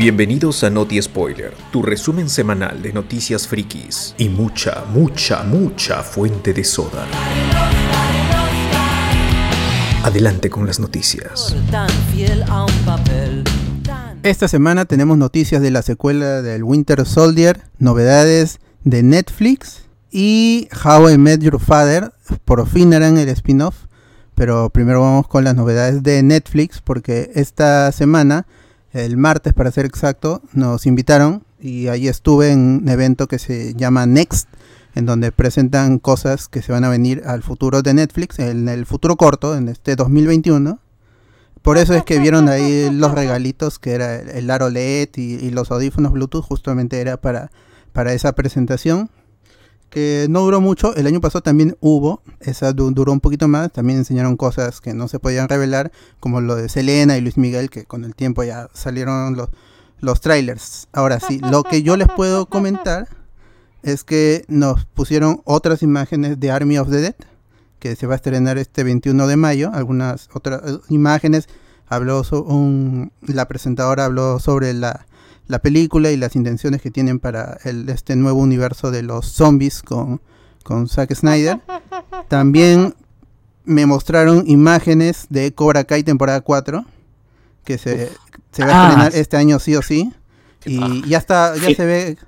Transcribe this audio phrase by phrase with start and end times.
[0.00, 6.54] Bienvenidos a Noti Spoiler, tu resumen semanal de noticias frikis y mucha, mucha, mucha fuente
[6.54, 7.06] de soda.
[10.02, 11.54] Adelante con las noticias.
[14.22, 21.10] Esta semana tenemos noticias de la secuela del Winter Soldier, novedades de Netflix y How
[21.10, 22.10] I Met Your Father.
[22.46, 23.76] Por fin harán el spin-off,
[24.34, 28.46] pero primero vamos con las novedades de Netflix porque esta semana,
[28.92, 33.74] el martes para ser exacto, nos invitaron y ahí estuve en un evento que se
[33.74, 34.48] llama Next,
[34.94, 38.86] en donde presentan cosas que se van a venir al futuro de Netflix, en el
[38.86, 40.80] futuro corto, en este 2021.
[41.62, 45.50] Por eso es que vieron ahí los regalitos, que era el aro LED y, y
[45.50, 47.50] los audífonos Bluetooth, justamente era para,
[47.92, 49.10] para esa presentación,
[49.90, 50.94] que no duró mucho.
[50.94, 54.94] El año pasado también hubo, esa du- duró un poquito más, también enseñaron cosas que
[54.94, 58.42] no se podían revelar, como lo de Selena y Luis Miguel, que con el tiempo
[58.44, 59.48] ya salieron los,
[59.98, 60.88] los trailers.
[60.92, 63.08] Ahora sí, lo que yo les puedo comentar
[63.82, 67.14] es que nos pusieron otras imágenes de Army of the Dead,
[67.78, 69.70] que se va a estrenar este 21 de mayo.
[69.72, 71.48] Algunas otras eh, imágenes,
[71.88, 75.06] habló un- la presentadora habló sobre la,
[75.50, 79.82] la película y las intenciones que tienen para el, este nuevo universo de los zombies
[79.82, 80.20] con,
[80.62, 81.60] con Zack Snyder.
[82.28, 82.94] También
[83.64, 86.84] me mostraron imágenes de Cobra Kai temporada 4,
[87.64, 88.10] que se,
[88.52, 88.88] se va a Ah.
[88.88, 90.12] estrenar este año sí o sí.
[90.64, 91.74] Y ya está, ya Sí.
[91.74, 92.18] se ve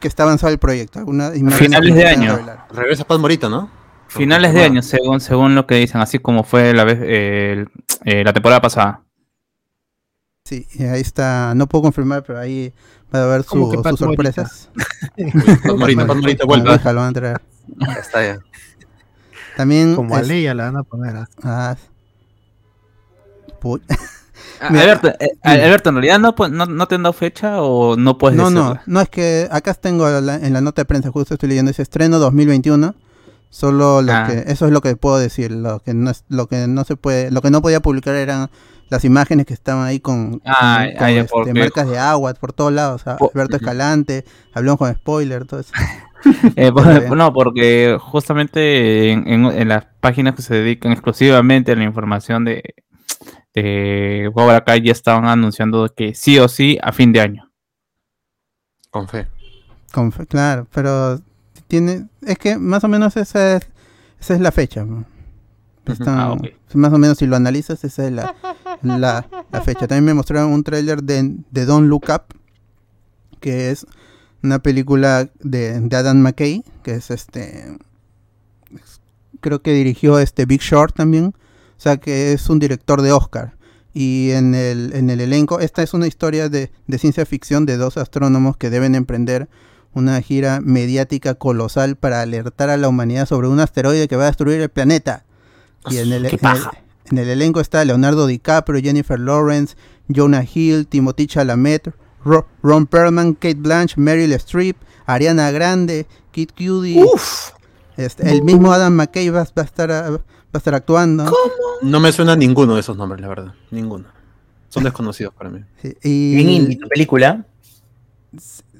[0.00, 0.98] que está avanzado el proyecto.
[0.98, 2.32] Algunas imágenes Finales de año.
[2.36, 2.66] revelar.
[2.70, 3.70] Regresa Paz Morita, ¿no?
[4.08, 7.64] Finales de año, según, según lo que dicen, así como fue la vez eh,
[8.04, 9.02] eh, la temporada pasada.
[10.46, 12.72] Sí, y ahí está, no puedo confirmar, pero ahí
[13.14, 14.70] va a haber su- ¿Cómo que Pat sus sorpresas.
[15.76, 16.70] Morita, Morita Ah, vuelve.
[16.72, 17.40] deja, lo van a traer.
[17.78, 18.38] Ya está ya.
[19.56, 21.16] También Como a es- Leia la van a poner.
[21.16, 21.28] ¿ah?
[21.42, 21.76] ah,
[24.60, 27.96] Ah, Mira, Alberto, eh, Alberto, en realidad no, no, no te han dado fecha o
[27.96, 28.82] no puedes no, no, decirla?
[28.86, 31.82] no es que acá tengo la- en la nota de prensa, justo estoy leyendo ese
[31.82, 32.94] estreno 2021.
[33.50, 34.26] Solo lo Ah.
[34.28, 36.96] que, eso es lo que puedo decir, lo que no es, lo que no se
[36.96, 38.50] puede, lo que no podía publicar eran
[38.88, 43.00] las imágenes que estaban ahí con, Ah, con, este, marcas de agua por todos lados,
[43.02, 43.56] o sea, Po- Alberto.
[43.56, 44.24] Escalante,
[44.54, 45.72] hablamos con spoiler, todo eso.
[46.56, 47.18] Eh, por- Está bien.
[47.18, 52.44] no, porque justamente en, en- en las páginas que se dedican exclusivamente a la información
[52.44, 52.74] de,
[53.54, 57.52] de Cobra Kai ya estaban anunciando que sí o sí a fin de año.
[58.90, 59.28] Con fe.
[59.92, 61.20] Con fe- claro, pero
[61.68, 63.68] tiene, es que más o menos esa es,
[64.20, 64.84] esa es la fecha.
[64.84, 65.04] ¿no?
[65.92, 66.36] Están- Ah.
[66.74, 68.34] Más o menos si lo analizas, esa es la,
[68.82, 69.86] la, la fecha.
[69.86, 72.34] También me mostraron un tráiler de, de Don't Look Up,
[73.40, 73.86] que es
[74.42, 77.76] una película de, de Adam McKay, que es este,
[78.74, 79.00] es-
[79.40, 83.54] creo que dirigió este Big Short también, o sea que es un director de Oscar.
[83.94, 87.76] Y en el, en el elenco, esta es una historia de, de ciencia ficción de
[87.78, 89.48] dos astrónomos que deben emprender
[89.94, 94.26] una gira mediática colosal para alertar a la humanidad sobre un asteroide que va a
[94.26, 95.24] destruir el planeta.
[95.90, 96.62] Y en el, ¡Qué en el-
[97.12, 99.76] en el elenco está Leonardo DiCaprio, Jennifer Lawrence,
[100.14, 101.92] Jonah Hill, Timothy Chalamet,
[102.24, 104.76] Ro- Ron Perlman, Kate Blanche, Meryl Streep,
[105.06, 107.00] Ariana Grande, Kid Cudi.
[107.96, 110.20] Este, el mismo Adam McKay va, va a estar va
[110.52, 111.32] a estar actuando.
[111.82, 113.54] No me suena ninguno de esos nombres, la verdad.
[113.70, 114.04] Ninguno.
[114.68, 115.60] Son desconocidos para mí.
[115.80, 117.46] Sí, y- tu película.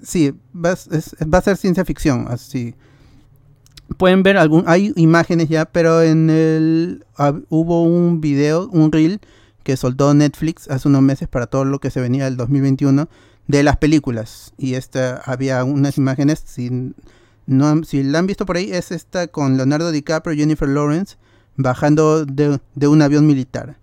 [0.03, 2.75] Sí, va, es- va a ser ciencia ficción, así.
[3.99, 7.05] Pueden ver algún, hay imágenes ya, pero en el
[7.49, 9.21] hubo un video, un reel
[9.63, 13.09] que soltó Netflix hace unos meses para todo lo que se venía del 2021
[13.49, 16.93] de las películas y esta había unas imágenes si
[17.47, 21.17] no si la han visto por ahí es esta con Leonardo DiCaprio y Jennifer Lawrence
[21.57, 23.77] bajando de, de un avión militar.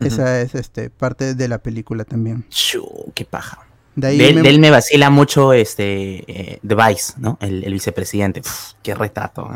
[0.00, 2.46] Esa es este parte de la película también.
[2.50, 3.69] Shoo, qué paja.
[3.96, 6.24] De ahí De, él- me- de él me vacila mucho este
[6.54, 7.38] eh, The Vice, ¿no?
[7.40, 8.40] El, el vicepresidente.
[8.40, 9.48] Uf, qué retrato.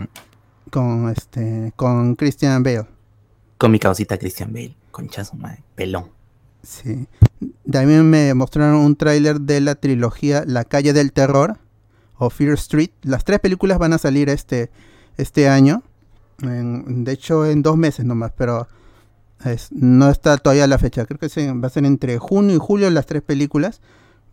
[0.70, 2.86] con este con Christian Bale.
[3.58, 4.75] Con mi causita Christian Bale.
[4.90, 5.62] Conchazo, madre.
[5.75, 6.10] Pelón.
[6.62, 7.06] Sí.
[7.70, 11.58] También me mostraron un tráiler de la trilogía La calle del terror
[12.16, 12.90] o Fear Street.
[13.02, 14.70] Las tres películas van a salir este,
[15.16, 15.82] este año.
[16.42, 18.66] En- de hecho, en dos meses nomás, pero
[19.44, 21.04] es- no está todavía la fecha.
[21.06, 23.81] Creo que se- va a ser entre junio y julio las tres películas.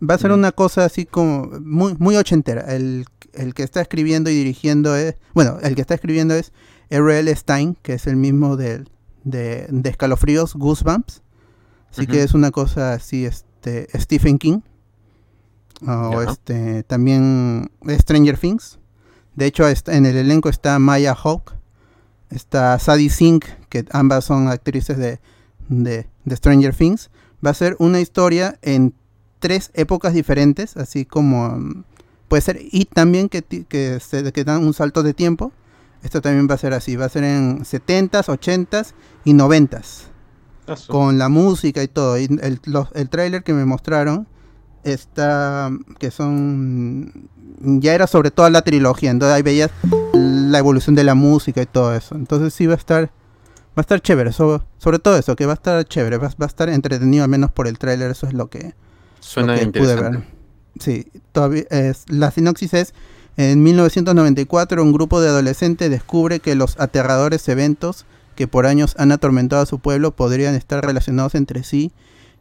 [0.08, 2.62] Va a ser una cosa así como muy, muy ochentera.
[2.74, 3.04] El,
[3.34, 5.14] el que está escribiendo y dirigiendo es...
[5.34, 6.52] Bueno, el que está escribiendo es
[6.90, 7.34] R.L.
[7.36, 8.90] Stein, que es el mismo del-
[9.24, 11.22] de, de Escalofríos, Goosebumps.
[11.90, 14.60] Así que es una cosa así, este, Stephen King.
[15.86, 18.78] O este, también Stranger Things.
[19.34, 21.52] De hecho, en el elenco está Maya Hawke,
[22.30, 25.20] está Sadie Sink, que ambas son actrices de,
[25.68, 27.10] de, de Stranger Things.
[27.44, 28.94] Va a ser una historia en
[29.42, 31.84] tres épocas diferentes, así como mm,
[32.28, 35.52] puede ser y también que, que, se, que dan un salto de tiempo.
[36.02, 38.92] Esto también va a ser así, va a ser en 70s, 80s
[39.24, 40.04] y 90s,
[40.92, 42.18] con la música y todo.
[42.18, 44.26] Y el, los- el tráiler que me mostraron
[44.82, 47.28] está, que son,
[47.60, 49.70] ya era sobre toda la trilogía, entonces ahí veías
[50.14, 52.14] la evolución de la música y todo eso.
[52.16, 53.10] Entonces sí va a estar, va
[53.76, 56.46] a estar chévere, so- sobre todo eso, que va a estar chévere, va, va a
[56.46, 58.74] estar entretenido al menos por el tráiler, eso es lo que,
[59.24, 60.18] Suena que pude interesante.
[60.18, 60.26] ver.
[60.80, 62.94] Sí, todavía es, la sinopsis es,
[63.36, 68.04] en 1994 un grupo de adolescentes descubre que los aterradores eventos
[68.36, 71.92] que por años han atormentado a su pueblo podrían estar relacionados entre sí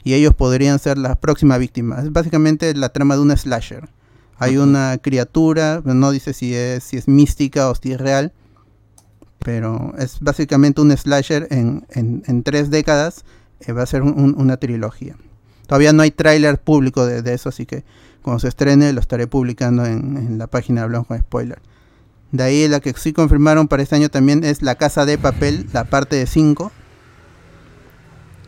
[0.03, 2.05] y ellos podrían ser las próximas víctimas.
[2.05, 3.89] Es básicamente la trama de un slasher.
[4.37, 8.33] Hay una criatura, no dice si es, si es mística o si es real,
[9.39, 13.23] pero es básicamente un slasher en, en- en tres décadas.
[13.59, 15.15] eh, va a ser un- un- una trilogía.
[15.71, 17.85] Todavía no hay tráiler público de, de eso, así que
[18.21, 21.59] cuando se estrene lo estaré publicando en, en la página de Hablamos con Spoiler.
[22.33, 25.67] De ahí la que sí confirmaron para este año también es La Casa de Papel,
[25.71, 26.73] la parte de 5.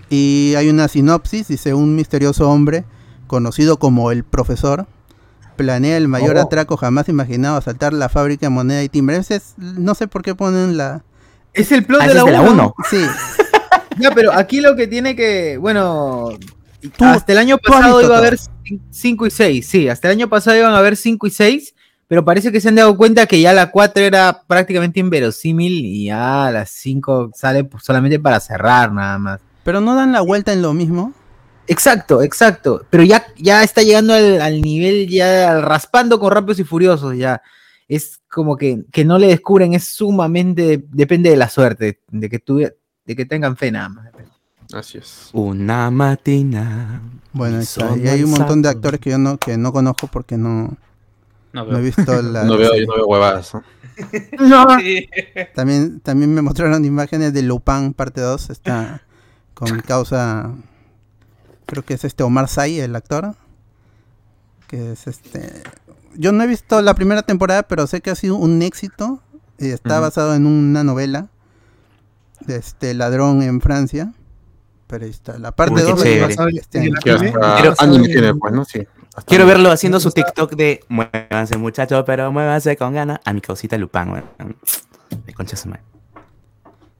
[0.09, 2.83] Y hay una sinopsis, dice un misterioso hombre
[3.27, 4.85] conocido como el profesor
[5.55, 6.41] planea el mayor Oh.
[6.41, 9.15] atraco jamás imaginado asaltar la fábrica de moneda y timbre.
[9.15, 11.03] Ese es- no sé por qué ponen la...
[11.53, 12.51] Es el plot Ah, de la es de la 1.
[12.51, 12.75] 1.
[12.89, 12.97] Sí,
[13.99, 16.29] Ya, pero aquí lo que tiene que, bueno,
[16.89, 18.37] Tú- hasta el año pasado iba a haber
[18.89, 21.73] 5 y 6, sí, hasta el año pasado iban a haber 5 y 6,
[22.07, 26.05] pero parece que se han dado cuenta que ya la 4 era prácticamente inverosímil y
[26.05, 29.41] ya la 5 sale pues, solamente para cerrar nada más.
[29.63, 31.13] pero no dan la vuelta en lo mismo.
[31.67, 36.65] Exacto, exacto, pero ya, ya está llegando al, al nivel, ya raspando con Rápidos y
[36.65, 37.41] Furiosos, ya.
[37.87, 42.39] Es como que, que no le descubren, es sumamente, depende de la suerte, de que,
[42.39, 44.07] tu, de que tengan fe nada más.
[44.73, 45.29] Así es.
[45.33, 47.01] Una matina.
[47.31, 47.95] Bueno, está.
[47.95, 50.75] y hay un montón de actores que yo no, que no conozco porque no,
[51.51, 52.43] No no he visto la...
[52.43, 53.53] No veo, yo no veo huevadas.
[53.53, 53.63] ¿no?
[55.53, 58.49] También, también me mostraron imágenes de Lupin parte 2.
[58.49, 59.03] Está
[59.53, 60.51] con causa.
[61.67, 63.35] Creo que es este Omar Sy, el actor.
[64.67, 65.61] Que es este.
[66.15, 69.21] Yo no he visto la primera temporada, pero sé que ha sido un éxito.
[69.59, 71.27] Y está basado en una novela
[72.41, 74.11] de este ladrón en Francia.
[74.93, 75.39] Pero ahí está.
[75.39, 76.33] La parte Uy, qué 2 chévere.
[76.53, 76.91] este
[78.39, 83.19] pues, Quiero verlo haciendo su TikTok de muévanse muchachos, pero muévanse con ganas.
[83.25, 84.55] A mi causita Lupán, weón.
[85.25, 85.81] De concha su madre.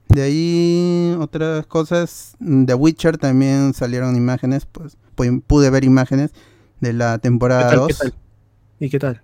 [0.08, 6.32] De ahí otras cosas, The Witcher también salieron imágenes, pues pu- pude ver imágenes
[6.80, 7.88] de la temporada ¿Qué tal, 2.
[7.90, 8.14] qué tal?
[8.80, 9.22] ¿Y qué tal?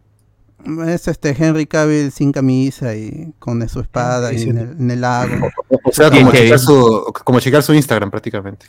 [0.88, 4.50] Es este Henry Cavill sin camisa y con su espada Sí, y sí.
[4.50, 5.50] en el, en el lago.
[5.84, 8.66] O sea, Bien como checar, su, como checar su Instagram prácticamente.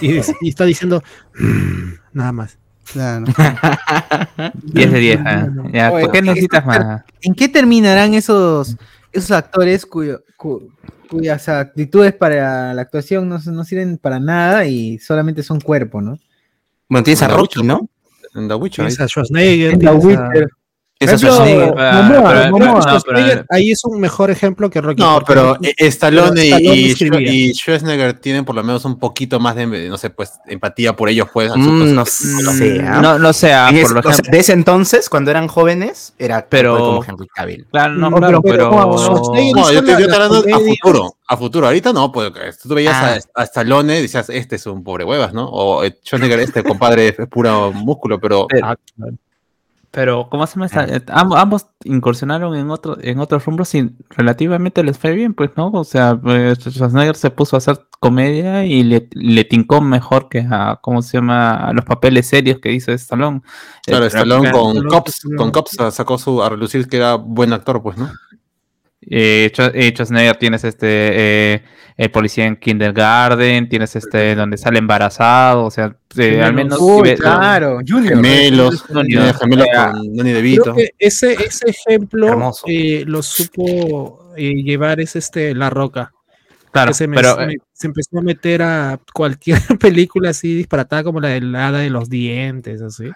[0.00, 1.02] Y, y está diciendo
[1.38, 2.58] "Mm", nada más.
[2.92, 3.24] Claro.
[4.62, 5.20] 10 de 10.
[5.24, 5.48] ah.
[5.72, 7.02] Ya, Oye, ¿Por qué ¿qué- necesitas más?
[7.22, 8.76] ¿En qué terminarán esos,
[9.12, 10.70] esos actores cuyo- cu-
[11.10, 16.18] cuyas actitudes para la actuación no, no sirven para nada y solamente son cuerpo, ¿no?
[16.88, 17.88] Bueno, tienes a Rocky, Witcher, ¿no?
[18.34, 18.84] En The Witcher.
[18.86, 19.72] Tienes a Schwarzenegger.
[19.72, 20.30] En The tienes a-
[21.06, 21.74] Tienes a ejemplo, Schwarzenegger.
[21.78, 25.02] Ah, Momoa, pero- Momoa, pero- no, pero- ahí es un mejor ejemplo que Rocky.
[25.02, 28.98] No, porque pero eh, Stallone pero Stallone y, y Schwarzenegger tienen por lo menos un
[28.98, 31.50] poquito más de, no sé, pues, empatía por ellos, pues.
[31.54, 32.82] Mm, no sé.
[32.82, 34.30] No, no sé, ah, por ese- lo o sea, ejemplo.
[34.32, 37.66] de ese entonces, cuando eran jóvenes, era Pero- como Henry Cavill.
[37.70, 38.70] Claro, no, No, claro, pero- pero.
[38.70, 41.16] pero, Schwarzenegger No, yo te, yo te las hablando a futuro.
[41.26, 41.66] A futuro.
[41.66, 42.30] Ahorita no, pues
[42.62, 43.18] tú veías Ah.
[43.34, 45.46] a, a Stallone y decías, este es un pobre huevas, ¿no?
[45.48, 49.14] O eh, Schwarzenegger, este compadre es puro músculo, pero Pero- Ah, claro.
[49.94, 50.84] Pero, ¿cómo se me está?
[50.86, 55.50] eh, Ambos, ambos incursionaron en otro, en otros rumbros y relativamente les fue bien, pues,
[55.56, 55.68] ¿no?
[55.70, 60.44] O sea, pues, Schwarzenegger se puso a hacer comedia y le, le tincó mejor que
[60.50, 61.68] a, ¿cómo se llama?
[61.68, 63.42] A los papeles serios que hizo Stallone.
[63.86, 65.36] claro, Eh, Stallone con Cops, Stallone.
[65.38, 68.10] con Cops sacó su, a relucir que era buen actor, pues, ¿no?
[69.10, 70.86] Eh, eh, Schwarzenegger tienes este
[71.54, 71.62] eh,
[71.96, 76.84] el policía en Kindergarten, tienes este donde sale embarazado, o sea, eh, al menos si
[76.84, 78.14] Uy, ves- claro, Junior.
[78.16, 79.34] Gemelos, Junior.
[79.34, 80.74] gemelos con Danny DeVito.
[80.98, 86.12] Ese, ese ejemplo eh, lo supo eh, llevar es este La Roca.
[86.72, 91.28] claro, me- pero me- se empezó a meter a cualquier película así disparatada como la
[91.28, 93.10] de la hada de los dientes, así.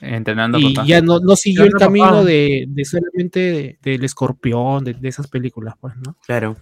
[0.00, 0.86] entrenando Y papá.
[0.86, 2.24] ya no, no siguió el camino papá.
[2.24, 6.16] de, de solamente de- del escorpión, de, de esas películas, pues, ¿no?
[6.26, 6.56] Claro.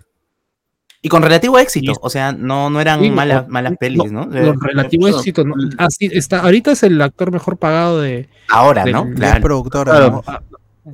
[1.05, 1.93] Y con relativo éxito.
[1.93, 4.29] Y- O sea, no, no eran Sí, malas, malas pelis, ¿no?
[4.31, 5.45] Con relativo no, éxito.
[5.45, 5.55] ¿no?
[5.77, 8.29] Así está, ahorita es el actor mejor pagado de.
[8.51, 9.11] Ahora, ¿no?
[9.15, 9.43] Claro.
[9.43, 9.89] productor.
[9.89, 10.23] Claro.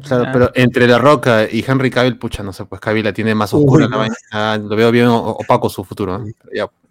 [0.03, 0.31] Claro, Ah.
[0.33, 3.53] pero entre La Roca y Henry Cavill, pucha, no sé, pues Cavill la tiene más
[3.55, 3.91] Uy, oscura no.
[3.93, 4.17] la vaina.
[4.33, 6.23] Ah, lo veo bien opaco su futuro.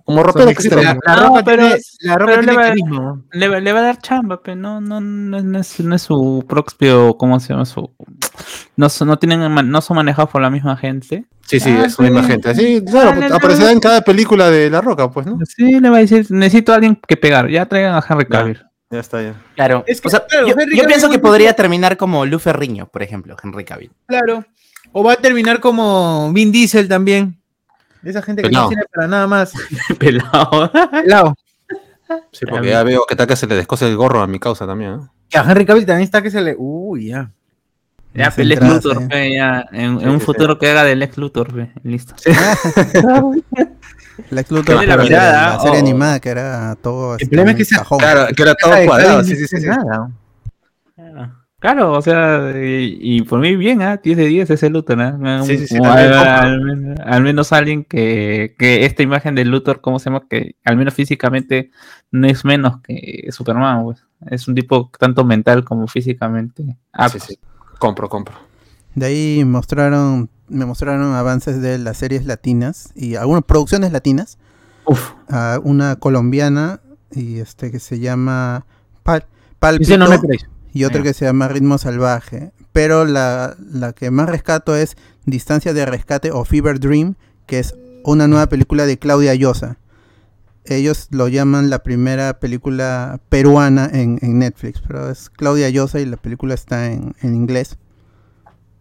[0.04, 3.22] Como ropero que la No, ropa pero- tiene, la ropa pero tiene le va- carisma.
[3.34, 5.96] Le, va- le va a dar chamba, pero no, no, no, es- no es, no
[5.96, 7.66] es su propio, ¿cómo se llama?
[7.66, 7.92] Su,
[8.78, 11.26] no, son- no tienen, no son manejados por la misma gente.
[11.46, 12.56] Sí, sí, Ah, es una misma gente.
[12.56, 15.40] Sí, claro, Ah, le- aparecerá en cada película de La Roca, pues, ¿no?
[15.46, 18.62] Sí, le va a decir, necesito a alguien que pegar, ya traigan a Henry Cavill.
[18.90, 19.36] Ya está, ya.
[19.56, 19.84] Claro.
[19.86, 23.36] Es que, o sea, claro, yo, pienso que podría terminar como Lu Ferriño, por ejemplo,
[23.42, 23.92] Henry Cavill.
[24.06, 24.46] Claro.
[24.94, 27.38] O va a terminar como Vin Diesel también.
[28.04, 28.64] Esa gente que Pelao.
[28.64, 29.52] no tiene para nada más.
[30.00, 30.72] Pelado.
[30.92, 31.36] Pelao.
[32.32, 34.66] Sí, porque ya veo que tal que se le descose el gorro a mi causa
[34.66, 35.14] también, ¿no?
[35.30, 36.56] Que a Henry Cavill también está que se le.
[36.58, 37.32] Uy, ya.
[38.14, 39.36] Ya, Las pues, Lex Luthor, eh.
[39.36, 42.16] ya, en, Sí, en un sí, futuro que haga de Lex Luthor, listo.
[44.32, 45.82] Lex Luthor, la mirada, la serie oh.
[45.82, 48.00] animada que era todo El este, problema es un que se- cajón.
[48.00, 49.56] Claro, que era todo cuadrado, sí, no sí, sí.
[49.56, 50.12] dice nada.
[51.60, 53.98] Claro, o sea, y, y por mí bien, ¿ah?
[53.98, 55.42] 10 de 10 ese Luthor, ¿ah?
[55.44, 60.28] Sí, sí, sí, al menos alguien que, que esta imagen de Luthor, ¿cómo se llama?
[60.30, 61.72] Que al menos físicamente
[62.12, 64.06] no es menos que Superman, pues.
[64.30, 66.78] Es un tipo tanto mental como físicamente.
[66.94, 67.40] Ah, Sí, sí.
[67.80, 68.36] Compro, compro.
[68.94, 74.38] De ahí mostraron, me mostraron avances de las series latinas y algunas producciones latinas.
[74.86, 75.12] Uf.
[75.64, 76.80] una colombiana
[77.12, 78.66] y este que se llama
[79.04, 79.26] Pal
[79.98, 80.46] no crees.
[80.72, 82.52] y otra que se llama Ritmo Salvaje.
[82.72, 87.16] Pero la, la que más rescato es Distancia de Rescate o Fever Dream,
[87.48, 89.78] que es una nueva película de Claudia Llosa.
[90.64, 96.06] Ellos lo llaman la primera película peruana en, en Netflix, pero es Claudia Llosa y
[96.06, 97.78] la película está en, en inglés.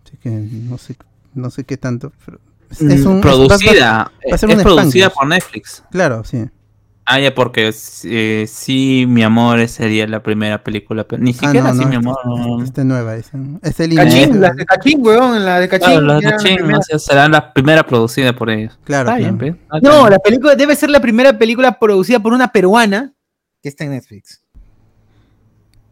[0.04, 0.96] Así que no sé,
[1.36, 2.12] no sé qué tanto.
[2.24, 2.40] pero
[2.70, 2.78] es,
[3.22, 4.10] producida.
[4.30, 5.14] va a ser es un producida Spanglish.
[5.14, 5.84] por Netflix.
[5.90, 6.46] claro, sí.
[7.08, 7.72] Ah, ya, porque
[8.04, 11.88] eh, sí, mi amor sería la primera película, pero ni Ah, siquiera no, sí, no,
[11.88, 12.16] mi amor.
[12.58, 13.30] esta- esta nueva, es,
[13.62, 14.34] es el Cachín, inicio.
[14.40, 15.86] las de Cachín, weón, la de Cachín.
[15.90, 16.78] Claro, la que era la Cachín, primera.
[16.78, 18.76] o sea, será la primera producida por ellos.
[18.82, 19.36] Claro, Está claro.
[19.36, 19.60] bien, pe.
[19.70, 23.14] Ah, No, la película debe ser la primera película producida por una peruana
[23.62, 24.42] que está en Netflix.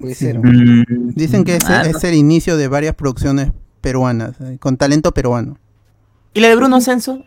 [0.00, 0.24] Puede Sí.
[0.24, 0.38] ser.
[0.40, 0.80] bien.
[0.80, 3.52] Mm, Dicen que es, ah, es el inicio de varias producciones
[3.84, 5.58] peruanas, eh, con talento peruano.
[6.32, 7.22] ¿Y la de Bruno Censo?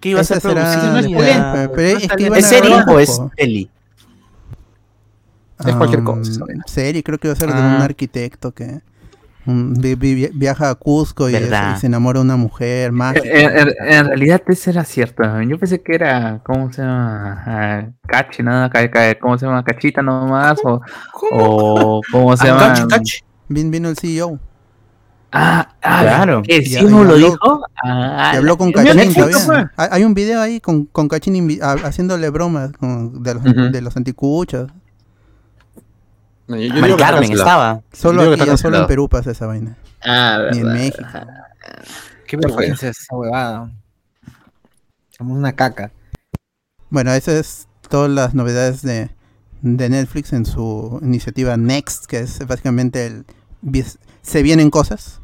[0.00, 0.92] Que iba a Esa ser será- producida.
[0.92, 3.70] no es pero- no es es que iban ¿Es a serie o es peli?
[5.66, 6.64] Es cualquier Ah, cosa, esa vaina.
[6.66, 7.74] Serie, creo que va a ser de Ah.
[7.76, 8.80] un arquitecto que
[9.46, 13.28] vi- vi- viaja a Cusco y, se enamora de una mujer mágica.
[13.28, 15.22] En, en- en realidad eso era cierto.
[15.42, 17.42] Yo pensé que era, ¿cómo se llama?
[17.46, 18.68] Ah, Cachi, ¿no?
[18.70, 19.62] Ca- ca- ¿Cómo se llama?
[19.64, 20.58] Cachita nomás.
[20.64, 20.80] O,
[21.32, 22.68] o ¿cómo se Ah, llama?
[22.74, 23.18] Cachi, Cachi.
[23.48, 24.38] Vin vino el CEO
[25.32, 26.42] Ah, ah, Claro.
[26.42, 27.62] ¿Que sí no lo habló- dijo?
[27.82, 29.38] Ah, habló con Cachín Netflix, todavía.
[29.38, 29.56] fue.
[29.76, 33.60] Hay hay un video ahí con, con Cachín haciéndole bromas con- de, los, Ujú.
[33.70, 34.70] de los anticuchos.
[36.48, 37.40] No, yo- yo Mari Carmen cancelado.
[37.48, 37.82] estaba.
[37.92, 38.86] Solo digo que aquí, solo en.
[38.86, 39.76] Perú pasa esa vaina.
[40.04, 40.78] ah, Ni en verdad.
[40.78, 41.08] México.
[42.26, 43.70] Qué vergüenza esa huevada.
[45.16, 45.92] Somos una caca.
[46.90, 49.08] Bueno, esas es todas las novedades de,
[49.62, 53.24] de Netflix en su iniciativa Next, que es básicamente el
[54.22, 55.20] se vienen cosas,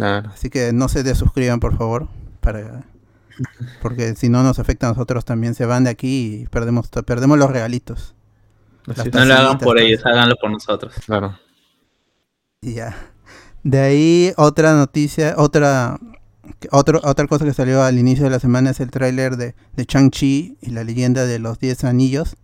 [0.00, 0.30] Claro.
[0.34, 2.08] así que no se desuscriban por favor,
[2.40, 2.84] para
[3.82, 7.02] porque si no nos afecta a nosotros también se van de aquí y perdemos to-
[7.02, 8.14] perdemos los regalitos.
[8.86, 10.94] No lo hagan por todo ellos, háganlo por nosotros.
[11.06, 11.38] Claro.
[12.62, 12.96] Y ya.
[13.62, 15.98] De ahí otra noticia, otra
[16.58, 19.54] que- otro, otra cosa que salió al inicio de la semana es el tráiler de,
[19.76, 22.36] de Chang-Chi y la leyenda de los 10 anillos.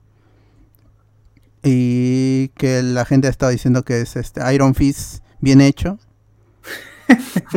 [1.63, 5.99] Y que la gente ha estado diciendo que es este Iron Fist bien hecho.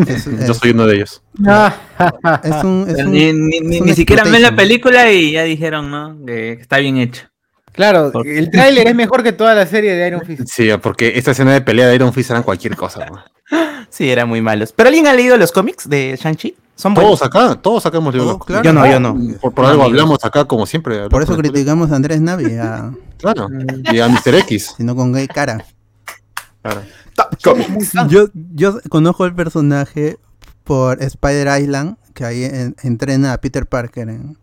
[0.07, 1.21] Es, Yo soy uno de ellos.
[2.43, 5.31] es un, es un- ni ni, ni, es un ni siquiera ven la película y
[5.33, 6.17] ya dijeron, ¿no?
[6.25, 7.23] Que está bien hecho.
[7.71, 10.43] Claro, Por- el tráiler es mejor que toda la serie de Iron Fist.
[10.47, 13.05] Sí, porque esta escena de pelea de Iron Fist eran cualquier cosa.
[13.05, 13.23] ¿no?
[13.89, 14.71] Sí, eran muy malos.
[14.71, 16.55] ¿Pero alguien ha leído los cómics de Shang-Chi?
[16.75, 17.19] Son buenos.
[17.19, 18.63] Todos acá, todos acá hemos leído Oh, los- claro.
[18.63, 19.17] Yo no, yo no.
[19.41, 21.09] Por, por algo hablamos acá como siempre.
[21.09, 22.91] por eso criticamos a Andrés Navi, a-.
[23.17, 23.47] Claro.
[23.91, 24.35] Y a Mr.
[24.35, 24.75] X.
[24.77, 25.65] sino con gay cara.
[26.61, 26.81] Claro.
[28.09, 30.17] Yo, yo conozco el personaje
[30.63, 34.37] por Spider Island, que ahí en- entrena a Peter Parker en-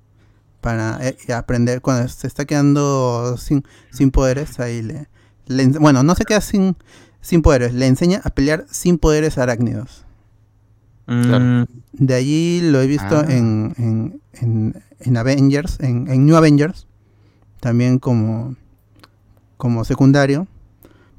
[0.61, 1.81] para eh, aprender.
[1.81, 5.07] Cuando se está quedando sin, sin poderes, ahí le,
[5.79, 6.77] Bueno, no se queda sin,
[7.21, 10.05] sin poderes, le enseña a pelear sin poderes arácnidos.
[11.07, 13.27] Mm, De allí lo he visto Ah.
[13.29, 16.89] en, en, en, en Avengers, en, en New Avengers,
[17.61, 18.57] también como,
[19.57, 20.49] como secundario.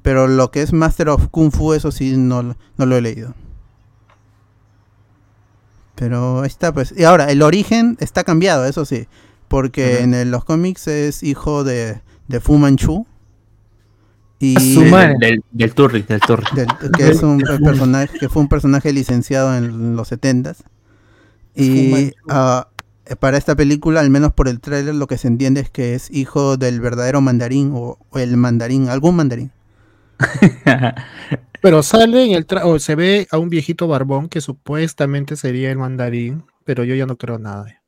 [0.02, 3.02] Pero lo que es Master of Kung Fu, eso sí, no, lo- no lo he
[3.02, 3.34] leído.
[5.96, 6.94] Pero ahí está, pues.
[6.96, 9.08] Y ahora, el origen está cambiado, eso sí.
[9.48, 13.06] Porque en el- los cómics es hijo de, de Fu Manchu.
[14.40, 15.16] Y Su madre.
[15.20, 16.46] del, del Turri, del Turri.
[16.56, 20.58] del- que es un personaje que fue un personaje licenciado en los 70s
[21.56, 22.68] y ah,
[23.08, 25.96] eh, para esta película, al menos por el tráiler, lo que se entiende es que
[25.96, 29.50] es hijo del verdadero mandarín o, o el mandarín, algún mandarín.
[31.62, 35.72] Pero sale en el tra- o se ve a un viejito barbón que supuestamente sería
[35.72, 37.82] el mandarín, pero yo ya no creo nada.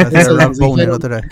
[0.00, 0.34] Va a ser Eso
[0.92, 1.28] otra vez.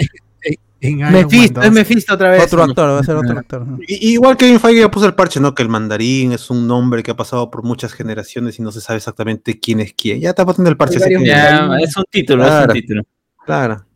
[0.81, 1.65] Mephisto, 2.
[1.67, 2.43] es Mephisto otra vez.
[2.43, 3.65] Otro actor, va a ser otro actor.
[3.87, 5.55] Igual que en Feige ya puso el parche, ¿no?
[5.55, 8.81] Que el mandarín es un nombre que ha pasado por muchas generaciones y no se
[8.81, 10.21] sabe exactamente quién es quién.
[10.21, 10.97] Ya está poniendo el parche.
[10.97, 12.73] Hay así varios que- Ya, es un título, es Claro.
[12.73, 13.03] un título.
[13.47, 13.87] Claro.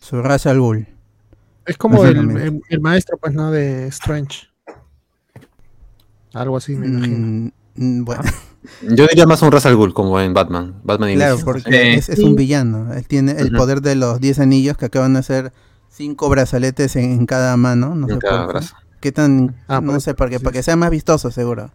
[0.00, 0.86] Su raza al Ghul.
[1.66, 2.48] Es como el, Exactamente.
[2.48, 3.50] el- el maestro, pues, ¿no?
[3.50, 4.46] De Strange.
[6.34, 7.18] Algo así, me imagino.
[7.18, 7.50] Mm,
[8.00, 8.22] mm, bueno,
[8.82, 10.74] Yo diría más un Ra's al Ghul, como en Batman.
[10.84, 11.44] Batman claro, Inicia.
[11.44, 11.98] porque Sí.
[11.98, 12.92] es, es un villano.
[12.94, 15.52] Él tiene el poder de los 10 anillos que acaban de ser
[15.88, 17.94] cinco brazaletes en, en cada mano.
[17.94, 18.52] No En sé cada por qué.
[18.58, 18.76] brazo.
[19.00, 19.56] ¿Qué tan?
[19.66, 21.70] Ah, no pues, sé, porque, sí, para que sea más vistoso, seguro.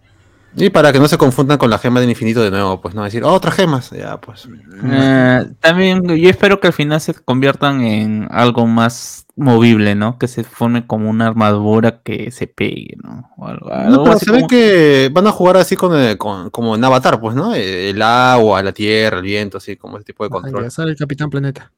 [0.55, 3.03] Y para que no se confundan con la gema del infinito de nuevo, pues no
[3.03, 3.91] decir, oh, otras gemas.
[3.91, 4.47] Ya, pues.
[4.85, 10.17] Eh, también yo espero que al final se conviertan en algo más movible, ¿no?
[10.17, 13.29] Que se forme como una armadura que se pegue, ¿no?
[13.37, 16.17] O algo, No, pero así se ve como- que van a jugar así con, eh,
[16.17, 17.53] con- como en Avatar, pues, ¿no?
[17.55, 20.63] Eh, El agua, la tierra, el viento, así como ese tipo de control.
[20.63, 21.71] ya sale el Capitán Planeta.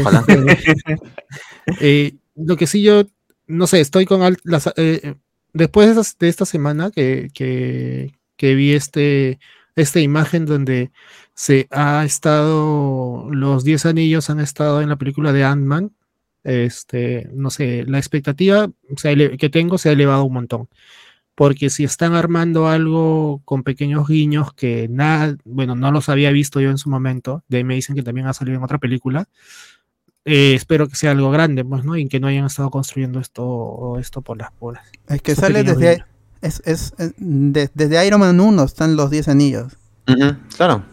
[0.00, 0.24] Ojalá.
[0.28, 0.96] Este,
[1.80, 3.02] eh, lo que sí yo,
[3.46, 5.14] no sé, estoy con las, eh,
[5.52, 9.38] después de, esas- de esta semana que, que, que vi este,
[9.74, 10.90] esta imagen donde
[11.34, 15.92] se ha estado, los 10 anillos han estado en la película de Ant-Man,
[16.46, 18.70] este, no sé, la expectativa
[19.38, 20.68] que tengo se ha elevado un montón.
[21.34, 26.60] Porque si están armando algo con pequeños guiños que nada, bueno, no los había visto
[26.62, 29.28] yo en su momento, de ahí me dicen que también ha salido en otra película,
[30.24, 31.94] eh, espero que sea algo grande, pues, ¿no?
[31.96, 34.84] Y que no hayan estado construyendo esto, esto por las puras.
[35.08, 36.08] Es que Esos sale desde, guiños.
[36.40, 39.76] es, es, eh, de- desde Iron Man 1 están los 10 anillos.
[40.56, 40.84] Claro.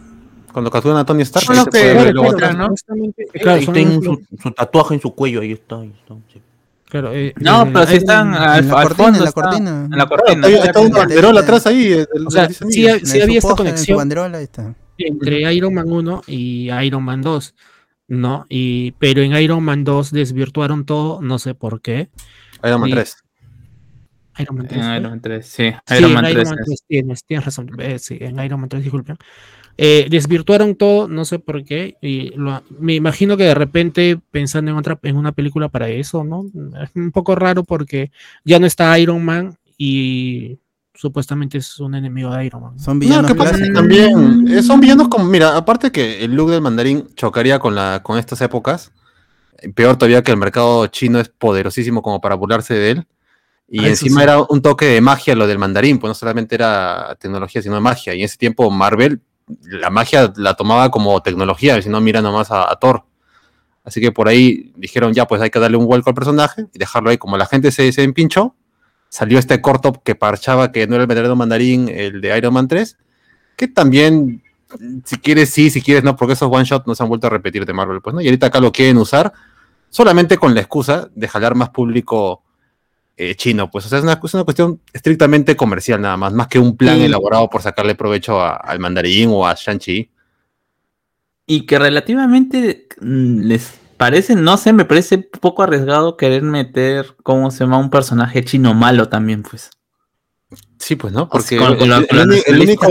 [0.53, 2.53] Cuando capturan a Tony Stark, claro, claro.
[2.57, 2.69] ¿no?
[2.69, 5.79] Justamente, Claro, y tienen los- su, su tatuaje en su cuello, ahí está.
[5.81, 6.41] Ahí está sí.
[6.89, 9.25] claro, eh, No, eh, pero si Iron están al, en la al cortina, fondo en
[9.25, 9.69] la cortina.
[9.71, 10.47] en la Claro, cortina.
[10.47, 10.99] hay, hay está todo un bien.
[11.07, 11.93] banderol atrás ahí.
[11.93, 14.75] eh, O sea, sí, En había esta en conexión banderola, ahí está.
[14.99, 17.55] entre Iron Man 1 y Iron Man 2,
[18.09, 18.45] ¿no?
[18.47, 22.09] Y, pero en Iron Man 2 desvirtuaron todo, no sé por qué.
[22.63, 22.95] Iron Man Sí.
[22.95, 23.17] 3.
[24.39, 24.79] Iron Man 3.
[24.81, 24.97] En ¿fue?
[24.97, 25.71] Iron Man 3, sí.
[25.85, 26.65] Sí, Iron en Man Iron 3 Man es.
[26.65, 27.71] 3 tienes, tienes razón.
[27.79, 29.17] eh, sí, en Iron Man 3, disculpen.
[29.77, 31.95] Eh, desvirtuaron todo, no sé por qué.
[32.01, 36.23] Y lo- me imagino que de repente pensando en otra, en una película para eso,
[36.23, 36.45] ¿no?
[36.81, 38.11] Es un poco raro porque
[38.45, 40.59] ya no está Iron Man y
[40.93, 42.79] supuestamente es un enemigo de Iron Man.
[42.79, 43.51] Son No, villanos ¿qué pasa?
[43.57, 43.73] clásicos.
[43.73, 48.01] También eh, son villanos como, mira, aparte que el look del mandarín chocaría con, la,
[48.03, 48.91] con estas épocas,
[49.75, 53.07] peor todavía que el mercado chino es poderosísimo como para burlarse de él.
[53.67, 54.23] Y Ah, encima sí.
[54.23, 58.13] era un toque de magia lo del mandarín, pues no solamente era tecnología, sino magia.
[58.13, 59.19] Y en ese tiempo Marvel,
[59.63, 63.03] la magia la tomaba como tecnología, si no mira nomás a, Thor.
[63.83, 66.79] Así que por ahí dijeron, ya, pues hay que darle un vuelco al personaje y
[66.79, 67.17] dejarlo ahí.
[67.17, 68.55] Como la gente se, se empinchó,
[69.09, 72.67] salió este corto que parchaba que no era el verdadero mandarín, el de Iron Man
[72.67, 72.97] 3,
[73.57, 74.41] que también,
[75.03, 77.29] si quieres sí, si quieres no, porque esos one shot no se han vuelto a
[77.29, 78.21] repetir de Marvel, pues, ¿no?
[78.21, 79.33] Y ahorita acá lo quieren usar
[79.89, 82.41] solamente con la excusa de jalar más público
[83.17, 86.47] eh, chino, pues, o sea, es una, es una cuestión estrictamente comercial nada más, más
[86.47, 90.09] que un plan elaborado por sacarle provecho a- al mandarín o a Shang-Chi.
[91.45, 97.51] Y que relativamente mm, les parece, no sé, me parece poco arriesgado querer meter, ¿cómo
[97.51, 97.77] se llama?
[97.77, 99.69] Un personaje chino malo también, pues.
[100.79, 101.23] Sí, pues, ¿no?
[101.23, 102.87] O Porque sea, con- con el, único...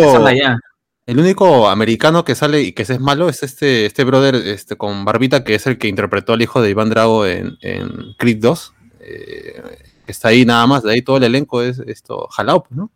[1.04, 5.42] El americano que sale y que es malo es este, este brother este, con barbita
[5.44, 8.74] que es el que interpretó al hijo de Iván Drago en, en Creed 2.
[9.00, 9.62] eh,
[10.06, 12.90] está ahí nada más, de ahí todo el elenco es esto jalado, pues, ¿no?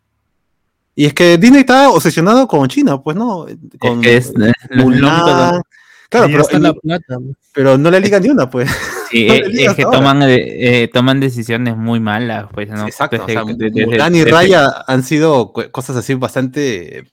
[0.95, 3.47] Y es que Disney está obsesionado con China, pues, ¿no?
[3.79, 5.61] Con que es- es Mulan.
[6.09, 7.17] Claro, pero, está la plata.
[7.19, 7.35] ¿no?
[7.53, 8.71] pero no le liga ni una, pues.
[9.11, 12.87] Sí, No es que toman, eh, eh, toman decisiones muy malas, pues, ¿no?
[12.87, 16.15] Exacto, o Desde- sea, de- de- Mulan de- y desde- Raya han sido cosas así
[16.15, 17.11] bastante...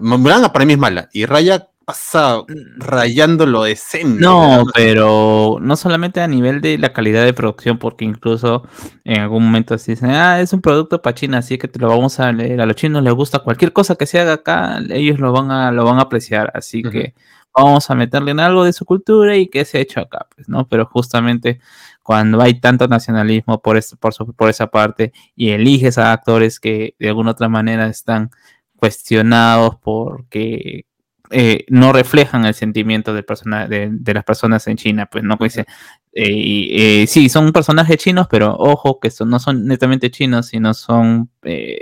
[0.00, 2.42] Mulan para mí es mala, y Raya pasa
[2.76, 4.20] rayando lo decente.
[4.20, 8.62] No, pero no solamente a nivel de la calidad de producción, porque incluso
[9.04, 11.88] en algún momento así dicen, ah, es un producto para China, así que te lo
[11.88, 12.60] vamos a leer.
[12.60, 15.72] A los chinos les gusta cualquier cosa que se haga acá, ellos lo van a,
[15.72, 17.14] lo van a apreciar, así que
[17.54, 20.48] vamos a meterle en algo de su cultura y que se ha hecho acá, pues,
[20.48, 20.66] ¿no?
[20.68, 21.60] Pero justamente
[22.02, 26.94] cuando hay tanto nacionalismo por, por, su- por esa parte y eliges a actores que
[26.98, 28.30] de alguna otra manera están
[28.76, 30.86] cuestionados porque
[31.32, 35.36] eh, no reflejan el sentimiento del persona- de, de las personas en China, pues no
[35.40, 35.64] dice,
[36.12, 40.46] eh, y, eh, sí, son personajes chinos, pero ojo que son, no son netamente chinos,
[40.46, 41.80] sino son eh,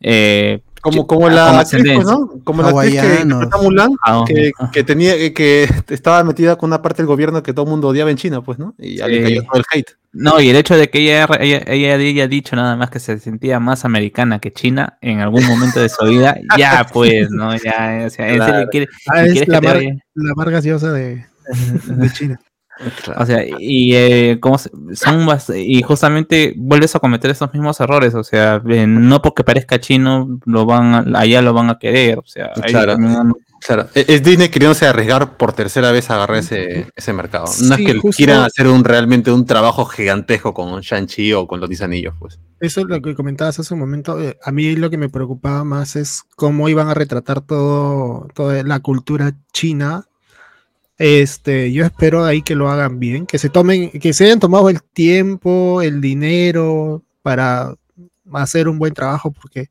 [0.00, 2.06] eh, Como, como Ah, la con actriz, pues.
[2.06, 2.30] ¿no?
[2.44, 3.24] Como la actriz que
[3.62, 7.64] Mulan, Ah, que, que tenía, que estaba metida con una parte del gobierno que todo
[7.66, 8.74] el mundo odiaba en China, pues, ¿no?
[8.78, 9.22] Y ya le Sí.
[9.22, 9.90] cayó todo el hate.
[10.12, 13.18] No, y el hecho de que ella, ella, ella haya dicho nada más que se
[13.18, 17.54] sentía más americana que china en algún momento de su vida, ya pues, ¿no?
[17.56, 18.68] Ya, o sea, en serio Claro.
[18.70, 19.60] quiere, Ah, es la,
[20.34, 21.26] mar gaseosa de,
[21.86, 22.40] de China.
[23.16, 28.14] O sea, y eh, ¿cómo se- son y justamente vuelves a cometer esos mismos errores,
[28.14, 32.18] o sea, eh, no porque parezca chino lo van a- allá lo van a querer,
[32.18, 32.92] o sea, Claro.
[32.92, 37.12] también han- Claro, e- es Disney queriéndose arriesgar por tercera vez a agarrar ese, ese
[37.12, 37.44] mercado.
[37.62, 41.60] No es que justo- quieran hacer un realmente un trabajo gigantesco con Shang-Chi o con
[41.60, 42.38] los 10 anillos, pues.
[42.60, 44.18] Eso es lo que comentabas hace un momento.
[44.18, 48.62] eh, A mí lo que me preocupaba más es cómo iban a retratar todo, toda
[48.62, 50.06] la cultura china.
[51.02, 54.68] Este, yo espero ahí que lo hagan bien, que se tomen, que se hayan tomado
[54.68, 57.74] el tiempo, el dinero para
[58.34, 59.70] hacer un buen trabajo, porque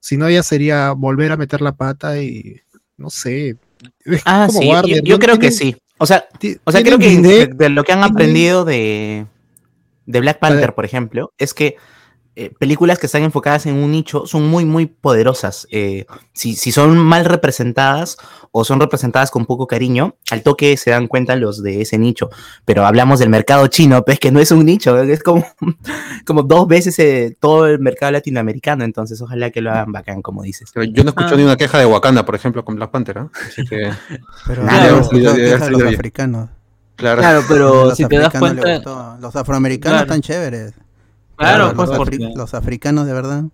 [0.00, 2.62] si no ya sería volver a meter la pata y
[2.96, 3.56] no sé.
[4.24, 4.70] Ah, sí,
[5.04, 5.76] yo- creo que sí.
[5.98, 6.24] O sea,
[6.64, 9.26] o sea creo que de, de lo que han aprendido de,
[10.06, 10.38] de Black.
[10.38, 11.76] Panther, por ejemplo, es que
[12.34, 15.66] eh, películas que están enfocadas en un nicho son muy, muy poderosas.
[15.70, 18.16] Eh, si, si son mal representadas
[18.52, 22.30] o son representadas con poco cariño, al toque se dan cuenta los de ese nicho.
[22.64, 25.44] Pero hablamos del mercado chino, pues que no es un nicho, es como,
[26.26, 28.84] como dos veces eh, todo el mercado latinoamericano.
[28.84, 30.70] Entonces, ojalá que lo hagan bacán, como dices.
[30.72, 31.36] Pero yo no escucho Ah.
[31.36, 33.18] ni una queja de Wakanda, por ejemplo, con Black Panther.
[33.46, 33.90] Así que,
[34.46, 35.08] Pero Claro,
[35.70, 36.48] los africanos.
[36.96, 37.42] claro.
[37.48, 39.18] Pero Los si te das cuenta.
[39.20, 40.04] Los afroamericanos Claro.
[40.14, 40.72] están chéveres.
[41.48, 43.44] Claro, pues los, porque afri- los africanos de verdad.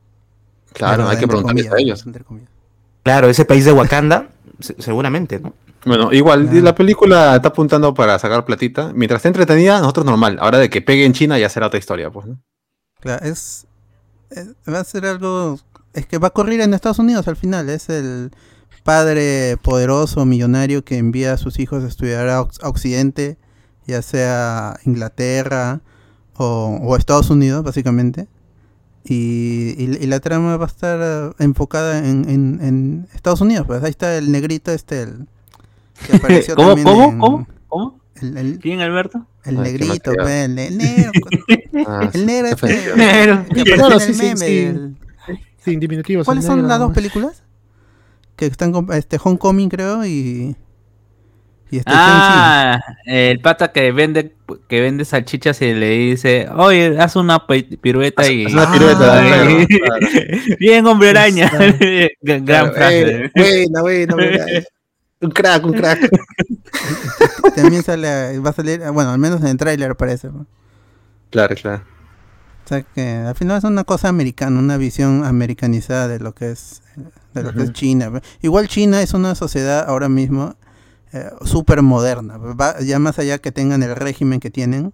[0.73, 2.05] Claro, hay que preguntarles a ellos.
[3.03, 4.29] Claro, ese país de Wakanda,
[4.61, 5.55] se- seguramente, ¿no?
[5.85, 6.61] Bueno, igual, Claro.
[6.63, 8.93] la película está apuntando para sacar platita.
[8.95, 10.37] Mientras esté entretenida, nosotros normal.
[10.41, 12.39] Ahora de que pegue en China ya será otra historia, pues, ¿no?
[13.01, 13.67] Claro, es,
[14.31, 15.59] es- va a ser algo
[15.95, 18.31] es que va a correr en Estados Unidos al final, es el
[18.85, 23.37] padre poderoso, millonario que envía a sus hijos a estudiar a Occidente,
[23.87, 25.81] ya sea Inglaterra
[26.39, 28.27] o, o Estados Unidos, básicamente.
[29.05, 33.67] Y, y- y la trama va a estar eh, enfocada en, en- en Estados Unidos.
[33.67, 35.27] Pues ahí está el negrito este, el
[36.07, 38.01] que apareció ¿Cómo, también cómo, en- cómo, cómo?
[38.21, 39.27] El, el- ¿Quién, Alberto?
[39.45, 41.13] el Ay, qué negrito, pe, el, el negro,
[41.87, 42.97] Ah, el negro este.
[42.97, 43.45] Negro.
[43.55, 44.59] que Claro, en el sí, meme, sí.
[44.59, 44.97] el-
[45.65, 45.79] Sí.
[46.25, 47.43] ¿Cuáles son las dos películas?
[48.37, 50.57] Que están con este Homecoming, creo, y.
[51.71, 54.35] Y Ah, el pata que vende
[54.69, 58.47] que vende salchichas y le dice, oye, haz una pi- pirueta Haz- y...
[58.47, 59.67] haz una pirueta, claro,
[60.59, 61.51] Bien, hombre araña.
[62.23, 63.25] Gran gran Claro, frase.
[63.27, 64.45] eh, buena, buena, buena.
[65.21, 66.09] Un crack, un crack.
[67.57, 70.29] También sale, va a salir, bueno, al menos en el tráiler parece.
[71.31, 71.83] Claro, claro.
[72.65, 76.51] O sea que al final es una cosa americana, una visión americanizada de lo que
[76.51, 77.03] es, eh,
[77.35, 78.21] de lo que es China.
[78.43, 80.55] Igual China es una sociedad ahora mismo
[81.13, 82.37] eh, súper moderna.
[82.39, 84.93] Va- ya más allá que tengan el régimen que tienen,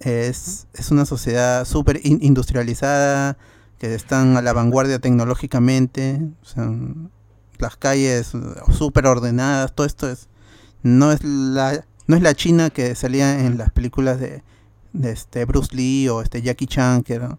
[0.00, 3.36] es, es una sociedad súper in- industrializada,
[3.78, 6.20] que están a la vanguardia tecnológicamente.
[6.42, 6.70] o sea,
[7.58, 8.38] las calles eh,
[8.72, 10.28] súper ordenadas, todo esto es
[10.82, 14.42] no es la no es la China que salía en las películas de,
[14.92, 17.38] de este Bruce Lee o este Jackie Chan que era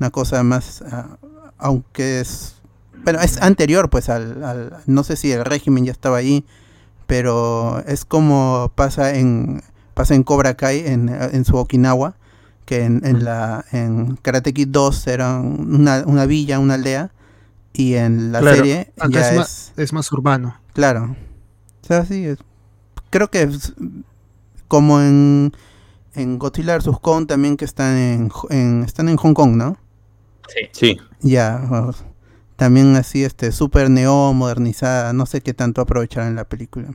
[0.00, 1.18] una cosa más ah,
[1.58, 2.54] aunque es
[3.04, 6.44] bueno es anterior pues al, al- no sé si el régimen ya estaba ahí
[7.10, 9.62] pero es como pasa en
[9.94, 12.14] pasa en Cobra Kai en, en su Okinawa
[12.64, 17.10] que en, en la en Karate Kid 2 era una, una villa una aldea
[17.72, 20.56] y en la Claro, serie ya es, es, más, es más urbano.
[20.72, 21.16] Claro.
[21.82, 22.38] O sea, sí, es-
[23.10, 23.72] creo que es
[24.68, 25.52] como en,
[26.14, 26.90] en Godzilla vs.
[27.02, 29.76] Kong también que están en, en- están en Hong Kong, ¿no?
[30.72, 30.98] Sí.
[31.20, 32.09] Ya, o-
[32.60, 36.88] también así este súper neo modernizada, no sé qué tanto aprovechar en la película.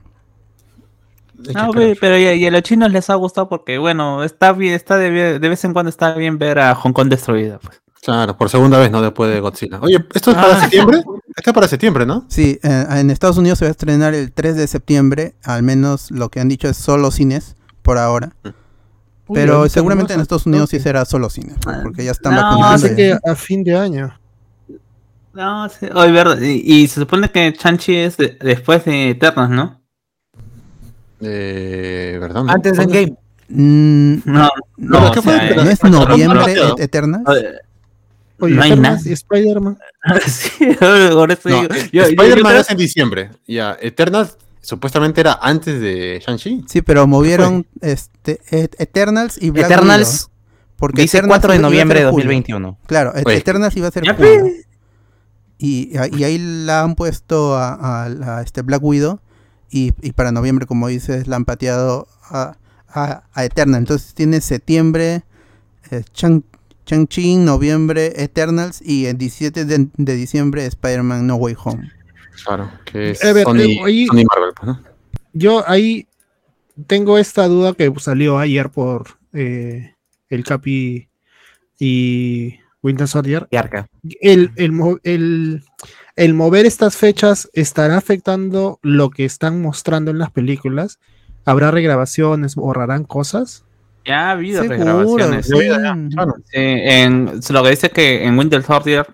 [1.53, 4.75] No, pe- pero y, y a los chinos les ha gustado porque, bueno, está bien,
[4.75, 7.57] está de, de vez en cuando está bien ver a Hong Kong destruida.
[7.59, 7.81] Pues.
[8.03, 9.01] Claro, por segunda vez, ¿no?
[9.01, 9.79] Después de Godzilla.
[9.81, 10.61] Oye, ¿esto es para Ah.
[10.61, 10.97] septiembre?
[11.35, 12.25] Esto es para septiembre, ¿no?
[12.29, 16.11] Sí, eh, en Estados Unidos se va a estrenar el 3 de septiembre, al menos
[16.11, 18.53] lo que han dicho es solo cines por ahora, Uy,
[19.33, 22.87] pero seguramente en Estados Unidos sí será solo cines, pues, porque ya están No, vacunando.
[22.87, 23.19] Pensé ya.
[23.19, 24.17] que a fin de año.
[25.35, 26.39] No, sí, oye, verdad.
[26.41, 29.81] Y, y se supone que Chanchi es de- después de Eternas, ¿no?
[31.21, 32.43] Eh, ¿Verdad?
[32.47, 32.83] Antes de.
[32.83, 33.15] Endgame.
[33.47, 35.33] Mm, No, No, no, ¿qué o fue?
[35.37, 37.27] sea, ¿No es noviembre pero- et- Eternals?
[37.27, 37.47] oye,
[38.39, 38.99] Oye, No hay nada.
[39.05, 39.77] y Spider-Man.
[40.27, 40.75] sí,
[41.13, 43.29] por eso No, digo, eh, yo- yo- yo Spider-Man es en diciembre.
[43.47, 46.65] Ya, Eternals supuestamente era antes de Shang-Chi.
[46.67, 51.59] Sí, pero movieron este Et- Eternals y Black Eternals Widow, porque dice Eternals 4 de
[51.59, 52.25] noviembre de ser julio.
[52.25, 52.77] 2021.
[52.87, 53.37] Claro, Oye.
[53.37, 54.43] Eternals iba a ser julio.
[55.57, 59.19] Y, y ahí la han puesto a, este Black Widow.
[59.69, 62.55] Y, y para noviembre, como dices, la han pateado a,
[62.87, 63.79] a, a Eternal.
[63.79, 65.23] Entonces tiene septiembre,
[65.91, 66.43] eh, Chang,
[66.85, 68.81] Chang-Chi, noviembre, Eternals.
[68.81, 71.91] Y el 17 de, de diciembre, Spider-Man No Way Home.
[72.43, 74.81] Claro, que es ver, Sony, eh, ahí- Sony Marvel, pues, ¿no?
[75.33, 76.07] Yo ahí
[76.87, 79.95] tengo esta duda que salió ayer por eh,
[80.29, 81.07] el Capi
[81.79, 82.55] y
[82.85, 83.47] Winter Soldier.
[83.51, 83.87] Y Arca.
[84.21, 84.71] El, el,
[85.03, 85.63] el-
[86.15, 90.99] el mover estas fechas estará afectando lo que están mostrando en las películas.
[91.43, 92.55] ¿Habrá regrabaciones?
[92.55, 93.65] ¿Borrarán cosas?
[94.05, 94.77] Ya ha habido Seguro,
[95.17, 95.45] regrabaciones.
[95.47, 96.11] sí.
[96.15, 96.35] Claro.
[96.45, 99.05] Sí, en, lo que dice que en Winter Soldier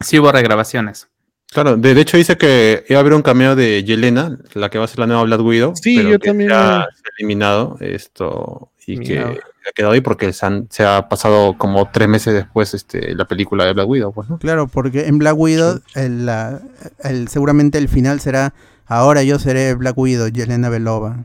[0.00, 1.08] sí hubo regrabaciones.
[1.52, 4.78] Claro, de, de hecho dice que iba a haber un cameo de Yelena, la que
[4.78, 5.76] va a ser la nueva Black Widow.
[5.76, 6.56] Sí, pero yo que también ya
[6.88, 9.38] me- se ha eliminado esto y que Eliminado.
[9.68, 13.24] ha quedado ahí porque se, han- se ha pasado como tres meses después este, la
[13.26, 14.38] película de Black Widow, pues, ¿no?
[14.38, 16.60] Claro, porque en Black Widow, el, la-
[17.02, 18.52] el- seguramente el final será
[18.86, 21.24] Ahora yo seré Black Widow, Yelena Belova.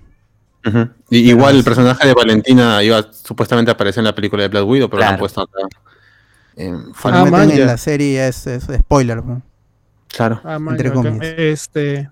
[1.09, 4.65] Y igual el personaje de Valentina iba supuestamente a aparecer en la película de Black
[4.65, 5.19] Widow, pero lo han Claro.
[5.19, 5.59] puesto acá.
[6.55, 7.65] en Ah, man, en ya.
[7.65, 9.23] la serie es, es spoiler.
[9.25, 9.41] ¿no?
[10.07, 10.39] Claro.
[10.45, 11.33] Ah, man, Entre comillas.
[11.37, 12.09] Este.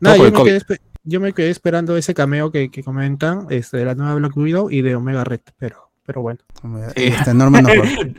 [0.00, 0.62] Nada, por yo me, COVID.
[0.62, 4.36] quedé, yo me quedé esperando ese cameo que, que comentan este, de la nueva Black
[4.36, 6.40] Widow y de Omega Red, pero, pero bueno.
[6.96, 8.14] Y Este Norman Osborn.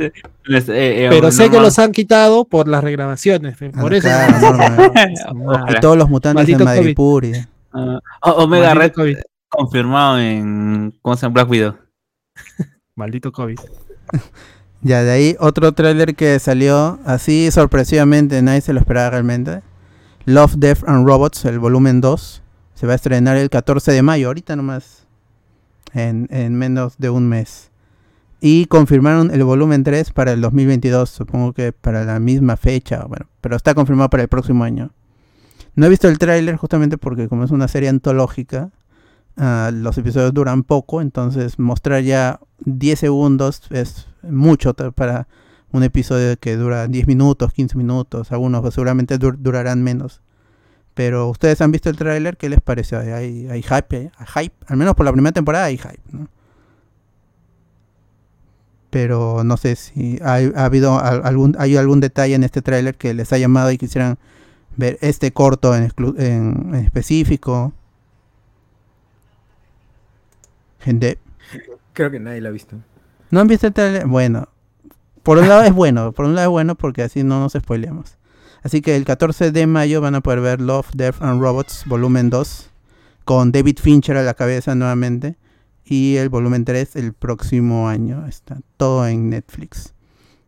[0.46, 3.98] Les- eh, eh, Pero sé que los han quitado por las regrabaciones, eh, por Ah,
[3.98, 4.08] eso.
[4.08, 4.92] claro, Norman.
[5.48, 5.78] Ojalá.
[5.78, 7.26] Y todos los mutantes Maldito de Madripoor.
[7.26, 7.34] y-
[7.74, 9.18] Ah, O- Omega Red COVID.
[9.50, 11.34] confirmado en ¿cómo se llama?
[11.36, 11.76] Black Widow.
[12.96, 13.58] Maldito COVID.
[14.82, 19.62] Ya, de ahí otro tráiler que salió así sorpresivamente, nadie se lo esperaba realmente.
[20.26, 22.42] Love, Death and Robots, el volumen 2.
[22.82, 25.06] Se va a estrenar el 14 de mayo, ahorita nomás.
[25.94, 27.70] En, en menos de un mes.
[28.40, 33.28] Y confirmaron el volumen 3 para el 2022, supongo que para la misma fecha, bueno,
[33.40, 34.90] pero está confirmado para el próximo año.
[35.76, 38.72] No he visto el tráiler justamente porque como es una serie antológica,
[39.38, 45.28] ah, los episodios duran poco, entonces mostrar ya 10 segundos es mucho para
[45.72, 50.22] un episodio que dura 10 minutos, 15 minutos, algunos seguramente dur- durarán menos.
[50.94, 53.00] Pero ustedes han visto el tráiler, ¿qué les pareció?
[53.00, 54.12] ¿Hay, hay hype, eh?
[54.18, 54.56] ¿Hay hype?
[54.68, 56.28] Al menos por la primera temporada hay hype, ¿no?
[58.90, 62.96] Pero no sé si hay, ha habido al- algún, hay algún detalle en este tráiler
[62.96, 64.18] que les ha llamado y quisieran
[64.76, 67.72] ver este corto en, exclu- en- en específico.
[70.80, 71.20] Gente,
[71.94, 72.76] Creo que nadie lo ha visto.
[73.30, 74.08] ¿no han visto el tráiler?
[74.08, 74.50] Bueno,
[75.24, 78.18] por un lado es bueno, por un lado es bueno porque así no nos spoileamos.
[78.64, 82.30] Así que el 14 de mayo van a poder ver Love, Death and Robots volumen
[82.30, 82.70] 2
[83.26, 85.38] con David Fincher a la cabeza nuevamente
[85.84, 88.28] y el volumen 3 el próximo año.
[88.28, 89.94] Está todo en Netflix.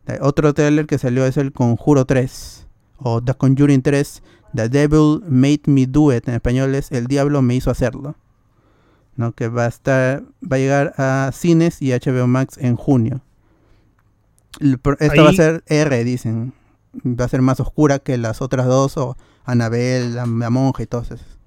[0.06, 2.66] Eh, Otro trailer que salió es el Conjuro 3
[2.98, 4.22] o The Conjuring 3
[4.54, 8.16] The Devil Made Me Do It en español es El Diablo me hizo hacerlo.
[9.16, 9.32] ¿no?
[9.32, 13.20] Que va a estar va a llegar a cines y HBO Max en junio.
[15.00, 16.52] Esta va a ser R, dicen.
[17.02, 20.86] Va a ser más oscura que las otras dos, o Anabel, la, la monja y
[20.86, 21.38] todas esas.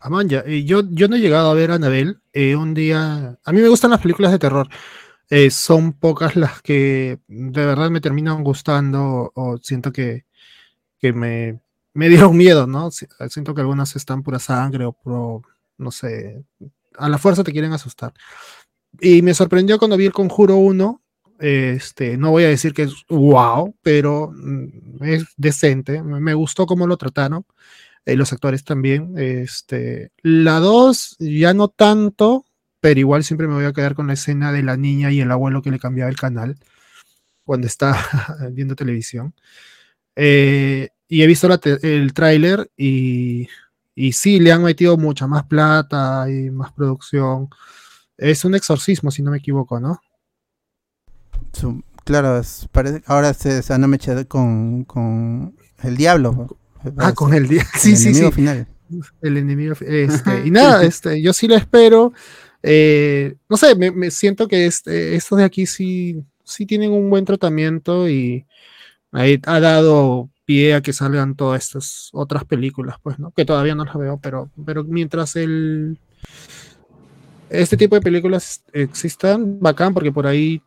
[0.00, 2.20] Amanya, eh, yo, yo no he llegado a ver a Anabel.
[2.32, 3.38] eh, un día.
[3.44, 4.68] A mí me gustan las películas de terror.
[5.30, 10.26] eh, son pocas las que de verdad me terminan gustando o siento que,
[11.00, 11.60] que me,
[11.94, 12.90] me dieron miedo, ¿no?
[12.92, 15.42] Si- Siento que algunas están pura sangre o
[15.78, 16.44] no sé,
[16.98, 18.14] a la fuerza te quieren asustar.
[19.00, 21.02] Y me sorprendió cuando vi el Conjuro 1.
[21.38, 26.02] Este, no voy a decir que es wow, pero mm, es decente.
[26.02, 27.44] Me gustó cómo lo trataron
[28.04, 29.14] eh, los actores también.
[29.18, 32.44] Este, la 2 ya no tanto,
[32.80, 35.30] pero igual siempre me voy a quedar con la escena de la niña y el
[35.30, 36.56] abuelo que le cambiaba el canal
[37.44, 37.94] cuando está
[38.52, 39.34] viendo televisión.
[40.16, 41.48] Eh, y he visto
[41.82, 43.48] el tráiler y,
[43.94, 47.48] y sí, le han metido mucha más plata y más producción.
[48.16, 50.00] Es un exorcismo, si no me equivoco, ¿no?
[51.52, 56.56] Su- claro, es- parece, ahora se, se van a mechar con, con el diablo.
[56.96, 57.62] Ah, con el día.
[57.74, 58.34] el Sí, sí, enemigo sí.
[58.34, 58.66] final.
[59.22, 59.74] el enemigo.
[59.80, 62.12] Este, y nada, este, yo sí lo espero.
[62.62, 67.08] Eh, no sé, me, me siento que este, estos de aquí sí, sí tienen un
[67.10, 68.46] buen tratamiento y
[69.12, 73.30] ahí ha dado pie a que salgan todas estas otras películas, pues, ¿no?
[73.32, 75.98] Que todavía no las veo, pero, pero mientras el
[77.50, 80.60] este tipo de películas existan, bacán, porque por ahí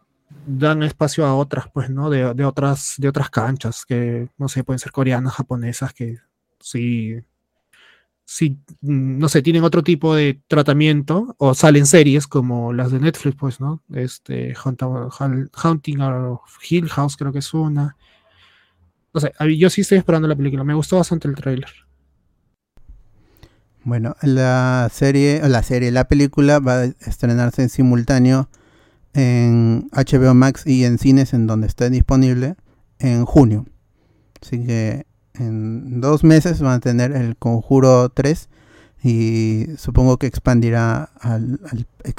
[0.46, 2.10] dan espacio a otras, pues, ¿no?
[2.10, 6.20] De, otras, de otras canchas, que no sé, pueden ser coreanas, japonesas, que
[6.60, 7.22] sí
[8.32, 13.00] si, mm, no sé, tienen otro tipo de tratamiento o salen series como las de
[13.02, 13.84] Netflix, pues, ¿no?
[13.94, 17.98] Este, Haunting of Hill House creo que es una.
[19.14, 20.64] no sé, yo sí estoy esperando la película.
[20.64, 21.70] Me gustó bastante el tráiler.
[23.84, 28.48] Bueno, la serie, la serie, la película va a estrenarse en simultáneo
[29.14, 32.56] en HBO Max y en cines en donde esté disponible
[33.00, 33.66] en junio.
[34.42, 38.50] Así que en dos meses van a tener el Conjuro 3
[39.04, 41.60] y supongo que expandirá al-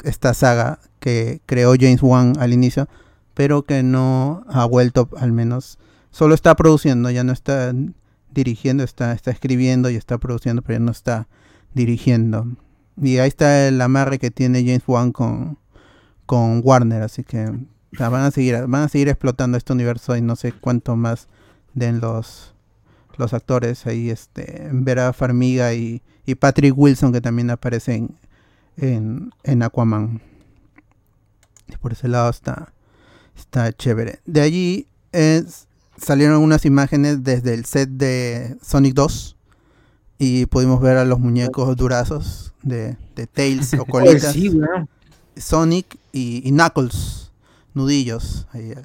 [0.03, 2.87] esta saga que creó James Wan al inicio,
[3.33, 5.79] pero que no ha vuelto al menos,
[6.11, 7.73] solo está produciendo, ya no está
[8.33, 11.27] dirigiendo, está, está escribiendo y está produciendo, pero ya no está
[11.73, 12.47] dirigiendo.
[13.01, 15.57] Y ahí está el amarre que tiene James Wan con,
[16.33, 20.17] con Warner, así que o sea, van a seguir van a seguir explotando este universo
[20.17, 21.27] y no sé cuánto más
[21.75, 22.55] den los
[23.17, 28.17] los actores ahí este Vera Farmiga y, y Patrick Wilson que también aparecen
[28.77, 30.23] en, en Aquaman.
[31.67, 32.73] Y por ese lado está
[33.35, 34.19] está chévere.
[34.25, 39.37] De allí es, salieron unas imágenes desde el set de Sonic 2
[40.17, 44.33] y pudimos ver a los muñecos durazos de, de Tails o colitas.
[44.33, 44.49] sí.
[45.35, 47.31] Sonic y, Knuckles,
[47.73, 48.47] nudillos.
[48.53, 48.75] Eh.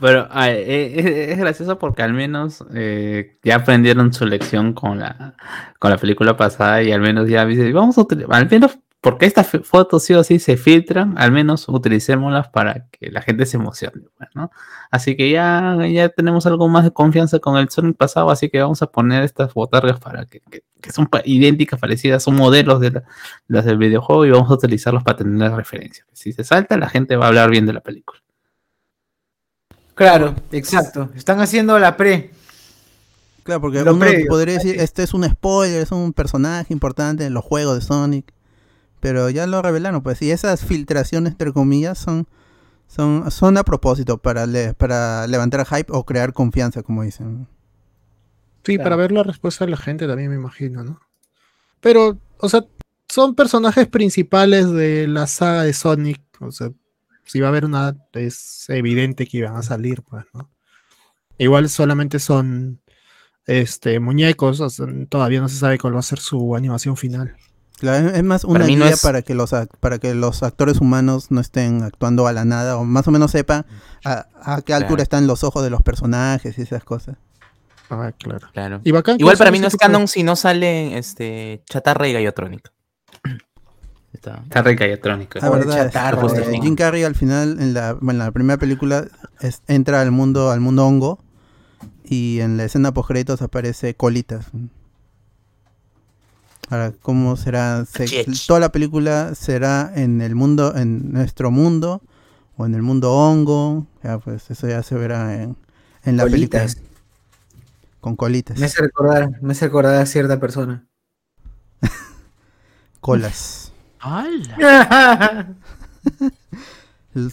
[0.00, 5.34] Pero ah, eh, es, gracioso porque al menos eh, ya aprendieron su lección con la,
[5.78, 9.46] con la película pasada y al menos ya dicen, vamos a al menos porque estas
[9.62, 14.02] fotos sí o sí se filtran, al menos utilicémoslas para que la gente se emocione,
[14.18, 14.50] pues, ¿no?
[14.90, 18.60] Así que ya, ya tenemos algo más de confianza con el Sonic pasado, así que
[18.60, 22.80] vamos a poner estas botargas para que, que- que son pa- idénticas, parecidas, son modelos
[22.80, 23.02] de la-
[23.46, 26.06] las del videojuego y vamos a utilizarlos para tener referencias.
[26.12, 28.20] Si se salta, la gente va a hablar bien de la película.
[29.94, 31.10] Claro, exacto.
[31.14, 32.30] Están haciendo la pre.
[33.44, 37.26] Claro, porque Lo uno previo, podría decir, este es un spoiler, es un personaje importante
[37.26, 38.32] en los juegos de Sonic.
[39.04, 42.26] Pero ya lo revelaron, pues, y esas filtraciones, entre comillas, son,
[42.86, 47.46] son, son a propósito para, le- para levantar hype o crear confianza, como dicen.
[48.64, 48.82] Sí, Claro.
[48.84, 51.00] para ver la respuesta de la gente también me imagino, ¿no?
[51.82, 52.64] Pero, o sea,
[53.06, 56.22] son personajes principales de la saga de Sonic.
[56.40, 56.70] O sea,
[57.26, 60.48] si va a haber una, es evidente que iban a salir, pues, ¿no?
[61.36, 62.80] Igual solamente son
[63.46, 67.36] este muñecos, o sea, todavía no se sabe cuál va a ser su animación final.
[67.78, 70.80] Claro, es- más una Para no es- para, que los, ac- para que los actores
[70.80, 73.66] humanos no estén actuando a la nada, o más o menos sepan
[74.04, 75.02] a, a qué altura Claro.
[75.02, 77.16] están los ojos de los personajes y esas cosas.
[77.90, 78.48] Ah, claro.
[78.52, 78.80] Claro.
[78.84, 82.12] Y bacán que Igual para mí no es canon si no sale este Chatarra y
[82.14, 82.72] Gallotronic.
[84.64, 85.40] Rica y electrónica.
[85.40, 86.62] La Pobre verdad, chatarra, este, weón.
[86.62, 89.04] Jim Carrey al final, en la, bueno, en la primera película,
[89.40, 91.18] es- entra al mundo, al mundo hongo
[92.04, 94.46] y en la escena post créditos aparece Colitas.
[96.70, 97.84] Ahora, ¿cómo será?
[97.84, 102.00] Se- toda la película será en el mundo, en nuestro mundo
[102.56, 103.86] o en el mundo hongo.
[104.02, 105.56] Ya, pues eso ya se verá en,
[106.04, 106.74] en la Colitas.
[106.76, 106.94] película.
[108.00, 110.84] Con colitas, Me hace recordar, me hace recordar a cierta persona.
[113.00, 113.72] colas.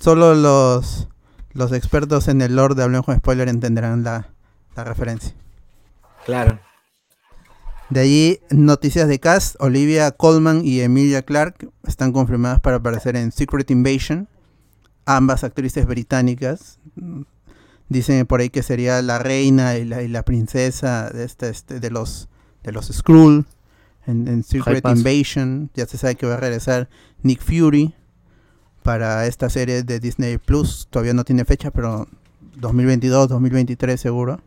[0.02, 1.08] Solo los,
[1.54, 4.28] los expertos en el lore de Hablemos con Spoiler entenderán la,
[4.76, 5.34] la referencia.
[6.26, 6.60] claro.
[7.92, 9.58] De allí, noticias de cast.
[9.60, 14.30] Olivia Colman y Emilia Clarke están confirmadas para aparecer en Secret Invasion.
[15.06, 16.80] Ambas actrices británicas.
[16.96, 17.24] Mm,
[17.90, 21.82] Dicen por ahí que sería la reina y la, y la princesa de, este, este,
[21.82, 22.30] de los
[22.64, 23.46] de los Skrull
[24.08, 24.86] en, en Secret.
[24.88, 25.70] Invasion.
[25.74, 26.88] Ya se sabe que va a regresar
[27.22, 27.94] Nick Fury
[28.84, 30.88] para esta serie de Disney Plus.
[30.90, 32.08] Todavía no tiene fecha, pero
[32.56, 34.40] 2022, 2023 seguro.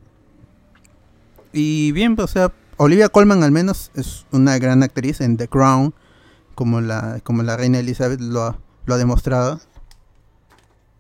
[1.52, 5.49] Y bien, pues, o sea, Olivia Colman al menos es una gran actriz en The
[5.49, 5.95] Crown,
[6.55, 9.61] como la, como la reina Elizabeth lo ha, lo ha demostrado.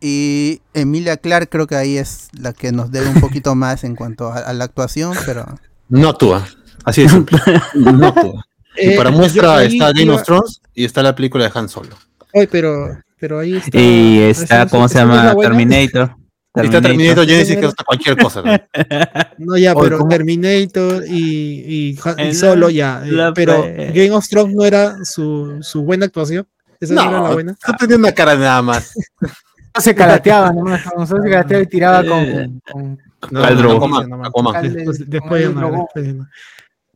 [0.00, 3.96] Y Emilia Clarke creo que ahí es la que nos debe un poquito más en
[3.96, 5.46] cuanto a, a la actuación, pero
[5.88, 6.46] No actúa.
[6.84, 7.38] Así de simple.
[7.74, 8.44] No actúa.
[8.76, 11.68] Y Eh, para muestra está Game iba- of Thrones y está la película de Han
[11.68, 11.96] Solo.
[12.32, 13.80] Oye, pero, pero ahí está.
[13.80, 15.24] Y está, ¿cómo se es llama?
[15.24, 15.54] la buena.
[16.54, 16.64] Terminator.
[16.64, 18.42] Está Terminator Genesis que hasta cualquier cosa.
[18.42, 18.52] ¿no?
[19.38, 20.08] No, ya, pero ¿cómo?
[20.08, 23.02] Terminator y, y, Ha- y solo ya.
[23.04, 26.46] eh, la pero pe- Game of Thrones no era su, su buena actuación.
[26.80, 27.52] Esa no, era la No, buena.
[27.52, 28.94] está teniendo una cara nada más.
[29.80, 32.50] Se calateaba nomás, como se calateaba y tiraba con, Eh.
[32.70, 32.98] con-
[33.32, 36.28] No, ¿Cuál no, no, no, no, Después, con después no, después no.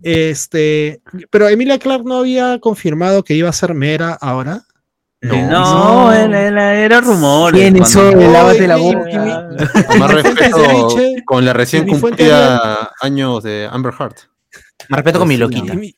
[0.02, 1.00] Este,
[1.30, 4.62] pero Emilia Clark no había confirmado que iba a ser Mera ahora.
[5.20, 6.12] No, No.
[6.12, 7.60] era, era, era rumores.
[7.60, 8.32] ¿Quién?
[8.32, 9.10] Lávate la boca.
[9.10, 14.16] y- Con más respeto con la recién cumplida años de Amber Heart.
[14.88, 15.74] Me respeto con mi Y loquita.
[15.74, 15.94] mi-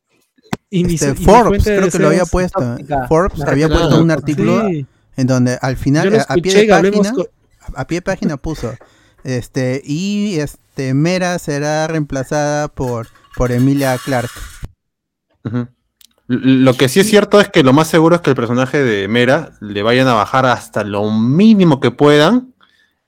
[0.71, 2.61] y mi- este, Forbes creo que lo había puesto.
[2.61, 3.07] tóxica.
[3.09, 7.13] Forbes había puesto un artículo Sí, en donde al final, lo a, pie de página,
[7.13, 7.27] con-
[7.75, 8.75] a pie de página puso
[9.23, 14.31] Este, y este Mera será reemplazada por, por Emilia Clark.
[15.45, 15.67] L-
[16.33, 19.09] Lo que sí es cierto es que lo más seguro es que el personaje de
[19.09, 22.55] Mera le vayan a bajar hasta lo mínimo que puedan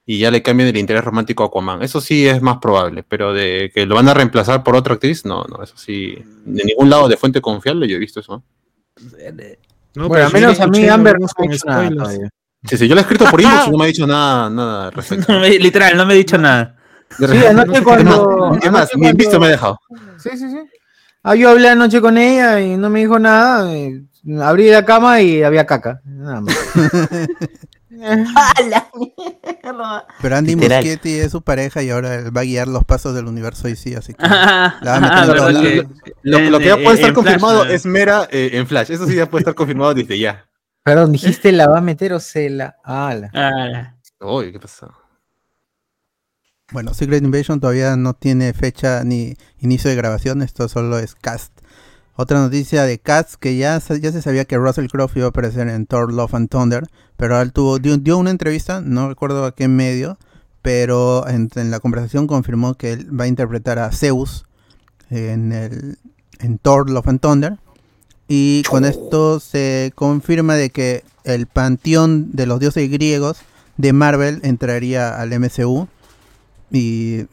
[0.04, 1.84] y ya le cambien el interés romántico a Aquaman.
[1.84, 5.24] Eso sí es más probable, pero de que lo van a reemplazar por otra actriz,
[5.24, 6.18] no, no, eso sí.
[6.44, 8.42] De ningún lado de fuente confiable yo he visto eso.
[9.94, 12.28] No, bueno, al pero menos a mí Amber no me ha dicho nada todavía.
[12.64, 14.86] Sí, sí, yo lo he escrito por inbox y no me ha dicho nada, nada
[14.86, 15.38] al respecto.
[15.38, 16.76] Literal, no me he dicho nada.
[17.16, 18.58] Sí, anoche cuando...
[18.60, 19.78] Es más, ni en visto me ha dejado.
[20.18, 20.58] Sí, sí, sí.
[21.22, 23.72] Ah, yo hablé anoche con ella y no me dijo nada.
[23.72, 24.02] eh,
[24.42, 26.00] abrí la cama y había caca.
[26.04, 26.56] Nada más.
[28.04, 30.06] ¡A la mierda!
[30.20, 30.78] Pero Andy Literal.
[30.80, 33.96] Muschietti es su pareja y ahora él va a guiar los pasos del universo DC,
[33.96, 35.86] así que Ah, la va a meter en que- lados.
[36.22, 38.90] Lo, lo que ya en- puede estar en confirmado es Mera eh, en Flash.
[38.90, 40.46] Eso sí ya puede estar confirmado desde ya.
[40.82, 42.74] Perdón, dijiste la va a meter o se la.
[42.84, 43.30] Ah, la.
[43.34, 44.92] Ah, Uy, ¿qué pasó?
[46.72, 51.52] Bueno, Secret Invasion todavía no tiene fecha ni inicio de grabación, esto solo es cast.
[52.16, 55.68] Otra noticia de cast que ya, ya se sabía que Russell Crowe iba a aparecer
[55.68, 56.84] en Thor Love and Thunder,
[57.18, 60.18] pero él tuvo, dio, dio una entrevista, no recuerdo a qué medio,
[60.62, 64.46] pero en, en la conversación confirmó que él va a interpretar a Zeus
[65.10, 65.98] en, el,
[66.38, 67.58] en Thor Love and Thunder.
[68.28, 73.38] Y con esto se confirma de que el panteón de los dioses griegos
[73.76, 75.88] de Marvel entraría al MCU.
[76.72, 77.26] Y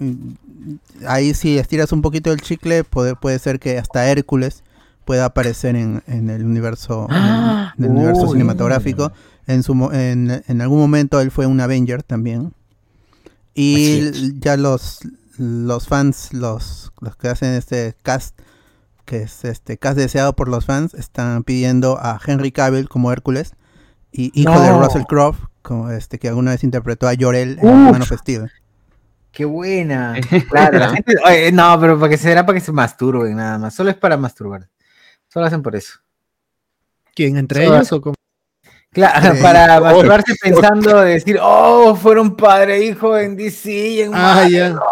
[1.08, 4.64] ahí si estiras un poquito el chicle, puede, puede ser que hasta Hércules
[5.06, 7.22] pueda aparecer en, en el universo, en el-
[7.78, 9.12] en el universo cinematográfico.
[9.48, 12.54] En, su, en, en algún momento él fue un Avenger también.
[13.56, 15.00] Y ya los,
[15.38, 18.38] los fans, los, los que hacen este cast,
[19.06, 23.54] que es este cast deseado por los fans, están pidiendo a Henry Cavill como Hércules
[24.12, 24.68] y hijo de.
[24.86, 27.68] Russell Crowe, como este que alguna vez interpretó a Jorel en.
[27.92, 28.52] Man of Steel.
[29.32, 30.16] Qué buena.
[30.50, 33.74] Claro, la gente- oye, no, pero para que será para que se masturben nada más.
[33.76, 34.68] Solo es para masturbar.
[35.32, 36.00] Solo hacen por eso.
[37.16, 37.38] ¿Quién?
[37.38, 38.16] ¿Entre Solo- ellos o cómo?
[38.92, 39.42] Claro, Sí.
[39.44, 44.52] para masturbarse pensando, decir, oh, fueron padre e hijo en DC y en Ah, Marvel,
[44.52, 44.70] ya.
[44.70, 44.80] no".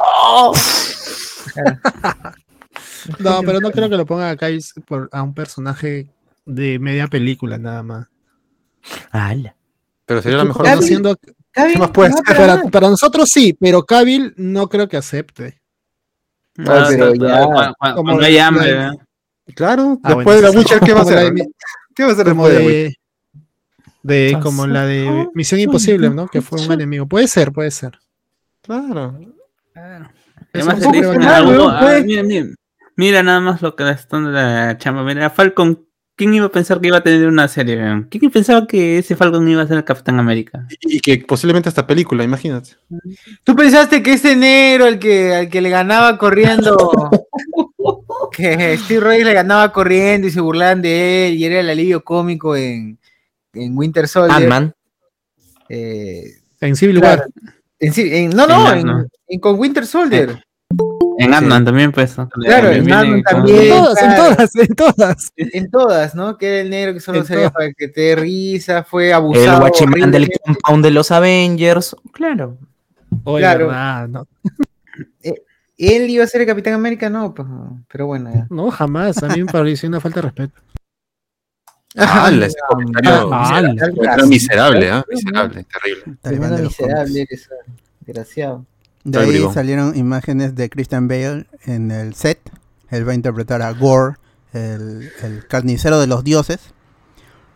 [3.19, 4.47] No, pero no creo que lo pongan acá
[4.85, 6.09] por, a un personaje
[6.45, 8.07] de media película nada más.
[9.11, 9.55] ¡Hala!
[10.05, 11.17] Pero sería la mejor Cavill-
[11.79, 12.37] más puede no, ser?
[12.37, 15.59] para, para nosotros sí, pero Cavill no creo que acepte.
[16.59, 19.53] Ah, pero ya- cuando- hay la- hambre, la- ¿eh?
[19.55, 21.33] Claro, Ah, después bueno, de The Witcher, ¿qué va a la hacer?
[21.33, 21.47] de-
[21.95, 22.93] ¿Qué va a hacer como después de
[24.03, 26.27] de, de como la de Misión Imposible, ¿no?
[26.27, 27.05] Que fue un enemigo.
[27.07, 27.99] Puede ser, puede ser.
[28.61, 29.19] Claro.
[30.53, 32.45] Además, no weón, ah, mira, mira,
[32.95, 35.03] mira nada más lo que están de la chamba.
[35.03, 35.86] Mira, Falcon,
[36.17, 37.77] ¿quién iba a pensar que iba a tener una serie?
[37.77, 38.07] weón?
[38.09, 40.67] ¿Quién pensaba que ese Falcon iba a ser el Capitán América?
[40.81, 42.71] Y, que posiblemente esta película, imagínate.
[43.45, 46.75] ¿Tú pensaste que ese negro, al que, al que le ganaba corriendo,
[48.31, 52.03] que Steve Rogers le ganaba corriendo y se burlaban de él y era el alivio
[52.03, 52.97] cómico en,
[53.53, 54.41] en Winter Soldier?
[54.41, 54.73] Ant-Man.
[55.69, 56.23] eh,
[56.59, 56.99] En Civil.
[56.99, 57.25] War.
[57.79, 59.07] en sí- en- no, no, En en, Ant-Man.
[59.27, 60.43] en- con Winter Soldier.
[61.19, 62.15] En Ant-Man también, pues.
[62.31, 63.57] Claro, en Ant-Man también.
[63.63, 65.31] En todas, en todas, en todas.
[65.35, 66.37] En todas, ¿no?
[66.37, 69.63] Que era el negro que solo servía para que te risa, fue El abusado.
[69.63, 70.39] Watchman del horriblemente.
[70.45, 71.95] compound de los Avengers.
[72.13, 72.57] Claro.
[73.23, 73.67] Oye, Claro.
[73.67, 74.27] verdad, no.
[75.79, 77.47] Él iba a ser el Capitán América, no, pues,
[77.91, 78.31] pero bueno.
[78.33, 78.47] ya.
[78.49, 79.21] No, jamás.
[79.21, 80.59] A mí me pareció una falta de respeto.
[81.95, 85.05] Ah, ese comentario Ah, miserable, era miserable, ¿ah?
[85.09, 86.17] Miserable, terrible.
[86.21, 88.65] Tremendo miserable eres, ah, desgraciado.
[89.03, 89.53] De ahí bribón.
[89.53, 92.39] salieron imágenes de Christian Bale en el set.
[92.89, 94.15] Él va a interpretar a Gore,
[94.53, 96.59] el, el carnicero de los dioses.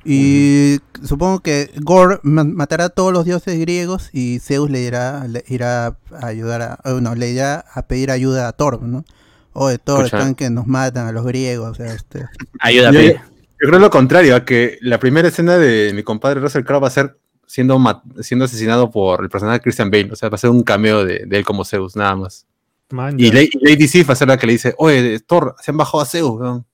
[0.04, 5.28] Y supongo que Gore ma- matará a todos los dioses griegos y Zeus le irá,
[5.28, 9.06] le irá a ayudar a, eh, no, le irá a pedir ayuda a Thor, ¿no?
[9.54, 10.18] Oye, Thor, Escucha.
[10.18, 12.26] están que nos matan a los griegos, o sea, este,
[12.60, 13.06] Ayúdame.
[13.06, 16.82] Yo, yo creo lo contrario, a que la primera escena de mi compadre Russell Crowe
[16.82, 17.20] va a ser
[17.52, 17.78] siendo,
[18.22, 20.10] siendo asesinado por el personaje de Christian Bale.
[20.12, 22.48] O sea, va a ser un cameo de, de él como Zeus, nada más.
[22.92, 23.30] Man, Y.
[23.32, 26.02] Lady, Lady Sif va a ser la que le dice, oye, Thor, se han bajado
[26.02, 26.66] a Zeus, weón.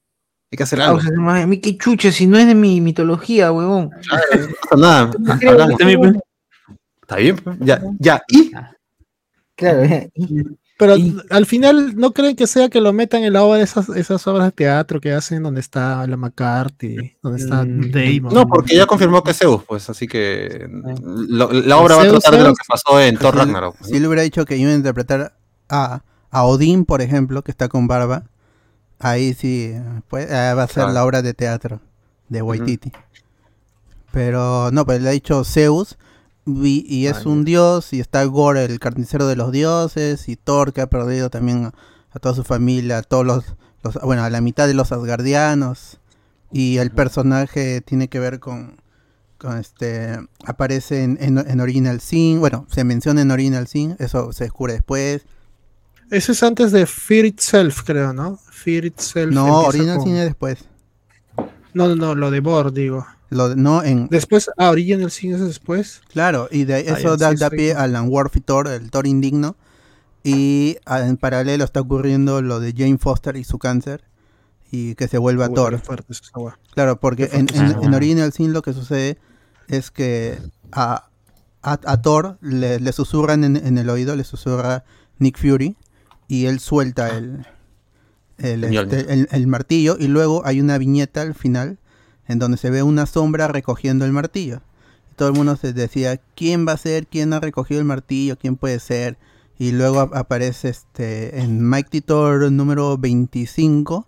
[0.51, 1.01] Hay que hacer Ah, algo.
[1.30, 3.89] a mí qué chucha, si no es de mi mitología, huevón.
[3.89, 5.11] No pasa nada.
[5.97, 6.15] Pues.
[7.01, 7.57] Está bien, pues.
[7.61, 8.21] ya, ya.
[8.30, 8.51] ¿Y?
[9.55, 10.11] Claro, eh,
[10.78, 13.63] Pero y- al final, ¿no creen que sea que lo metan en la obra de
[13.63, 18.34] esas, esas obras de teatro que hacen donde está la McCarthy, donde está Mm, Damon?
[18.34, 20.67] No, porque ya confirmó que es Zeus, pues, así que
[21.01, 23.75] lo- la obra va a Zeus, tratar de lo que pasó en Thor si, Ragnarok.
[23.84, 25.36] si él hubiera dicho que iba a interpretar
[25.67, 28.25] a, a Odín, por ejemplo, que está con barba,
[28.99, 29.73] ahí sí
[30.09, 30.93] pues, eh, va a ser Claro.
[30.93, 31.82] la obra de teatro
[32.30, 32.91] de Waititi.
[34.11, 35.97] Pero no, pues le ha dicho Zeus.
[36.47, 40.71] Y, y es un dios, y está Gore, el carnicero de los dioses, y Thor,
[40.73, 41.73] que ha perdido también a,
[42.11, 43.43] a toda su familia, a todos los,
[43.83, 45.99] los- bueno, a la mitad de los asgardianos.
[46.51, 48.77] Y el personaje tiene que ver con,
[49.37, 54.31] con este, aparece en, en, en Original Sin, bueno, se menciona en Original Sin, eso
[54.31, 55.23] se descubre después.
[56.09, 58.39] Ese es antes de Fear Itself, creo, ¿no?
[58.49, 59.33] Fear Itself.
[59.33, 60.59] No, Original con- Sin es después.
[61.73, 63.05] No, no, no, lo de Bor, digo.
[63.30, 66.01] Lo, de- no, en, Después, ah, Original Sin es después.
[66.11, 67.55] Claro, y de eso da, sí, da sí.
[67.57, 69.55] pie a Alan Worf y Thor, el Thor indigno.
[70.23, 74.03] Y en paralelo está ocurriendo lo de Jane Foster y su cáncer.
[74.71, 75.80] Y que se vuelva Uy, Thor.
[75.80, 76.13] fuerte.
[76.73, 79.17] Claro, porque en, en, en Original Sin lo que sucede
[79.69, 80.38] es que
[80.73, 81.07] a,
[81.63, 84.84] a, a Thor le, le susurran en, en el oído, le susurra
[85.19, 85.78] Nick Fury.
[86.28, 87.45] Y él suelta el,
[88.38, 89.95] el, este, el- el martillo.
[89.97, 91.78] Y luego hay una viñeta al final
[92.28, 94.61] en donde se ve una sombra recogiendo el martillo.
[95.11, 97.07] Y todo el mundo se decía, ¿quién va a ser?
[97.07, 98.38] ¿Quién ha recogido el martillo?
[98.38, 99.17] ¿Quién puede ser?
[99.59, 104.05] Y luego ap- aparece este en Mighty Thor número 25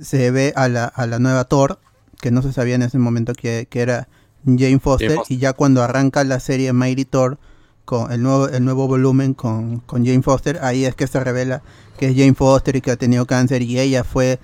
[0.00, 1.78] se ve a la, a la nueva Thor,
[2.20, 4.08] que no se sabía en ese momento que, que era
[4.44, 5.36] Jane Foster, Jane Foster.
[5.36, 7.38] y ya cuando arranca la serie Mighty Thor,
[7.84, 11.62] con el nuevo, el nuevo volumen con, con Jane Foster, ahí es que se revela
[11.98, 14.40] que es Jane Foster y que ha tenido cáncer y ella fue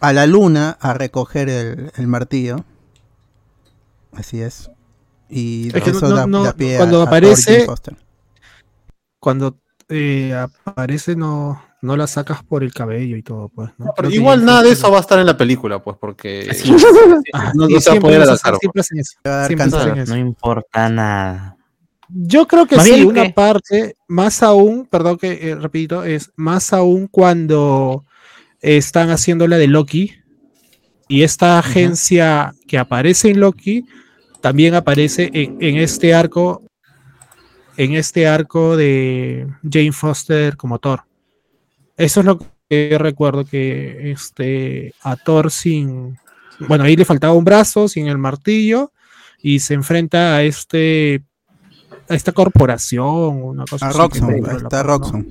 [0.00, 2.64] a la luna a recoger el, el martillo.
[4.12, 4.70] Así es.
[5.28, 7.66] Y Es eso no- da, no- da pie a- cuando a aparece-.
[9.18, 9.56] Cuando
[9.88, 10.34] eh,
[10.64, 13.70] aparece, no, no la sacas por el cabello y todo, pues.
[14.10, 16.70] igual nada de eso va a estar en la película, pues, porque Así
[17.54, 18.20] no, se va a poder
[20.16, 21.56] importa nada.
[22.08, 27.06] Yo creo que sí, una parte, más aún, perdón que eh, repito, es más aún
[27.06, 28.04] cuando
[28.60, 30.14] están haciendo la de Loki
[31.08, 33.84] y esta agencia que aparece en Loki
[34.40, 36.62] también aparece en, en este arco,
[37.76, 41.02] en este arco de Jane Foster como Thor.
[41.96, 42.38] Eso es lo
[42.68, 46.18] que recuerdo que este a Thor sin,
[46.68, 48.92] bueno, ahí le faltaba un brazo, sin el martillo
[49.42, 51.22] y se enfrenta a este
[52.08, 54.34] a esta corporación, una cosa A Roxxon,
[54.64, 55.26] está Roxxon.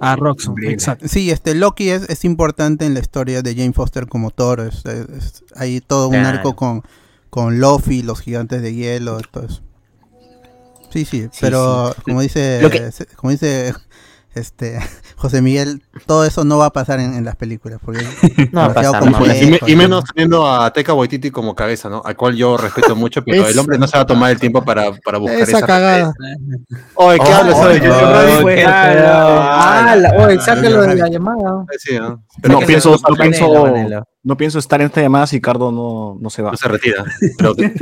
[0.00, 1.08] A Roxxon, exacto.
[1.08, 4.60] Sí, este Loki es, es importante en la historia de Jane Foster como Thor.
[4.60, 6.38] es- es- hay todo un Claro.
[6.38, 6.82] arco con,
[7.30, 9.62] con Luffy, los gigantes de hielo, todo eso.
[10.90, 13.74] Sí, sí, pero como dice que- como dice
[14.34, 14.78] este
[15.18, 17.80] José Miguel, todo eso no va a pasar en, en las películas.
[17.84, 17.98] Porque
[18.52, 19.76] No va a pasar, no Y, me- y ¿no?
[19.82, 22.00] menos teniendo a Teca Waititi como cabeza, ¿no?
[22.04, 24.38] Al cual yo respeto mucho, pero Es- el hombre no se va a tomar el
[24.38, 26.12] tiempo para, para buscar Esa esa cagada.
[26.94, 27.58] Oye, ¿qué Oh, hablas?
[27.58, 27.80] ¿sabes?
[27.80, 31.64] oh, Yo- yo- oh, yo- qué Ah, la- oye, sácalo de la llamada.
[31.78, 32.22] Sí, ¿no?
[32.64, 33.48] Pienso, no, pienso.
[34.28, 36.50] No pienso estar en esta llamada si Cardo no, no se va.
[36.50, 37.02] No se retira.
[37.38, 37.72] Pero te-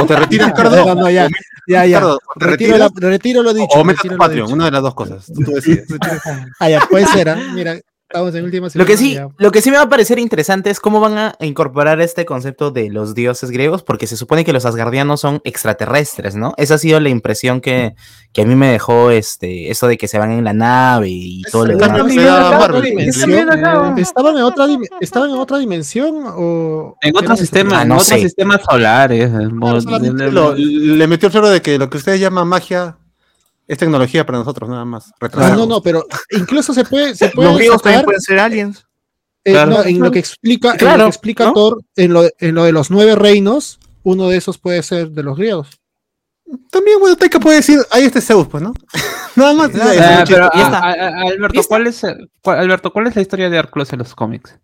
[0.00, 1.28] o te retiras, Cardo, No, no, ya,
[1.68, 1.98] ya, ya.
[2.00, 3.78] Cardo, te Retiro, retiras, la- retiro lo dicho.
[3.78, 5.26] o metes Patreon, una de las dos cosas.
[5.26, 5.86] Tú, tú decides.
[6.58, 7.36] Ah, ya, puede ser, ¿ah?
[7.54, 7.78] Mira,
[8.10, 9.28] estamos en última Lo que sí, ya.
[9.38, 12.72] lo que sí me va a parecer interesante es cómo van a incorporar este concepto
[12.72, 16.52] de los dioses griegos, porque se supone que los asgardianos son extraterrestres, ¿no?
[16.56, 17.94] Esa ha sido la impresión que,
[18.32, 21.42] que a mí me dejó este, eso de que se van en la nave y
[21.52, 22.00] todo lo demás.
[23.96, 24.66] ¿Estaban en otra,
[25.00, 26.96] ¿Estaban en otra dimensión o...?
[27.02, 28.18] En eran otros sistemas, Ah, en no otros sé.
[28.20, 29.30] sistemas solares.
[29.30, 29.48] eh,
[30.32, 32.96] Lo- le metió el floro de que lo que ustedes llaman magia
[33.72, 35.10] es tecnología para nosotros, nada más.
[35.12, 35.56] Ah, Retrasado.
[35.56, 38.84] no, no, pero incluso se puede, se puede Los griegos también pueden ser aliens.
[39.44, 39.70] eh, Claro.
[39.70, 41.52] no, en lo que explica, en lo Claro, que explica ¿no?
[41.54, 45.22] Thor, en lo, en lo de los nueve reinos, uno de esos puede ser de
[45.22, 45.68] los griegos.
[46.72, 48.74] También, bueno, Taika puede decir, ahí este Zeus, pues, ¿no?
[49.36, 49.70] nada más.
[49.70, 49.90] Claro.
[50.02, 50.78] Ah, pero, está.
[50.78, 51.62] ah, ah, Alberto.
[51.68, 52.02] ¿cuál es,
[52.42, 54.58] cuál- Alberto, ¿cuál es la historia de Hércules en los cómics?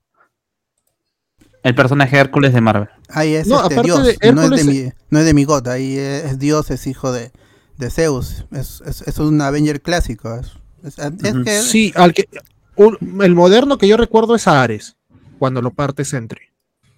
[1.62, 2.88] El personaje Hércules de Marvel.
[3.08, 5.44] Ahí es No, este aparte Dios, de no, es de mi, no es de mi
[5.44, 7.32] gota, ahí es, es Dios, es hijo de,
[7.78, 8.46] de Zeus.
[8.52, 10.34] Es, es, es un Avenger clásico.
[10.34, 10.52] Es,
[10.84, 11.44] es- es Ujú.
[11.44, 12.28] que- Sí, al que,
[12.76, 14.96] un- el moderno que yo recuerdo es a Ares,
[15.38, 16.42] cuando lo parte Sentry.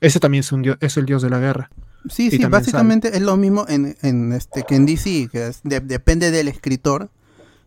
[0.00, 1.70] Ese también es, un dios, es el dios de la guerra.
[2.08, 5.60] Sí, Y sí, básicamente es lo mismo en, en este que en DC, que es-
[5.64, 7.10] de- depende del escritor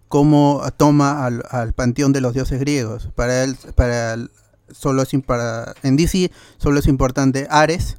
[0.08, 3.10] cómo toma al, al panteón de los dioses griegos.
[3.16, 4.32] Para él, para él
[4.72, 7.98] solo es para en DC solo es importante Ares,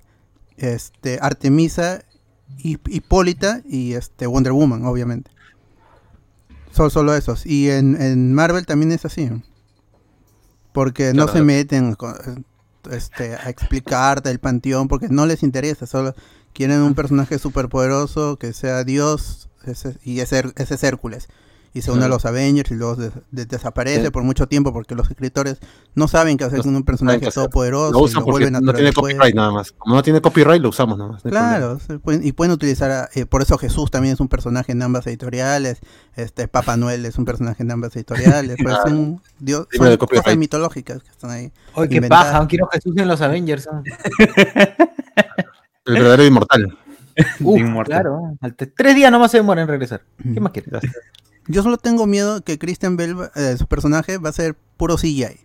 [0.57, 2.03] este Artemisa,
[2.59, 5.31] Hipólita y este Wonder Woman, obviamente.
[6.73, 7.45] Son solo esos.
[7.47, 9.29] Y en, en Marvel también es así.
[10.73, 12.47] Porque no se meten con-
[12.91, 16.15] este, a explicarte el panteón porque no les interesa, solo
[16.53, 21.29] quieren un personaje superpoderoso que sea Dios ese- y ese, ese es Hércules.
[21.75, 24.11] Y se une a los Avengers y luego de- de- desaparece Sí.
[24.11, 25.59] por mucho tiempo porque los escritores
[25.95, 28.61] no saben qué hacer con un personaje todopoderoso Lo y usan lo porque vuelven a
[28.61, 29.15] no tiene después.
[29.15, 29.73] copyright nada más.
[29.73, 31.25] Como no tiene copyright, lo usamos nada más.
[31.25, 31.31] no.
[31.31, 34.83] Claro, pueden- y pueden utilizar, a- eh, por eso Jesús también es un personaje en
[34.83, 35.81] ambas editoriales,
[36.15, 38.89] este Papá Noel es un personaje en ambas editoriales, pues Claro.
[38.91, 40.39] son, dios, son cosas copyright.
[40.39, 41.53] mitológicas que están ahí.
[41.75, 43.69] Oye, qué paja, quiero Jesús en los Avengers.
[45.85, 46.79] El verdadero inmortal.
[47.41, 48.03] Uf, Inmortal.
[48.03, 48.39] claro.
[48.77, 50.03] Tres días nomás se demora en regresar.
[50.23, 50.73] ¿Qué más quieres?
[51.49, 54.97] Yo solo tengo miedo que Christian Bell, va- eh, su personaje, va a ser puro
[54.97, 55.41] CGI.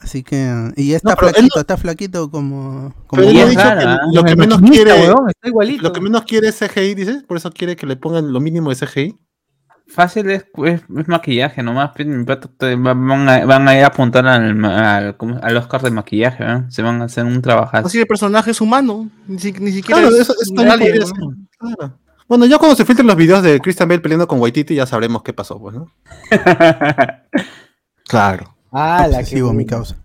[0.00, 2.94] Así que, y está No, flaquito, no- está flaquito como...
[3.08, 3.98] como Pero él es dicho rara, que ¿ah?
[4.12, 5.82] lo que El menos quiere, weón, está igualito.
[5.82, 8.70] lo que menos quiere es CGI, dices, por eso quiere que le pongan lo mínimo
[8.70, 9.18] de CGI.
[9.88, 11.92] Fácil es, es- es maquillaje nomás.
[11.96, 12.06] pues,
[12.78, 16.64] van, a, van a ir a apuntar al, al, al Oscar de maquillaje, ¿eh?
[16.68, 17.86] Se van a hacer un trabajazo.
[17.88, 19.08] Así el personaje es humano.
[19.26, 20.76] Ni, si- ni siquiera Claro, es eso, ¿no?
[20.76, 21.08] ser.
[21.58, 21.98] Claro.
[22.28, 25.22] Bueno, ya cuando se filtren los videos de Christian Bale peleando con Waititi, ya sabremos
[25.22, 25.90] qué pasó, pues, ¿no?
[28.06, 28.54] Claro.
[28.72, 29.96] Ah, la que mi causa.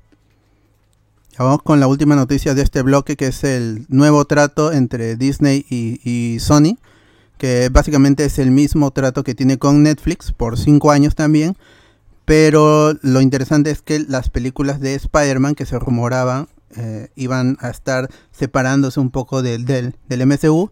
[1.31, 5.15] Ya Vamos con la última noticia de este bloque, que es el nuevo trato entre
[5.15, 6.77] Disney y, y Sony,
[7.37, 11.55] que básicamente es el mismo trato que tiene con Netflix por cinco años también,
[12.25, 17.69] pero lo interesante es que las películas de Spider-Man que se rumoraban eh, iban a
[17.69, 20.71] estar separándose un poco del, del, del MCU.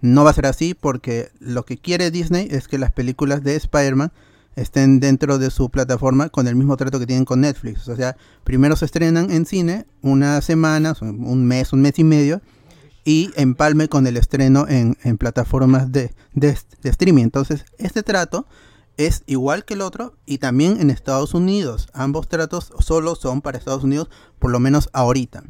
[0.00, 3.56] No va a ser así porque lo que quiere Disney es que las películas de
[3.56, 4.12] Spider-Man
[4.54, 7.88] estén dentro de su plataforma con el mismo trato que tienen con Netflix.
[7.88, 12.40] O sea, primero se estrenan en cine unas semanas, un mes, un mes y medio,
[13.04, 16.12] y empalme con el estreno en, plataformas de,
[16.82, 17.24] streaming.
[17.24, 18.46] Entonces, este trato
[18.96, 21.88] es igual que el otro y también en Estados Unidos.
[21.92, 25.44] Ambos tratos solo son para Estados Unidos, por lo menos ahorita.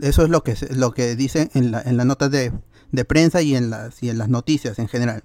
[0.00, 2.52] Eso es lo que, lo que dicen en la, en la nota de,
[2.94, 5.22] de prensa y en, las, y en las noticias en general.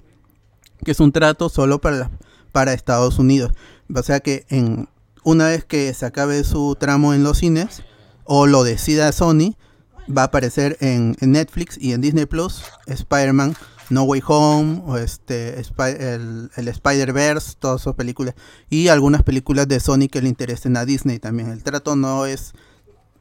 [0.84, 2.10] Que es un trato solo para,
[2.52, 3.54] para Estados Unidos.
[3.94, 4.88] O sea que en,
[5.24, 7.84] una vez que se acabe su tramo en los cines,
[8.24, 9.56] o lo decida Sony,
[10.16, 13.56] va a aparecer en, Netflix y en Disney Plus Spider-Man
[13.90, 18.36] No Way Home o este el, el Spider-Verse, todas esas películas
[18.70, 21.52] y algunas películas de Sony que le interesen a Disney también.
[21.52, 22.54] El trato no es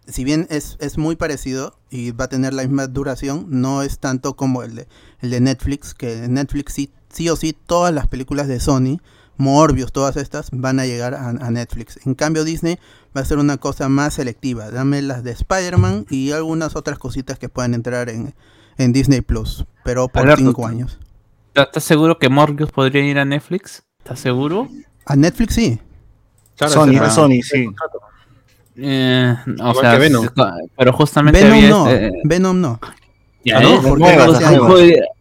[0.08, 3.98] si bien es, es muy parecido y va a tener la misma duración, no es
[3.98, 4.88] tanto como el de,
[5.20, 9.00] el de Netflix, que en Netflix sí, sí o sí todas las películas de Sony,
[9.36, 12.04] Morbius, todas estas, van a llegar a, a Netflix.
[12.06, 12.78] En cambio Disney
[13.16, 14.70] va a ser una cosa más selectiva.
[14.70, 18.34] Dame las de Spider-Man y algunas otras cositas que puedan entrar en,
[18.78, 20.98] en Disney Plus, pero por Alberto, cinco años.
[21.54, 23.82] ¿Estás seguro que Morbius podría ir a Netflix?
[23.98, 24.68] ¿Estás seguro?
[25.04, 25.80] A Netflix sí.
[26.56, 27.68] Claro, Sony, es Sony, sí.
[28.80, 30.26] Eh, o Igual sea, Venom.
[30.76, 32.80] pero justamente Venom había no, este- Venom no.
[33.44, 33.68] ya, Ah, ¿no?
[33.74, 33.78] ¿eh?
[33.82, 34.32] Porque nuevas, no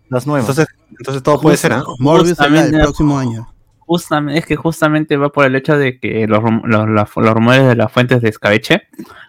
[0.10, 0.48] las nuevas.
[0.48, 0.58] Las.
[0.58, 0.68] Entonces,
[1.00, 1.84] entonces todo puede ser, ¿ah?
[2.00, 3.48] Morbius será el próximo año.
[3.80, 7.76] Justamente, es que justamente va por el hecho de que los, los, los rumores de
[7.76, 8.82] las fuentes de escabeche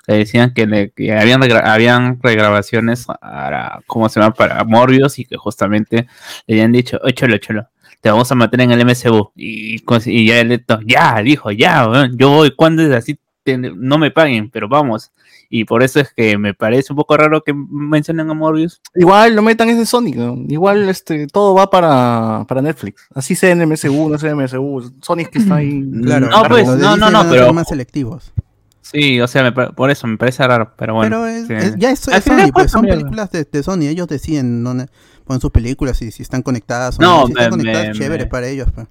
[0.09, 4.35] le decían que, le- que habían, regra- habían regrabaciones para, ¿cómo se llama?
[4.35, 6.09] Para Morbius y que justamente
[6.47, 7.69] le habían dicho, "Oye, cholo, cholo,
[8.01, 9.31] te vamos a meter en el MCU.
[9.37, 9.77] Y,
[10.07, 13.17] y ya el ya, dijo, ya, yo voy, cuando es así?
[13.57, 15.13] No me paguen, pero vamos.
[15.49, 18.83] Y por eso es que me parece un poco raro que mencionen a Morbius.
[18.95, 20.37] Igual lo metan ese Sonic, ¿no?
[20.49, 23.07] igual este todo va para, para Netflix.
[23.15, 24.93] Así sea en MSU, no sea en MSU.
[25.01, 25.83] Sonic que está ahí.
[26.03, 28.33] Claro, No, pues, los de no, Disney no, no, pero- más selectivos.
[28.83, 31.23] Sí, o sea, me por eso me parece raro, pero bueno.
[31.23, 31.53] Pero es- sí.
[31.55, 34.87] es- ya es, Sony, pues son películas de, de Sony, ellos deciden dónde
[35.25, 37.27] ponen sus películas y si están conectadas o No, no.
[37.27, 38.69] Si están conectadas, me- chévere me- para ellos.
[38.75, 38.87] pues.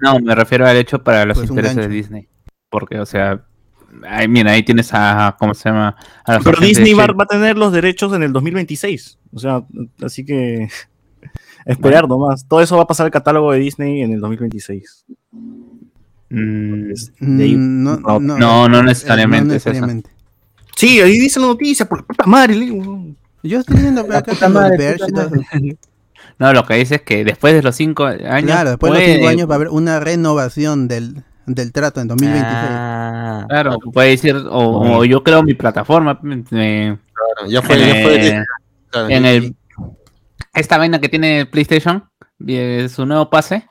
[0.00, 1.88] No, me refiero al hecho para los Pues intereses de.
[1.88, 2.28] Disney.
[2.68, 3.42] Porque, o sea,
[4.08, 5.96] ay, mira, ahí tienes a, ¿cómo se llama?
[6.24, 9.18] A la Pero Disney va, a tener los derechos en el 2026.
[9.32, 9.62] O sea,
[10.02, 10.68] así que
[11.66, 12.46] esperar nomás.
[12.46, 15.04] Todo eso va a pasar al catálogo de Disney en el 2026.
[15.32, 20.10] Mm, Mm, no, no, no, no, no eh, necesariamente.
[20.76, 22.72] Sí, ahí dice la noticia, por puta madre.
[23.42, 24.24] Yo estoy viendo acá.
[26.38, 28.44] No, lo que dice es que después de los cinco años.
[28.44, 32.08] Claro, después de los cinco años va a haber una renovación del, del trato en
[32.08, 32.52] 2026.
[32.70, 36.20] Ah, Claro, puede decir, o, o yo creo mi plataforma.
[36.52, 38.44] eh, Claro, ya fue, ya fue.
[38.90, 39.56] claro, en y- el.
[40.54, 42.04] Esta vaina que tiene PlayStation,
[42.88, 43.66] su nuevo pase.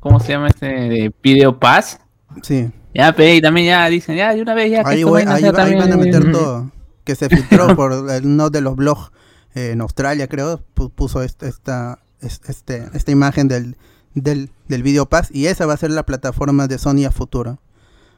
[0.00, 0.66] ¿Cómo se llama este?
[0.66, 2.00] De Video Pass.
[2.42, 4.82] Sí, Ya, pe, y también ya dicen, ya, de una vez ya.
[4.84, 5.24] que ahí, esta voy-
[5.76, 6.70] van a meter todo.
[7.04, 9.10] Que se filtró por uno de los blogs
[9.54, 13.76] eh, en Australia, creo, pu- puso este- esta, es- este, esta imagen del,
[14.14, 17.58] del, del Video Pass y esa va a ser la plataforma de Sony a futuro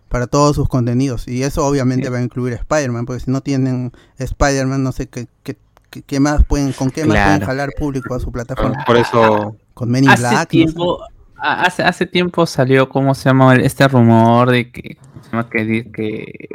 [0.09, 1.27] para todos sus contenidos.
[1.29, 2.13] Y eso obviamente Sí.
[2.13, 5.57] va a incluir Spider-Man, porque si no tienen Spider-Man, no sé qué, qué,
[5.91, 8.85] qué- qué más pueden, con qué más pueden jalar público a su plataforma.
[8.87, 10.53] Por eso, Con Men in Black.
[10.55, 11.14] no sé.
[11.35, 13.57] Tiempo, a- hace, hace tiempo salió, ¿cómo se llama?
[13.57, 15.49] Este rumor de que, ¿cómo se llama?
[15.51, 16.49] que, que,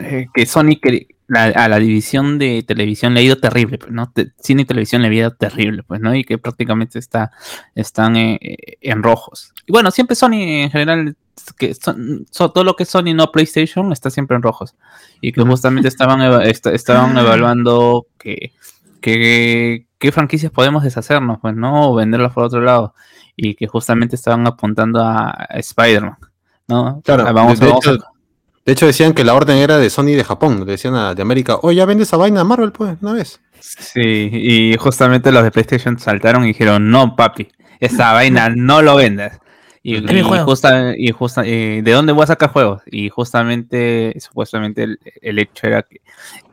[0.00, 4.10] eh, que Sony que la- a la división de televisión le ha ido terrible, ¿no?
[4.12, 6.14] Te- cine y televisión le ha ido terrible, pues, ¿no?
[6.14, 7.32] Y que prácticamente está,
[7.74, 9.52] están eh, eh, en rojos.
[9.66, 11.16] Y bueno, siempre Sony en general,
[11.58, 14.74] que son- so- todo lo que es Sony no PlayStation está siempre en rojos.
[15.20, 18.52] Y que justamente estaban, eva- esta- estaban evaluando que,
[19.00, 21.90] que, qué franquicias podemos deshacernos, pues, ¿no?
[21.90, 22.94] O venderlas por otro lado.
[23.36, 26.16] Y que justamente estaban apuntando a, Spider-Man,
[26.68, 27.02] ¿no?
[27.04, 28.04] Claro, Ah, vamos, de, de vamos a- hecho,
[28.64, 31.22] de hecho decían que la orden era de Sony de Japón, le decían a, de
[31.22, 33.40] América, oye, ya vende esa vaina a Marvel, pues, una vez.
[33.60, 34.00] Sí,
[34.32, 37.48] y justamente los de PlayStation saltaron y dijeron, no, papi,
[37.80, 39.38] esa vaina no lo vendas.
[39.82, 42.82] Y, y justa- y justa- ¿de dónde voy a sacar juegos?
[42.86, 46.00] Y justamente, supuestamente, el, el hecho era que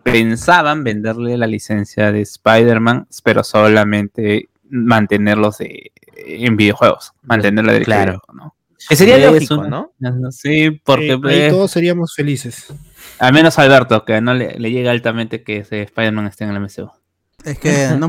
[0.04, 7.82] pensaban venderle la licencia de Spider-Man, pero solamente mantenerlos de- en videojuegos, mantener la de
[7.84, 8.22] Claro.
[8.34, 8.56] ¿no?
[8.90, 10.32] Que sería Es lógico, una- ¿no?
[10.32, 12.66] Sí, porque Eh, ahí eh, todos seríamos felices.
[13.20, 16.58] al menos Alberto, que no le, le llega altamente que ese Spider-Man esté en el
[16.58, 16.90] MCU.
[17.46, 18.06] Es que no,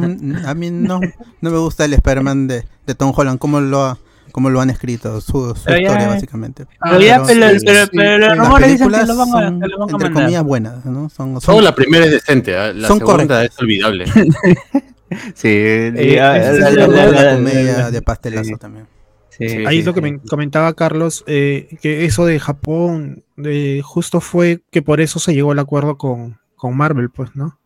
[0.49, 1.01] a mí no,
[1.41, 3.99] no me gusta el Spider-Man de, de Tom Holland, como lo, ha-
[4.33, 6.67] cómo lo han escrito, su, su Pero ya- historia básicamente.
[6.83, 7.91] Pero ya, pero- sí, pero, sí.
[7.97, 10.05] los Las rumores dicen que películas lo van a, son, que lo van a entre
[10.09, 10.13] mandar.
[10.13, 11.09] comillas, buenas, ¿no?
[11.09, 12.73] Son, son- Solo la primera es decente, ¿ah?
[12.73, 13.45] la Son segunda correctas.
[13.45, 14.05] es olvidable.
[15.35, 18.57] Sí, Eh, ya- es la- la la- buena la- la- comedia de pastelazo sí.
[18.57, 18.87] también.
[19.31, 20.11] sí, Sí, Ahí sí, lo que sí.
[20.13, 25.35] me comentaba Carlos, eh, que eso de Japón, de, justo fue que por eso se
[25.35, 27.59] llegó al acuerdo con, con Marvel, pues, ¿no?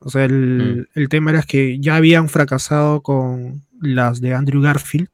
[0.00, 5.08] O sea, el, el tema era que ya habían fracasado con las de Andrew Garfield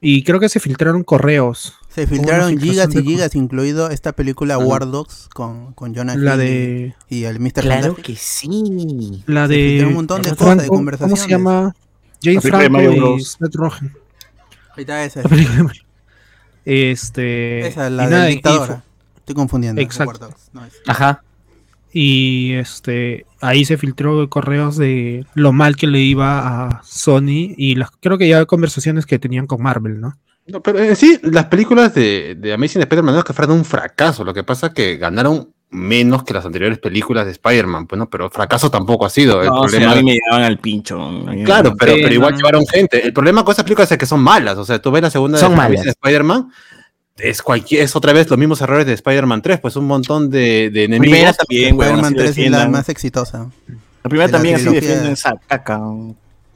[0.00, 1.74] y creo que se filtraron correos.
[1.94, 4.56] Se filtraron gigas y de- gigas, incluido esta película.
[4.58, 7.52] War Dogs con, con Jonah La Hill de y, el Mr.
[7.62, 8.04] Claro Fantastic.
[8.04, 9.22] que sí.
[9.26, 11.20] la de un montón de Franco- cosas, de ¿cómo conversaciones.
[11.20, 11.74] se llama?
[12.22, 12.80] James de Franco
[13.18, 13.20] y.
[13.24, 13.92] Seth Rogen.
[14.74, 15.82] Ahí está esa, La película de Mario.
[16.64, 18.84] Este esa, la y dictadora.
[19.18, 19.80] Estoy confundiendo.
[19.80, 20.12] Exacto.
[20.12, 20.74] War Dogs, no es.
[20.86, 21.22] Ajá.
[21.92, 27.74] Y este ahí se filtró correos de lo mal que le iba a Sony y
[27.74, 30.16] las creo que ya conversaciones que tenían con Marvel, ¿no?
[30.46, 33.64] No, pero en sí, las películas de, de Amazing Spider-Man no es que fueran un
[33.64, 37.98] fracaso, lo que pasa es que ganaron menos que las anteriores películas de Spider-Man, pues
[37.98, 39.40] no, pero fracaso tampoco ha sido.
[39.40, 40.98] El No, o sea, problema a mí me llevaban al pincho.
[41.44, 43.02] Claro, pero, pero igual llevaron gente.
[43.06, 44.58] El problema con esas películas es que son malas.
[44.58, 45.70] O sea, tú ves la segunda Son de malas.
[45.80, 46.50] Amazing Spider-Man,
[47.16, 50.68] es, cualquier, es otra vez los mismos errores de Spider-Man 3, pues un montón de,
[50.70, 51.00] de enemigos.
[51.14, 53.48] Primera también, Spider-Man así 3 es la más exitosa.
[54.02, 55.80] La primera la también así defienden esa caca.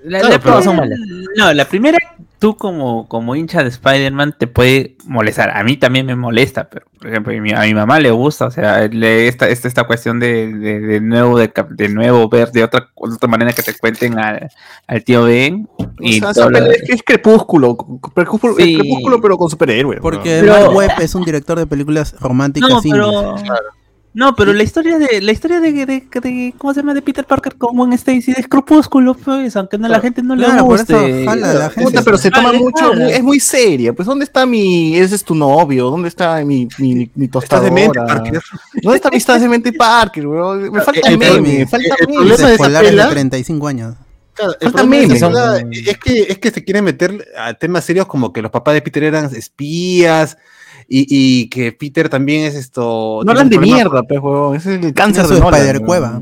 [0.04, 0.96] La, Claro, la pero- primera-
[1.36, 1.98] no, la primera,
[2.38, 5.56] tú como, como hincha de Spider-Man te puede molestar.
[5.56, 8.46] A mí también me molesta, pero por ejemplo, a mi, a mi mamá le gusta,
[8.46, 12.64] o sea, le, esta, esta, esta cuestión de, de, de nuevo, de, nuevo ver de
[12.64, 14.48] otra, de otra manera que te cuenten al,
[14.86, 15.68] al tío Ben.
[16.00, 17.76] Y o sea, es, es crepúsculo,
[18.14, 18.78] crepúsculo, es Sí.
[18.78, 20.00] crepúsculo, pero con superhéroes.
[20.00, 23.34] Porque Pero- Mark Webb es un director de películas románticas no, pero,
[24.18, 26.94] no, pero la historia de la historia de, de, de- ¿cómo se llama?
[26.94, 30.54] de Peter Parker con Gwen Stacy de Crepúsculo, pues, aunque no, la gente no Claro,
[30.54, 31.20] le por guste.
[31.22, 31.82] eso jala a la gente.
[31.90, 33.10] Puta, pero se toma mucho, jala.
[33.10, 33.92] es muy seria.
[33.92, 35.90] Pues, ¿dónde está mi, ese es tu novio?
[35.90, 37.68] ¿Dónde está mi, mi, mi Estás tostadora?
[37.68, 38.40] demente, Parker.
[38.82, 40.72] ¿Dónde está mi estás de mente Parker, weón?
[40.72, 42.14] Me falta el- meme, el- me falta el meme.
[42.18, 43.94] problema de esa Escolares de pela- 35 años.
[44.32, 48.06] Claro, el problema de película es que, es que se quieren meter a temas serios
[48.06, 50.36] como que los papás de Peter eran espías
[50.88, 53.20] y, y que Peter también es esto.
[53.24, 54.62] No tiene hablan un de mierda, pues.
[54.62, 55.82] Ese es el cáncer de Nolan, Spider.
[55.84, 56.20] Cueva.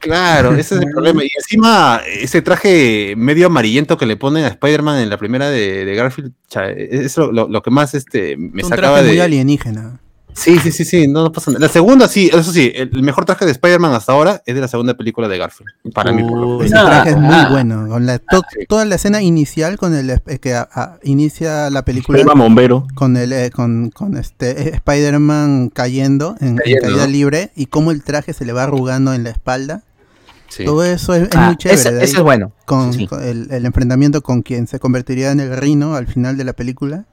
[0.00, 1.24] Claro, ese es el problema.
[1.24, 5.84] Y encima, ese traje medio amarillento que le ponen a Spider-Man en la primera de,
[5.84, 6.32] de Garfield,
[6.76, 9.22] es lo, lo- lo que más este, me Es un sacaba traje muy de.
[9.22, 10.00] alienígena.
[10.34, 11.60] Sí, sí, sí, sí, no, no pasa nada.
[11.66, 14.66] La segunda, sí, eso sí, el, mejor traje de Spider-Man hasta ahora es de la
[14.68, 15.70] segunda película de Garfield.
[15.94, 16.64] Para mí, por lo menos.
[16.64, 17.48] Ese traje es muy ah.
[17.52, 17.86] bueno.
[17.88, 18.66] Con la, to- sí.
[18.68, 22.86] Toda la escena inicial con el eh, que a- a- inicia la película bombero.
[22.94, 28.02] con el eh, con, con este eh, Spider-Man cayendo en, caída libre y cómo el
[28.02, 29.82] traje se le va arrugando en la espalda.
[30.48, 30.64] Sí.
[30.64, 31.80] Todo eso es, es Ah, muy chévere.
[31.80, 32.52] ese es bueno.
[32.66, 33.06] con, sí.
[33.06, 36.52] con el, el enfrentamiento con quien se convertiría en el Rino al final de la
[36.52, 37.04] película.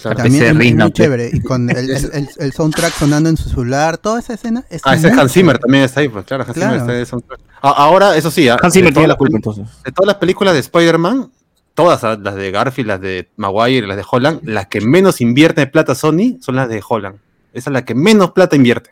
[0.00, 0.16] Claro.
[0.18, 1.30] También es, es muy chévere.
[1.32, 4.64] Y con el, el- el- el soundtrack sonando en su celular, toda esa escena.
[4.70, 6.70] Es Ah, ese es Hans Zimmer también está ahí, pues claro, Hans Claro.
[6.72, 7.40] Zimmer está en el soundtrack.
[7.62, 9.66] Ah, Ahora, eso sí, ah, Hans de Zimmer tiene todas la las culpa, entonces.
[9.84, 11.30] De todas las películas de Spider-Man,
[11.74, 15.66] todas, ah, las de Garfield, las de Maguire, las de Holland, las que menos invierte
[15.66, 17.16] plata Sony son las de Holland.
[17.52, 18.90] Esa es la que menos plata invierte.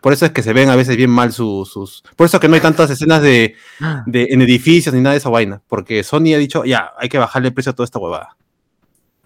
[0.00, 2.02] Por eso es que se ven a veces bien mal su- sus...
[2.14, 3.54] Por eso que no hay tantas escenas de,
[4.06, 5.60] de- en edificios ni nada de esa vaina.
[5.68, 8.36] Porque Sony ha dicho, ya, hay que bajarle el precio a toda esta huevada.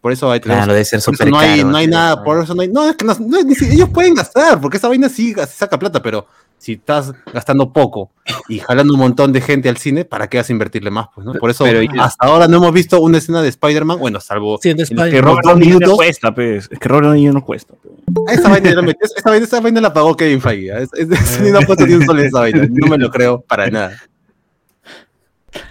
[0.00, 2.24] Por eso hay Claro, debe ser por eso súper no hay, caro, no hay nada,
[2.24, 5.08] por eso no hay, no, es que no, no, ellos pueden gastar, porque esa vaina
[5.08, 6.26] sí saca plata, pero
[6.56, 8.10] si estás gastando poco
[8.48, 11.06] y jalando un montón de gente al cine, ¿para qué vas a invertirle más?
[11.14, 11.32] Pues, ¿no?
[11.34, 14.72] Por eso Pero- hasta ahora no hemos visto una escena de Spider-Man, bueno, salvo Sí,
[14.74, 15.20] de el que.
[15.22, 15.94] Robert Downey minutos.
[15.96, 16.68] cuesta, pues.
[16.70, 17.74] Es que Robert Downey no cuesta.
[17.82, 18.38] pues.
[18.38, 20.72] Esa vaina, la metió- esa, vaina, esa vaina la pagó Kevin Feige.
[20.72, 20.78] ¿ah?
[20.80, 22.66] Es, es, es- no ha puesto ni un solo en esa vaina.
[22.70, 23.92] No me lo creo para nada.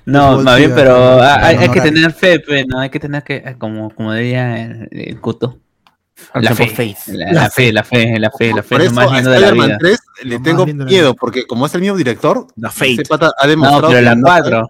[0.06, 2.80] No, más bien, pero hay, hay que tener fe, pues, ¿no?
[2.80, 5.58] Hay que tener que, eh, como, como diría el, el Cuto,
[6.34, 6.98] la fe, Faith.
[7.08, 9.40] la, la fe, la fe, la fe, la fe, Por eso más a lindo de
[9.40, 9.78] la Spider-Man vida.
[9.80, 14.16] 3 le tengo miedo, porque como es el mismo director, La ha No, pero la
[14.16, 14.68] no 4,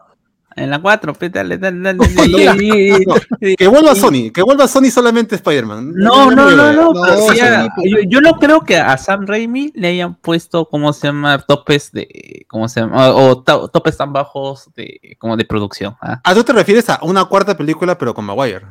[0.63, 1.95] en la 4, pues, dale, dale,
[3.57, 5.93] Que vuelva Sony, que vuelva Sony solamente Spider-Man.
[5.95, 10.15] No, no, no, no, a- yo, yo no creo que a Sam Raimi le hayan
[10.15, 11.39] puesto, ¿cómo se llama?
[11.39, 13.09] Topes de, ¿cómo se llama?
[13.11, 15.95] O, o to- topes tan bajos de, como de producción.
[16.01, 16.19] ¿ah?
[16.23, 18.65] ¿A tú te refieres a una cuarta película, pero con Maguire?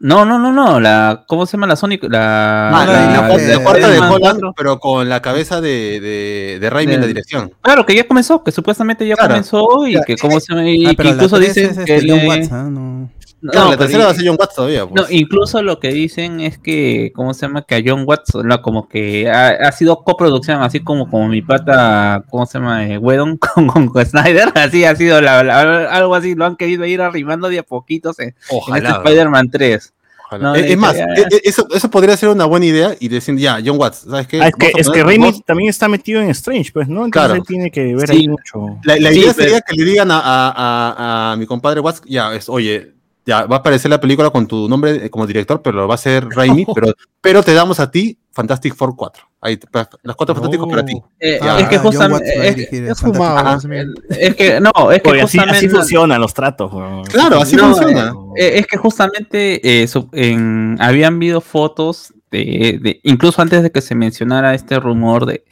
[0.00, 2.02] No, no, no, no, la, ¿cómo se llama la Sonic?
[2.10, 4.54] La, Ah, la, la la- cuarta- la eh, cuarta de Holland, 4.
[4.56, 7.52] pero con la cabeza de, de, de Raimi en la dirección.
[7.62, 9.30] Claro, que ya comenzó, que supuestamente ya Claro.
[9.30, 10.68] comenzó y que, ¿cómo se llama?
[10.68, 12.50] Y Ah, que incluso dicen es que este le- Watts.
[12.50, 13.08] No.
[13.44, 14.86] No, Claro, la tercera y- va a ser John Watts todavía.
[14.86, 14.94] pues.
[15.02, 17.60] No, incluso lo que dicen es que, ¿cómo se llama?
[17.66, 21.42] Que a John Watts, la- como que ha, ha sido coproducción, así como, como mi
[21.42, 22.86] pata, ¿cómo se llama?
[22.88, 26.56] Eh, Whedon con, con, con Snyder, así ha sido la- la- algo así, lo han
[26.56, 28.88] querido ir arrimando de a poquitos en, en este.
[28.88, 29.92] Spider-Man 3.
[30.26, 30.42] ojalá.
[30.42, 33.08] no, es, más, que ya- e- e- eso, eso podría ser una buena idea y
[33.08, 34.40] decir, ya, John Watts, ¿sabes qué?
[34.40, 37.04] Ah, es que, es que Raimi vos- también está metido en Strange, pues, ¿no?
[37.04, 37.44] Entonces Claro.
[37.46, 38.16] tiene que ver Sí.
[38.16, 38.78] ahí mucho.
[38.84, 41.80] La, la Sí, idea pero- sería que le digan a, a- a- a mi compadre
[41.80, 42.93] Watts, ya, es, oye,
[43.26, 45.94] ya va a aparecer la película con tu nombre eh, como director, pero lo va
[45.94, 49.22] a hacer Raimi, pero, pero te damos a ti Fantastic Four 4.
[49.40, 49.58] Ahí,
[50.02, 50.94] los cuatro fantásticos para ti.
[51.20, 53.92] Eh, Ah, es que justamente, es, dirigir Es más bien.
[54.08, 56.70] es que, no, es que Oye, así, así funcionan los tratos.
[57.10, 58.12] Claro, así No, funciona.
[58.36, 63.70] Eh, es que justamente eh, su- en- habían habido fotos de, de- incluso antes de
[63.70, 65.44] que se mencionara este rumor de,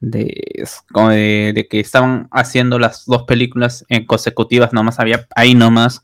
[0.00, 5.54] de, como de, de que estaban haciendo las dos películas en consecutivas, nomás había ahí
[5.54, 6.02] nomás.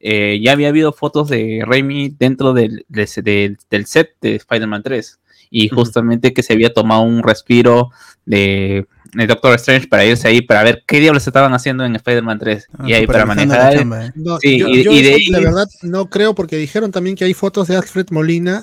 [0.00, 5.18] Eh, ya había habido fotos de Raimi dentro del, de del- set de Spider-Man 3
[5.50, 7.90] y justamente que se había tomado un respiro
[8.24, 12.38] de, de Doctor Strange para irse ahí para ver qué diablos estaban haciendo en Spider-Man
[12.38, 14.12] 3 Ah, y ahí para manejar chamba, eh.
[14.14, 17.24] No, Sí, yo, y- yo y de la verdad no creo porque dijeron también que
[17.24, 18.62] hay fotos de Alfred Molina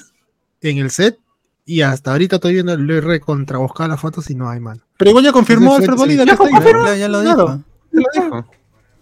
[0.62, 1.18] en el set
[1.66, 4.82] y hasta ahorita estoy viendo lo he recontrabuscado las fotos y no hay mano.
[4.98, 6.26] Pero igual ya confirmó Alfred sí, Molina.
[6.26, 7.46] Ya, ya lo Claro.
[7.46, 7.64] dijo.
[7.92, 8.52] Ya lo dijo.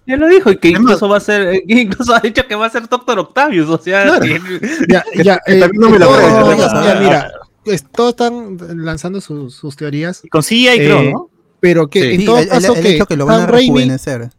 [0.08, 2.55] Ya lo dijo, y que incluso va a ser, eh, que incluso ha dicho que
[2.55, 4.22] va a ser Doctor Octavius, o sea, Claro.
[4.22, 4.39] que-
[4.89, 7.32] Ya, ya, que eh, también no me lo creo, ya, mira,
[7.66, 11.30] pues, todos están lanzando sus, sus teorías, Y con creo, Eh, ¿no?
[11.60, 12.08] pero que Sí.
[12.16, 13.68] en Sí, todo el, el- caso el que hecho que lo van a Sam Raimi,
[13.80, 14.30] rejuvenecer.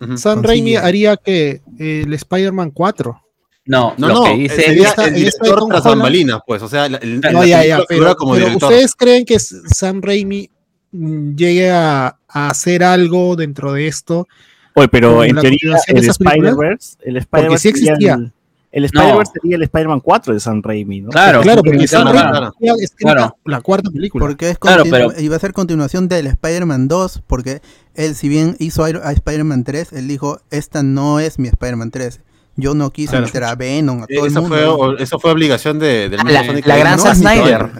[0.00, 0.18] Ujú.
[0.18, 3.22] Sam Raimi haría que eh, el Spider-Man 4.
[3.66, 6.86] no, No, lo no, que dice sería esta- el director tras bambalinas, pues, o sea,
[6.86, 8.72] el, el- No, ya, ya, pero, como pero director.
[8.72, 10.50] ¿ustedes creen que Sam Raimi
[10.92, 14.26] llegue a, a hacer algo dentro de esto?
[14.78, 16.04] Oye, pero en la teoría, el?
[16.08, 18.14] Spider-Verse, el Spider-Verse sí sería existía.
[18.14, 18.32] el,
[18.72, 21.10] el Spider-Verse sería el Spider-Man 4 de Sam Raimi, ¿no?
[21.10, 22.52] Claro, claro, porque porque Sam claro,
[23.20, 24.26] Raimi la cuarta película.
[24.26, 27.62] Porque es Claro, pero- iba a ser continuación del Spider-Man 2, porque
[27.94, 32.20] él, si bien hizo a Spider-Man 3, él dijo, esta no es mi Spider-Man 3.
[32.58, 33.26] Yo no quise Claro.
[33.26, 34.76] meter a Venom, a todo el Eso mundo.
[34.78, 37.10] fue, eso fue obligación de, del Ah, la- la Team, gran ¿no?
[37.10, 37.70] Es Snyder.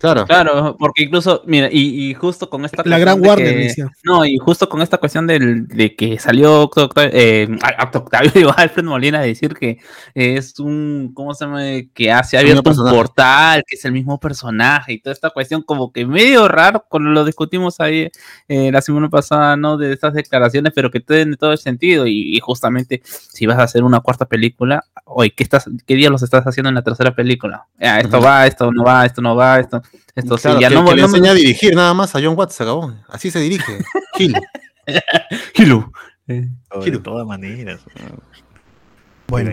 [0.00, 0.24] Claro.
[0.26, 3.86] Claro, porque incluso, mira, y, y justo con esta la gran Warner que- decía.
[4.02, 7.46] No, y justo con esta cuestión del, de que salió Octo- Octavio, eh,
[7.78, 9.78] Octo- Octavio, digo, Alfred Molina a decir que
[10.14, 11.60] es un, ¿cómo se llama?
[11.92, 12.96] Que hace abierto un personaje.
[12.96, 17.10] portal, que es el mismo personaje y toda esta cuestión como que medio raro cuando
[17.10, 18.08] lo discutimos ahí
[18.48, 19.76] eh, la semana pasada, ¿no?
[19.76, 23.64] De estas declaraciones, pero que tienen todo el sentido y, y justamente si vas a
[23.64, 27.14] hacer una cuarta película, oye, ¿qué, estás, ¿qué día los estás haciendo en la tercera
[27.14, 27.66] película?
[27.78, 29.82] Ah, esto va, esto no va, esto no va, esto,
[30.14, 32.20] esto sí, Claro, ya que, no, que le no me- a dirigir nada más a
[32.22, 32.92] John Watts, se acabó.
[33.08, 33.78] Así se dirige.
[34.16, 34.34] Gil.
[35.54, 35.92] Hilo.
[36.26, 36.48] De
[36.82, 37.00] Giro.
[37.02, 37.80] todas maneras.
[39.28, 39.50] Bueno.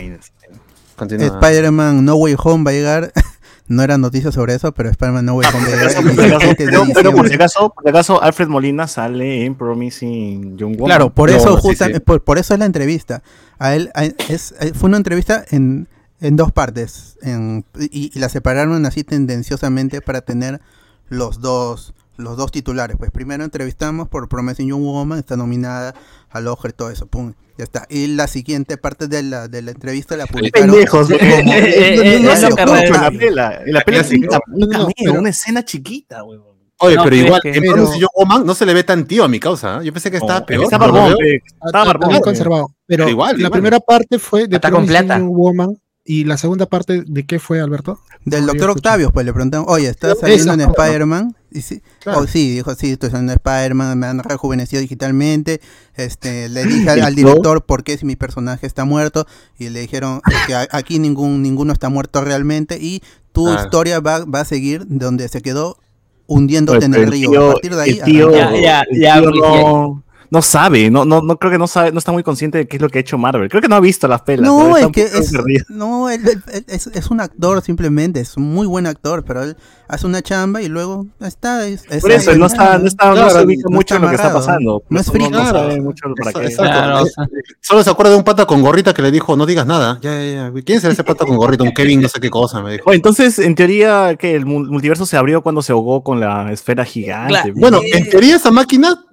[0.99, 3.11] Spider-Man No Way Home va a llegar.
[3.67, 6.13] no era noticia sobre eso, pero Spider-Man No Way Home va a llegar el Por
[6.15, 9.45] si acaso, 17 de pero, pero por si acaso, por si acaso, Alfred Molina sale
[9.45, 10.85] en Promising Young Woman.
[10.88, 11.99] Claro, por No, eso sí, justa- sí.
[11.99, 13.21] Por, por eso es la entrevista.
[13.59, 15.88] A él a- es, eh, fue una entrevista en,
[16.22, 20.61] en dos partes en- y, y la separaron así tendenciosamente para tener
[21.09, 22.97] los dos los dos titulares.
[22.97, 25.93] Pues primero entrevistamos por Promising Young Woman, está nominada
[26.32, 27.86] al Oscar y todo eso, pum, ya está.
[27.89, 31.24] Y la siguiente parte de la, de la entrevista la publicaron pendejos, como- ¿no?
[31.28, 33.61] eh, no eh, eh, mucho eh, en la pela.
[33.63, 34.03] En la pela
[34.47, 34.68] no,
[35.13, 36.57] no, una escena chiquita, huevón.
[36.80, 39.05] Oye, No, pero igual, que- en pero- Promising Young Woman no se le ve tan
[39.05, 39.78] tío a mi causa.
[39.82, 39.86] ¿eh?
[39.86, 40.63] Yo pensé que estaba peor.
[40.63, 41.18] Está pero lo barbón,
[41.65, 42.20] Está, barbón.
[42.22, 42.68] conservado.
[42.88, 43.51] Pero, Pero igual, la igual.
[43.51, 45.78] primera parte fue de Promising Woman
[46.09, 47.99] ¿Y la segunda parte de qué fue, Alberto?
[48.23, 48.69] Del No doctor.
[48.71, 50.61] Octavius, pues le preguntaron, oye, ¿estás saliendo en.
[50.61, 51.35] Spider-Man?
[51.51, 52.19] Y sí, Claro.
[52.19, 55.59] oh, sí, dijo, sí, estoy saliendo en Spider-Man, me han rejuvenecido digitalmente.
[55.95, 59.27] Este, le dije al, director por qué si mi personaje está muerto.
[59.59, 62.77] Y le dijeron "Es que aquí ningún, ninguno está muerto realmente.
[62.81, 63.01] Y
[63.33, 63.63] tu Claro.
[63.63, 65.77] historia va, va a seguir donde se quedó
[66.25, 67.29] hundiéndote en el el río.
[67.31, 68.55] tío- a partir de ahí, el tío, arrancó.
[68.55, 71.67] Ya, ya, el ya, tío pues, no, no sabe, no, no, no creo que no
[71.67, 73.49] sabe, no está muy consciente de qué es lo que ha hecho Marvel.
[73.49, 74.45] Creo que no ha visto las pelas.
[74.47, 75.32] No, es que es,
[75.69, 79.43] no, él- él- él es, es un actor simplemente, es un muy buen actor, pero
[79.43, 79.55] él
[79.88, 81.65] hace una chamba y luego está.
[81.67, 83.95] Es, es Por eso, él no está, no está, no Claro, se ubica no mucho
[83.95, 84.84] en lo que está pasando.
[84.89, 85.59] No es No, Claro.
[85.59, 86.45] sabe mucho para qué.
[86.47, 86.71] exacto.
[86.71, 87.28] Claro, o sea,
[87.61, 89.99] Solo se acuerda de un pata con gorrita que le dijo, no digas nada.
[90.01, 90.61] Ya, ya, ya.
[90.65, 91.63] ¿Quién será ese pata con gorrita?
[91.63, 92.91] Un Kevin, no sé qué cosa, me dijo.
[92.93, 96.84] Entonces, en teoría, que el mul- multiverso se abrió cuando se ahogó con la esfera
[96.86, 97.30] gigante.
[97.34, 97.53] Claro.
[97.55, 99.05] Bueno, en teoría esa máquina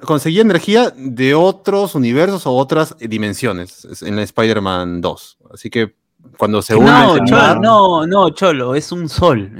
[0.00, 5.38] conseguía energía de otros universos o otras dimensiones es- en la Spider-Man 2.
[5.52, 5.94] Así que
[6.38, 6.86] cuando se une...
[6.90, 9.50] No, se Cholo, no, no, Cholo, es un sol.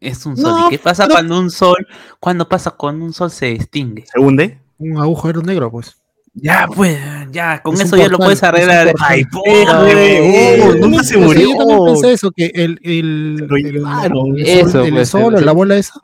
[0.00, 0.50] Es un sol.
[0.52, 1.86] No, ¿Y qué pasa pero- cuando un sol,
[2.20, 4.04] cuando pasa cuando un sol se extingue?
[4.06, 4.60] se hunde.
[4.78, 5.96] Un agujero negro, pues.
[6.34, 6.98] Ya, pues,
[7.30, 8.90] ya, con Es eso ya lo puedes arreglar.
[9.00, 10.62] Ay, Eh, pobre.
[10.62, 11.50] oh, nunca se Sí, murió.
[11.50, 15.44] Yo también pensé eso, que el, el, el- el Eso, sol, el pues, sol, el-
[15.44, 16.00] la bola esa.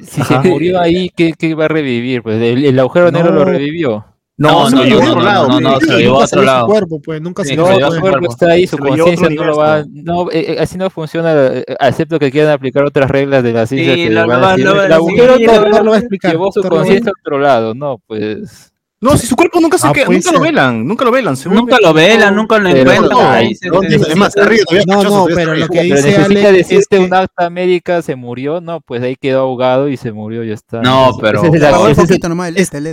[0.00, 0.42] Si Ajá.
[0.42, 2.22] se murió ahí, ¿qué, qué va a revivir?
[2.22, 3.36] Pues el, el agujero negro No.
[3.40, 4.04] lo revivió.
[4.40, 5.48] No, se no, lo llevó no, a otro no, lado.
[5.48, 6.66] no, no, se lo llevó a otro salió su lado.
[6.68, 8.32] cuerpo, pues, nunca Sí, se se No, lo el llevó a su cuerpo cuerpo.
[8.34, 9.84] está ahí, su conciencia no lo va.
[9.90, 13.66] No, eh, eh, así no funciona, eh, excepto que quieran aplicar otras reglas de la
[13.66, 13.94] ciencia.
[13.96, 16.30] Sí, que lo- van a decir, el agujero negro Doctor lo va a explicar.
[16.30, 17.74] llevó su conciencia a otro lado.
[17.74, 18.72] No, pues.
[19.00, 21.36] No, si su cuerpo nunca se Ah, queda, nunca lo velan, nunca lo velan.
[21.46, 23.08] Nunca lo velan, nunca lo encuentran.
[23.10, 25.96] no, ahí se- No, es más, arriba, No, no, pero lo que arriba.
[25.96, 28.60] Pero dice necesita Ale es decirte que- un acta médica, se murió.
[28.60, 30.80] No, pues ahí quedó ahogado y se murió, ya está.
[30.82, 32.88] No, pero- ese es el-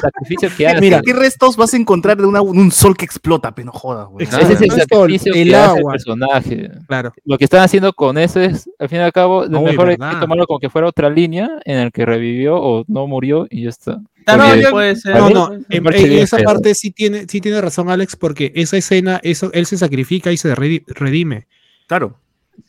[0.00, 0.80] sacrificio que.
[0.80, 3.52] Mira, ¿qué restos vas a encontrar de un sol que explota?
[3.54, 4.24] Pero no jodas, güey.
[4.24, 4.46] Exacto.
[4.46, 5.92] Ese es el sacrificio el que hace el agua.
[5.92, 6.70] personaje.
[6.86, 7.12] Claro.
[7.24, 9.98] Lo que están haciendo con eso es, al fin y al cabo, lo mejor es
[9.98, 13.70] tomarlo como que fuera otra línea en el que revivió o no murió y ya
[13.70, 14.00] está.
[14.26, 15.16] Porque- puede ser.
[15.16, 16.46] No, no, en, esa feo.
[16.46, 20.36] parte sí tiene, sí tiene razón Alex, porque esa escena, eso, él se sacrifica y
[20.36, 21.46] se redi- redime.
[21.86, 22.18] Claro.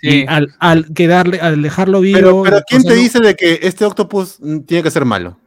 [0.02, 0.22] Sí.
[0.24, 2.44] Y al, al quedarle, al dejarlo vivo.
[2.44, 5.38] Pero, ¿quién te no- dice de que este octopus tiene que ser malo?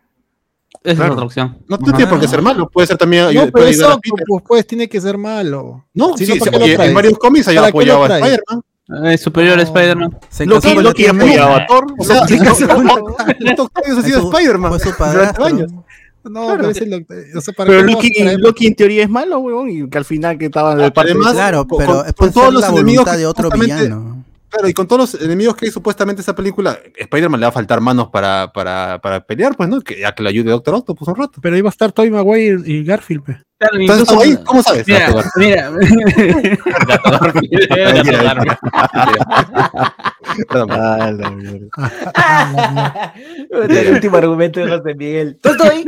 [0.85, 1.13] Esa es Claro.
[1.15, 1.59] otra opción.
[1.69, 3.83] No, no tiene por qué ser malo, puede ser también No, ayud- pero es.
[3.83, 5.87] Octopus, pues tiene que ser malo.
[5.93, 8.05] No, sí, sí, ¿para qué lo oye, en varios cómics haya ¿Para qué lo apoyado
[8.15, 8.19] a?
[8.19, 8.63] Spider-Man.
[9.05, 9.63] Es superior a.
[9.63, 10.19] Spider-Man.
[10.31, 11.29] Se Loki, casó con Loki la tía May.
[11.29, 11.87] apoyaba a Thor.
[11.99, 14.71] O sea, Se casó con la- ¿Cuántos octavios ha sido Spider-Man?
[14.71, 15.49] Fue su padrastro.
[16.25, 18.11] No, pero es el doc- o sea, ¿para Pero Loki?
[18.39, 21.33] Loki en teoría es malo, weón, y que al final que estaba de parte Además,
[21.33, 24.25] Claro, pero con- es con por todos ser los la enemigos de otro justamente- villano.
[24.51, 27.51] Claro, y con todos los enemigos que hay supuestamente en esa película, Spider-Man le va
[27.51, 29.81] a faltar manos para, para, para pelear, pues, ¿no?
[29.83, 31.39] Que ya que le ayude Doctor Octopus un rato.
[31.43, 33.25] Pero iba a estar Tobey Maguire y Garfield.
[33.25, 33.43] pe.
[33.59, 34.87] Claro, Entonces, incluso- ahí, ¿cómo sabes?
[34.87, 35.71] Mira, mira.
[42.15, 43.13] Ah,
[43.69, 45.39] el último argumento de José Miguel.
[45.43, 45.85] ¿Tú estoy?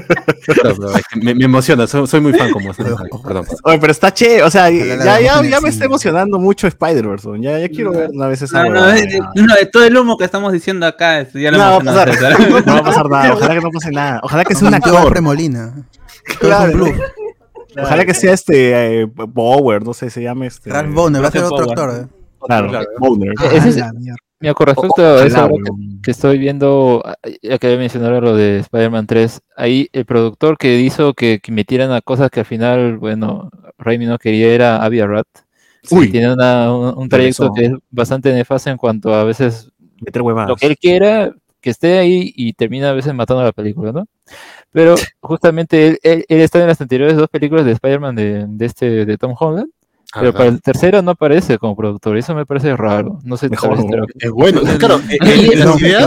[0.00, 2.86] Perdón, perdón, es que me, me emociona, soy, soy muy fan como fan,
[3.24, 3.46] Perdón.
[3.64, 7.58] Oye, pero está che, o sea, ya, ya, ya, me está emocionando mucho Spider-Verse, ya,
[7.58, 10.16] ya quiero ver una vez esa No, no, es- es- no, de todo el humo
[10.16, 12.08] que estamos diciendo acá, ya lo No va a pasar,
[12.66, 14.92] no va a pasar nada, ojalá que no pase nada, ojalá que sea un Mintió
[14.92, 15.74] actor, Alfred Molina.
[16.40, 16.72] Claro.
[16.72, 17.06] Todo es un bluff.
[17.82, 20.70] ojalá que sea este eh, Bower, no sé, se llame este.
[20.70, 21.90] Ralph Bonner va a ser otro actor.
[21.90, 22.06] ¿eh?
[22.46, 22.86] Claro, Claro.
[23.52, 24.16] Es- Ah, la mierda.
[24.40, 25.70] Mira, con respecto O- a eso que,
[26.02, 27.02] que estoy viendo,
[27.42, 31.52] ya que había mencionado lo de Spider-Man 3, ahí el productor que hizo que, que
[31.52, 35.24] metieran a cosas que al final, bueno, Raimi no quería era Avi Arad.
[35.82, 36.10] Sí, Uy.
[36.10, 39.70] tiene una- un, un trayecto que es bastante nefasto en cuanto a veces
[40.00, 40.48] Meter huevadas.
[40.50, 44.06] lo que él quiera que esté ahí y termina a veces matando la película, ¿no?
[44.72, 48.66] Pero justamente él, él, él está en las anteriores dos películas de Spider-Man de, de
[48.66, 49.70] este de Tom Holland,
[50.16, 50.38] pero Ajá.
[50.38, 53.18] para el tercero no aparece como productor, eso me parece raro.
[53.24, 53.78] No sé, Mejor,
[54.18, 56.06] Es bueno, es claro, las ideas,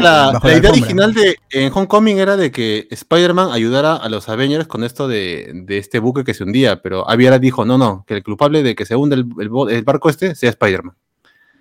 [0.00, 4.66] la es- idea original de en Homecoming era de que Spider-Man ayudara a los Avengers
[4.66, 8.14] con esto de, de este buque que se hundía, pero Aviara dijo, no, no, que
[8.14, 9.26] el culpable de que se hunde el,
[9.70, 10.94] el barco este sea Spider-Man.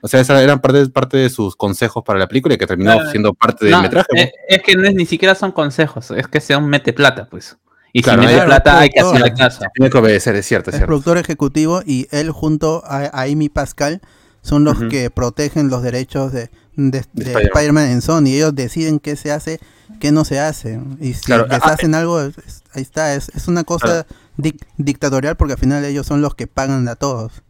[0.02, 2.94] O sea, esa eran parte, parte de sus consejos para la película y que terminó
[2.94, 3.10] Claro.
[3.10, 4.08] siendo parte del No, metraje.
[4.14, 4.22] ¿no?
[4.22, 7.28] eh, es que no es, ni siquiera son consejos, es que sea un mete plata,
[7.30, 7.58] pues.
[7.98, 9.22] Y Claro, si mete claro, plata hay que productor.
[9.24, 9.60] hacerle caso.
[9.74, 10.88] Tiene que obedecer, es cierto, es Es cierto.
[10.88, 14.02] productor ejecutivo y él junto a, a Amy Pascal
[14.42, 14.90] son los Ujú.
[14.90, 17.44] que protegen los derechos de, de- de Spider-Man.
[17.46, 18.28] Spider-Man en Sony.
[18.28, 19.60] Ellos deciden qué se hace,
[20.00, 20.80] qué no se hace.
[21.02, 22.36] Y si Claro, les ah, hacen algo, es-
[22.74, 23.16] ahí está.
[23.16, 24.06] Es, es una cosa
[24.38, 27.42] dic- dictatorial porque al final ellos son los que pagan a todos.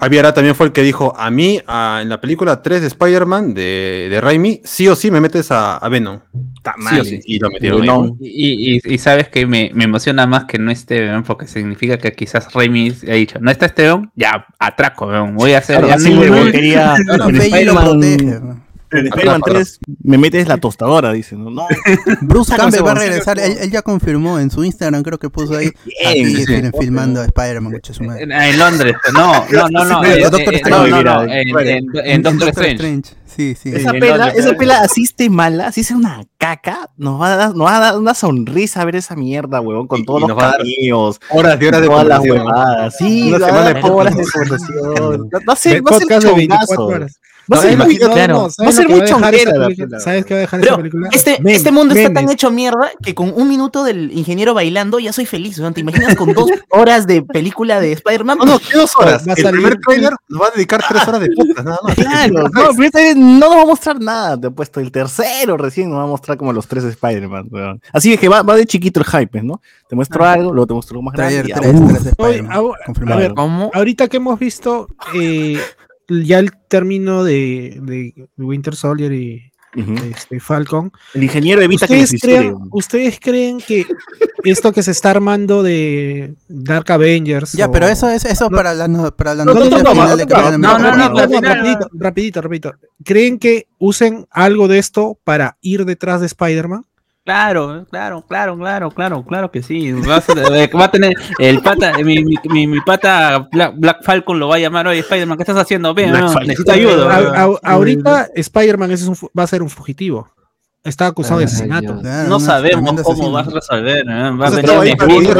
[0.00, 2.86] Avi Arad también fue el que dijo, a mí, a- en la película 3 de
[2.86, 6.20] Spider-Man de, de Raimi, sí o sí me metes a, a Venom.
[6.94, 7.20] Sí o sí.
[7.24, 7.86] Y lo metieron ahí.
[7.88, 8.16] No.
[8.20, 11.98] Y, y- y sabes que me, me emociona más que no esté Venom, porque significa
[11.98, 15.76] que quizás Raimi ha dicho, no está este Venom, ya atraco, Venom, voy a hacer
[15.78, 16.10] Claro, ya así.
[18.98, 21.36] en Spider-Man 3 me metes la tostadora, dice.
[21.36, 21.66] No, no.
[22.22, 23.38] Bruce Campbell va a regresar.
[23.38, 25.70] Él, él ya confirmó en su Instagram, creo que puso ahí.
[25.84, 26.46] Bien, Aquí sí.
[26.46, 27.74] fil- filmando a Spider-Man.
[28.18, 30.90] En, en Londres, no, no, no, no, eh, Doctor eh, Strange.
[30.90, 31.70] no, no, no, en, bueno.
[31.70, 33.02] en- en Doctor Strange.
[33.26, 33.70] Sí, sí.
[33.74, 37.56] Esa pela, esa pela así esté mala, así sea una caca, nos va a dar,
[37.56, 41.20] nos va a dar una sonrisa ver esa mierda, huevón, con todos y los cameos,
[41.30, 42.94] Horas y horas de todas las huevadas.
[42.96, 45.30] Sí, Una semana de horas de conversación.
[45.84, 46.86] Podcast de 24 chongazo.
[46.86, 47.20] horas.
[47.52, 49.06] Va a ser muy, claro, no, va a ¿sabes ser muy.
[49.98, 51.08] ¿Sabes qué va a dejar Pero esa película?
[51.12, 54.98] este, Mem- este mundo está tan hecho mierda que con un minuto del ingeniero bailando
[54.98, 55.58] ya soy feliz.
[55.58, 55.72] ¿no?
[55.72, 58.38] ¿Te imaginas con dos horas de película de Spider-Man?
[58.38, 59.24] No, no, ¿qué dos horas?
[59.28, 61.28] Va a el primer trailer nos va a dedicar tres horas de
[61.62, 61.94] nada más.
[61.94, 65.56] Claro, no, pero este no nos va a mostrar nada, te he puesto el tercero
[65.56, 67.80] recién, nos va a mostrar como los tres Spider-Man, weón.
[67.92, 69.60] Así que va, va de chiquito el hype, ¿no?
[69.88, 71.42] Te muestro algo, luego te muestro algo más grande.
[71.44, 71.90] Y ya, tres, uf.
[71.92, 73.12] tres de Oye, Spider-Man.
[73.12, 73.70] a- ver, ¿Cómo?
[73.74, 75.58] ahorita que hemos visto eh,
[76.08, 79.50] ya el término de, de Winter Soldier y
[80.12, 82.54] este, Falcon, El ingeniero evita que ¿ustedes les creen.
[82.70, 83.84] ¿ustedes creen que
[84.44, 87.54] esto que se está armando de Dark Avengers...
[87.54, 88.56] Ya, o- pero eso es eso No.
[88.56, 91.88] para la, no- para la No, no, noticia no, no, final no, de no, Capitán
[91.94, 92.72] rapidito, rapidito.
[93.04, 96.84] ¿Creen que usen algo de esto para ir detrás de Spider-Man?
[97.24, 99.92] Claro, claro, claro, claro, claro, claro que sí.
[99.92, 100.36] Va a, ser-
[100.78, 104.56] va a tener el pata, mi, mi, mi, mi pata Black, Black Falcon lo va
[104.56, 105.94] a llamar, oye Spider-Man, ¿qué estás haciendo?
[105.94, 107.16] Ven, no, necesito ayuda.
[107.16, 110.28] A- a- ahorita Spider-Man es un fu- va a ser un fugitivo.
[110.84, 111.92] Está acusado de asesinato.
[111.94, 112.00] Dios.
[112.02, 114.04] claro, No sabemos cómo vas a resolver.
[114.06, 114.30] ¿eh?
[114.32, 115.34] Va a venir Mephisto,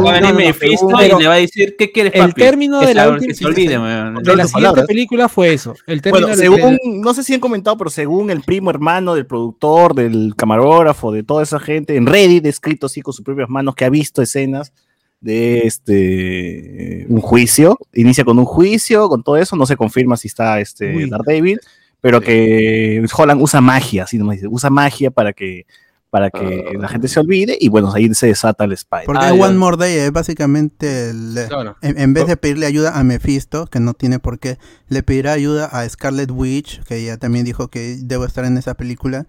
[0.00, 3.08] va a- venir Mephisto y le va a decir, ¿qué quieres, el término de la
[3.08, 4.14] última- que se olvide, weón.
[4.14, 4.86] De la tus siguiente palabras.
[4.86, 5.74] película fue eso.
[5.88, 9.26] El término Bueno, según, no sé si han comentado, pero según el primo hermano del
[9.26, 13.74] productor, del camarógrafo, de toda esa gente, en Reddit, escrito así con sus propias manos,
[13.74, 14.72] que ha visto escenas
[15.20, 20.28] de este un juicio, inicia con un juicio, con todo eso, no se confirma si
[20.28, 21.10] está este Uy.
[21.10, 21.58] Daredevil,
[22.00, 25.66] pero que Holland usa magia, así nomás dice, usa magia para que
[26.08, 29.04] para que la gente se olvide y bueno, ahí se desata el Spider.
[29.04, 29.34] Porque Ah.
[29.34, 31.36] One More Day es básicamente el-
[31.82, 34.56] en, en vez de pedirle ayuda a Mephisto, que no tiene por qué,
[34.88, 38.74] le pedirá ayuda a Scarlet Witch, que ella también dijo que debo estar en esa
[38.74, 39.26] película,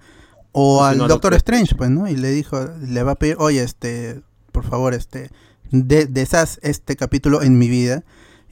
[0.54, 2.08] o Sí, al no, no, Doctor Strange, pues, ¿no?
[2.08, 4.22] Y le dijo, le va a pedir, oye, este,
[4.54, 5.30] por favor, este,
[5.72, 8.04] de, deshaz este capítulo en mi vida.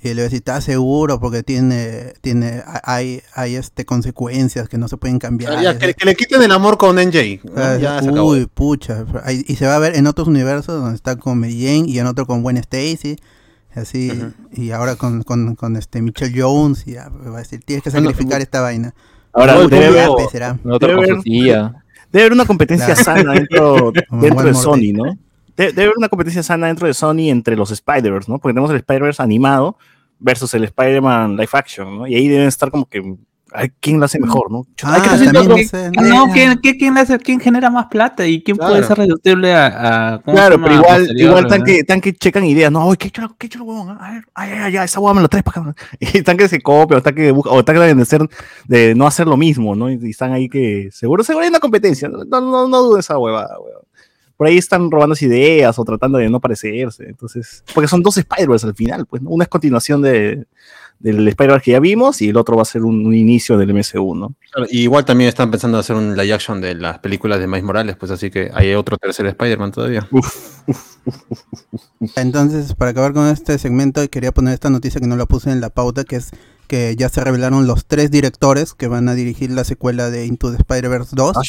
[0.10, 1.20] Y le va a decir, ¿estás seguro?
[1.20, 5.62] Porque tiene, tiene, hay, hay este consecuencias que no se pueden cambiar.
[5.62, 7.42] Ya, que, que le quiten el amor con NJ.
[7.44, 7.52] ¿no?
[7.58, 8.30] Ah, Ya se acabó.
[8.32, 9.06] Uy, pucha.
[9.48, 12.06] Y se va a ver en otros universos donde está con Mary Jane y en
[12.08, 13.16] otro con Gwen Stacy.
[13.74, 14.10] Así,
[14.54, 17.92] y ahora con, con, con este Michelle Jones, y ya va a decir, tienes que
[17.92, 18.94] sacrificar esta vaina.
[19.34, 20.58] Ahora, debe, será.
[20.64, 20.94] Debe
[22.14, 23.04] haber- una competencia Claro.
[23.04, 23.92] sana dentro,
[24.46, 24.94] de Sony.
[24.94, 25.04] ¿no?
[25.58, 28.40] Debe, debe haber una competencia sana dentro de Sony entre los Spider-Verse, ¿no?
[28.40, 29.78] Porque tenemos el Spider-Verse animado
[30.20, 32.08] versus el Spider-Man live action, ¿no?
[32.08, 33.16] Y ahí deben estar como que,
[33.54, 34.66] a ver, ¿quién lo hace mejor, no?
[34.84, 38.26] Ah, Hay que hacer también otro- ese- No, ¿quién, quién, hace- quién genera más plata
[38.28, 40.16] y quién puede ser reductible a.
[40.16, 41.66] a- ¿cómo se Claro, pero igual, Posterior, igual están ¿no?
[41.66, 44.50] que, están que checan ideas, no, oye, qué chulo, qué chulo, huevón, a ver, ay,
[44.52, 45.76] ay, ay, esa hueá me lo traes para acá.
[46.00, 48.28] Y están que se copian, o están que buscan, o están que deben de, ser,
[48.68, 49.90] de no hacer lo mismo, ¿no?
[49.90, 53.06] Y, y están ahí que, seguro, seguro hay una competencia, no, no, no, no dudes
[53.06, 53.85] esa huevada, huevón.
[54.38, 58.68] Por ahí están robando ideas o tratando de no parecerse, entonces, porque son dos Spider-Verse
[58.68, 59.30] al final, pues, ¿no?
[59.30, 60.46] Una es continuación de,
[61.00, 63.74] del Spider-Verse que ya vimos y el otro va a ser un, un inicio del
[63.74, 64.36] MCU, ¿no?
[64.52, 67.64] Claro, y igual también están pensando hacer un live action de las películas de Miles
[67.64, 70.08] Morales, pues así que hay otro tercer Spider-Man todavía.
[72.16, 75.62] Entonces, para acabar con este segmento, quería poner esta noticia que no la puse en
[75.62, 76.32] la pauta, que es
[76.66, 80.52] que ya se revelaron los tres directores que van a dirigir la secuela de Into
[80.52, 81.38] the Spider-Verse 2.
[81.38, 81.42] Ah,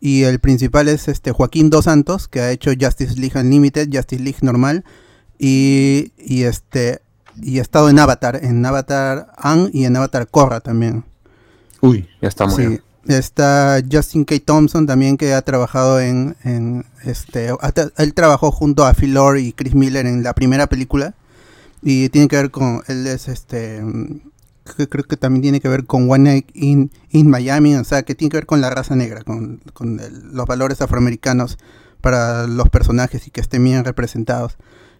[0.00, 4.22] Y el principal es este Joaquín Dos Santos, que ha hecho Justice League Unlimited, Justice
[4.22, 4.84] League normal,
[5.38, 7.00] y, y este
[7.40, 11.04] y ha estado en Avatar, en Avatar Ang y en Avatar Korra también.
[11.80, 12.56] Uy, ya estamos.
[12.56, 12.78] Sí.
[13.06, 14.34] Está Justin K.
[14.44, 19.14] Thompson también que ha trabajado en, en, este ha tra- él trabajó junto a Phil
[19.14, 21.14] Lord y Chris Miller en la primera película
[21.82, 23.82] y tiene que ver con él es este
[24.74, 26.90] que- creo que también tiene que ver con One Night in,
[27.28, 29.60] Miami, o sea, que tiene que ver con la raza negra, con,
[30.32, 31.58] los valores afroamericanos
[32.00, 34.56] para los personajes y que estén bien representados.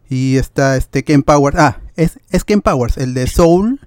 [0.08, 3.80] Y está este Ken Powers, ah, es, es Ken Powers, el de Soul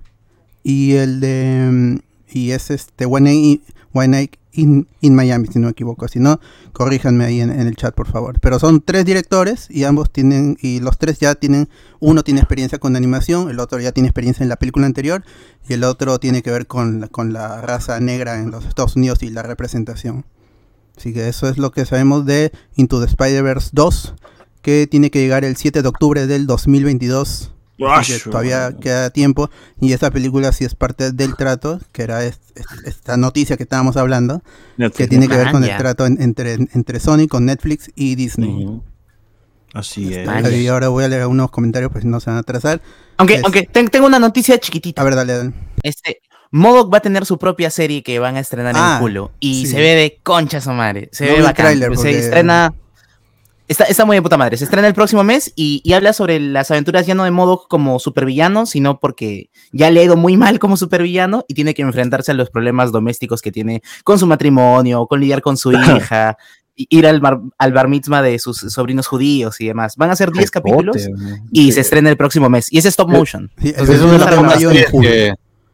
[0.63, 1.97] y el de mm,
[2.33, 3.61] y es este One Night,
[3.93, 6.07] One Night In, Miami, si no me equivoco.
[6.07, 6.39] Si no,
[6.73, 8.39] corríjanme ahí en, en el chat, por favor.
[8.39, 11.69] Pero son tres directores y ambos tienen, y los tres ya tienen,
[11.99, 15.23] uno tiene experiencia con animación, el otro ya tiene experiencia en la película anterior
[15.67, 18.95] y el otro tiene que ver con, la- con la raza negra en los Estados
[18.95, 20.25] Unidos y la representación.
[20.95, 24.13] Así que eso es lo que sabemos de Into the Spider-Verse 2,
[24.61, 27.49] que tiene que llegar el 7 de octubre del 2022.
[27.89, 29.49] Así que todavía queda tiempo.
[29.81, 33.63] Y esa película sí es parte del trato, que era es- es- esta noticia que
[33.63, 34.41] estábamos hablando,
[34.95, 38.63] que tiene que ver con el trato en- entre, entre Sony, con Netflix y Disney.
[38.65, 38.83] Ujú.
[39.73, 40.29] Así es.
[40.53, 42.79] Y ahora voy a leer unos comentarios, pues si no se van a atrasar.
[43.17, 45.01] Aunque, Es- aunque ten- tengo una noticia chiquitita.
[45.01, 45.53] A ver, dale, dale.
[45.81, 46.19] Este,
[46.51, 49.31] Modoc va a tener su propia serie que van a estrenar Ah, en Hulu.
[49.39, 49.71] Y sí.
[49.71, 51.09] se ve de concha su madre.
[51.11, 51.55] Se No ve bacán.
[51.65, 52.73] tráiler se porque- estrena.
[53.73, 54.55] Está, está muy de puta madre.
[54.55, 57.67] Se estrena el próximo mes y, y habla sobre las aventuras ya no de Modoc
[57.67, 61.81] como supervillano, sino porque ya le ha ido muy mal como supervillano y tiene que
[61.81, 66.37] enfrentarse a los problemas domésticos que tiene con su matrimonio, con lidiar con su hija,
[66.75, 69.95] ir al, bar- al bar mitzvah de sus sobrinos judíos y demás.
[69.97, 70.95] Van a ser 10 capítulos
[71.51, 72.71] y se estrena el próximo mes.
[72.71, 73.51] Y es stop motion.
[73.59, 74.17] Sí, Entonces, es una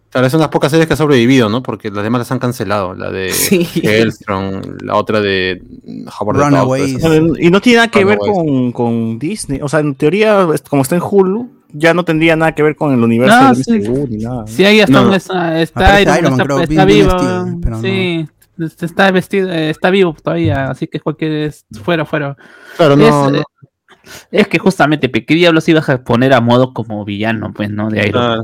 [0.09, 1.61] de claro, de las pocas series que ha sobrevivido, ¿no?
[1.61, 2.95] Porque las demás las han cancelado.
[2.95, 3.67] La de Sí.
[3.83, 5.61] Hellstrom, la otra de
[6.19, 6.97] Howard Runaways.
[7.39, 9.59] Y no tiene nada que ver con, con Disney.
[9.61, 12.91] O sea, en teoría, como está en Hulu, ya no tendría nada que ver con
[12.93, 13.71] el universo No, del sí.
[13.79, 14.41] MCU ni nada.
[14.41, 14.47] ¿no?
[14.47, 15.13] Sí, ahí está, No.
[15.13, 17.13] está, está Iron Man, Iron Man, está, creo, está bien- bien vivo.
[17.19, 17.81] vestido, pero no.
[17.83, 18.27] sí,
[18.59, 22.35] este, está vestido, eh, está vivo todavía, así que cualquier es fuera, fuera.
[22.75, 23.37] Claro, no, es, no.
[23.39, 23.43] eh,
[24.31, 27.89] es que justamente, ¿qué diablos ibas a poner a modo como villano, pues, no?
[27.91, 28.43] De Iron Man.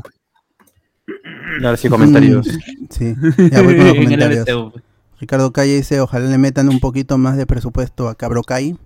[1.64, 2.46] Ahora sí, comentarios.
[2.46, 3.14] Mm, Sí,
[3.50, 4.46] ya voy con los comentarios.
[4.48, 4.72] MCU.
[5.20, 8.76] Ricardo Calle dice, ojalá le metan un poquito más de presupuesto a Cabro Kai.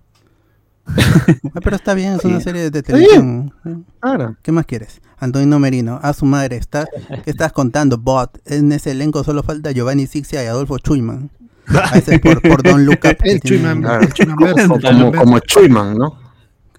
[1.54, 3.52] Ah, pero está bien, es una serie de televisión.
[4.00, 4.36] Claro.
[4.42, 5.00] ¿Qué más quieres?
[5.18, 6.86] Antonio Merino, a su madre, está,
[7.24, 7.98] ¿qué estás contando?
[7.98, 11.30] Bot, en ese elenco solo falta Giovanni Sixia y Adolfo Chuyman.
[11.68, 14.08] A ese por, por Don que El tiene- Chuyman, claro.
[14.08, 16.18] Chuyman Como, Chuyman como Chuyman, ¿no?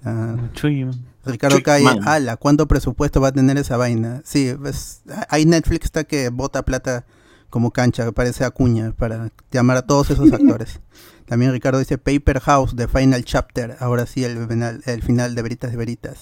[0.04, 0.88] Ah, Chuy.
[1.26, 4.22] Ricardo Calle, ala, ¿cuánto presupuesto va a tener esa vaina?
[4.26, 7.06] Sí, pues, hay Netflix está que bota plata
[7.50, 10.80] como cancha, parece Acuña, para llamar a todos esos actores.
[11.26, 15.42] También Ricardo dice Paper House, The Final Chapter, ahora sí el final, el final de
[15.42, 16.18] Veritas de Veritas.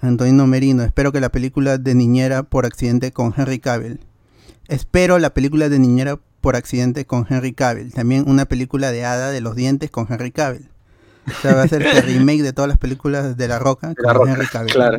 [0.00, 4.00] Antonino Merino, espero que la película de Niñera por accidente con Henry Cavill.
[4.68, 7.92] Espero la película de Niñera por accidente con Henry Cavill.
[7.92, 10.70] También una película de Hada de los Dientes con Henry Cavill.
[11.26, 14.06] O sea, va a ser el remake de todas las películas de La Roca con
[14.06, 14.72] La Roca, Henry Cavill.
[14.72, 14.98] claro.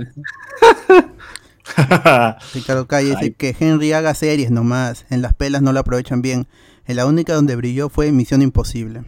[2.54, 5.06] Ricardo Calle dice que Henry haga series nomás.
[5.10, 6.48] En las pelas no lo aprovechan bien.
[6.86, 9.04] En la única donde brilló fue Misión Imposible.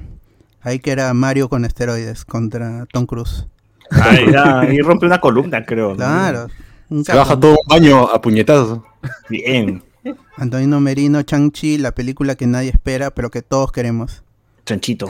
[0.62, 3.48] Ahí que era Mario con esteroides contra Tom Cruise.
[3.92, 4.28] Ay,
[4.72, 5.96] y rompe una columna, creo.
[5.96, 6.48] Claro.
[7.04, 8.80] Se baja todo un baño a puñetazos.
[9.30, 9.84] Bien.
[10.38, 14.24] Antonino Merino, Chang-Chi, la película que nadie espera, pero que todos queremos.
[14.66, 15.10] Chanchito.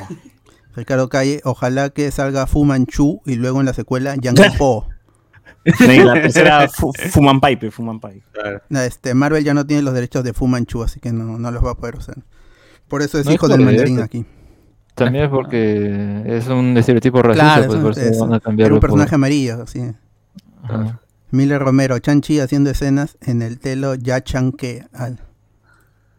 [0.76, 4.88] Ricardo Calle, ojalá que salga Fu Manchu y luego en la secuela Yang Po.
[5.66, 5.72] Y
[6.04, 8.24] la tercera, fu- Fuman Pipe, Fuman Pipe.
[8.70, 11.64] Este, Marvel ya no tiene los derechos de Fu Manchu, así que no, no los
[11.64, 12.18] va a poder usar.
[12.88, 14.04] Por eso es No es hijo por del mandarín eso.
[14.04, 14.26] aquí.
[14.96, 18.34] También es porque es un estereotipo racista, Claro, pues es por un, eso es- van
[18.34, 19.82] a un personaje por- amarillo, así.
[20.64, 21.00] Ajá.
[21.32, 25.20] Miller Romero, Chanchi haciendo escenas en el telo ya chanque al.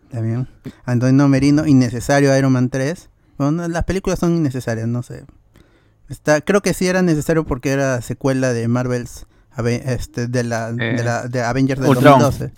[0.05, 0.48] ¿Está bien?
[0.85, 3.10] Antonio Merino, innecesario Iron Man 3.
[3.39, 5.24] Bueno, las películas son innecesarias, no sé.
[6.09, 9.27] Está, creo que sí era necesario porque era secuela de Marvel's
[9.86, 12.19] este, de la, de Eh, la de Avengers del Ultron.
[12.20, 12.52] 2012.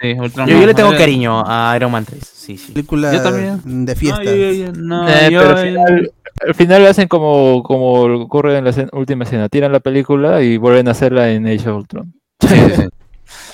[0.00, 2.20] Sí, Ultron, Yo, yo no, le tengo eh, cariño a Iron Man 3.
[2.26, 2.72] Sí, sí.
[2.72, 3.86] Película Yo también.
[3.86, 4.24] de No, fiestas.
[4.24, 6.12] yo- yo- no, Eh, yo, pero al eh, final,
[6.46, 7.92] al final hacen como, como
[8.22, 11.68] ocurre en la escena- última escena, tiran la película y vuelven a hacerla en Age
[11.70, 12.12] of Ultron.
[12.40, 12.82] Sí, sí, sí.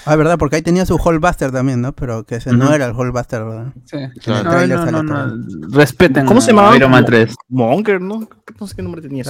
[0.06, 1.93] Ah, verdad, porque ahí tenía su Hallbuster también, ¿no?
[1.93, 3.72] Pero que ese no era el Hallbuster, ¿verdad?
[3.85, 3.97] sí.
[3.98, 6.74] el No, no, no, Respeten ¿Cómo se llamaba?
[6.77, 7.35] Iron Man 3.
[7.48, 8.28] Monger, ¿no?
[8.59, 9.22] No sé qué nombre tenía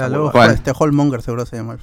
[0.52, 1.78] este Hallmonger seguro se llama.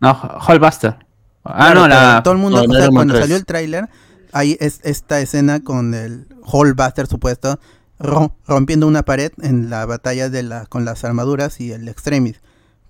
[0.00, 0.96] No, Hallbuster.
[1.44, 2.22] Ah, Claro, no, la.
[2.22, 3.24] todo el mundo, no, o sea, cuando 3.
[3.24, 3.88] salió el tráiler,
[4.32, 7.58] hay es, esta escena con el Hallbuster supuesto
[7.98, 12.40] rom- rompiendo una pared en la batalla de la con las armaduras y el Extremis.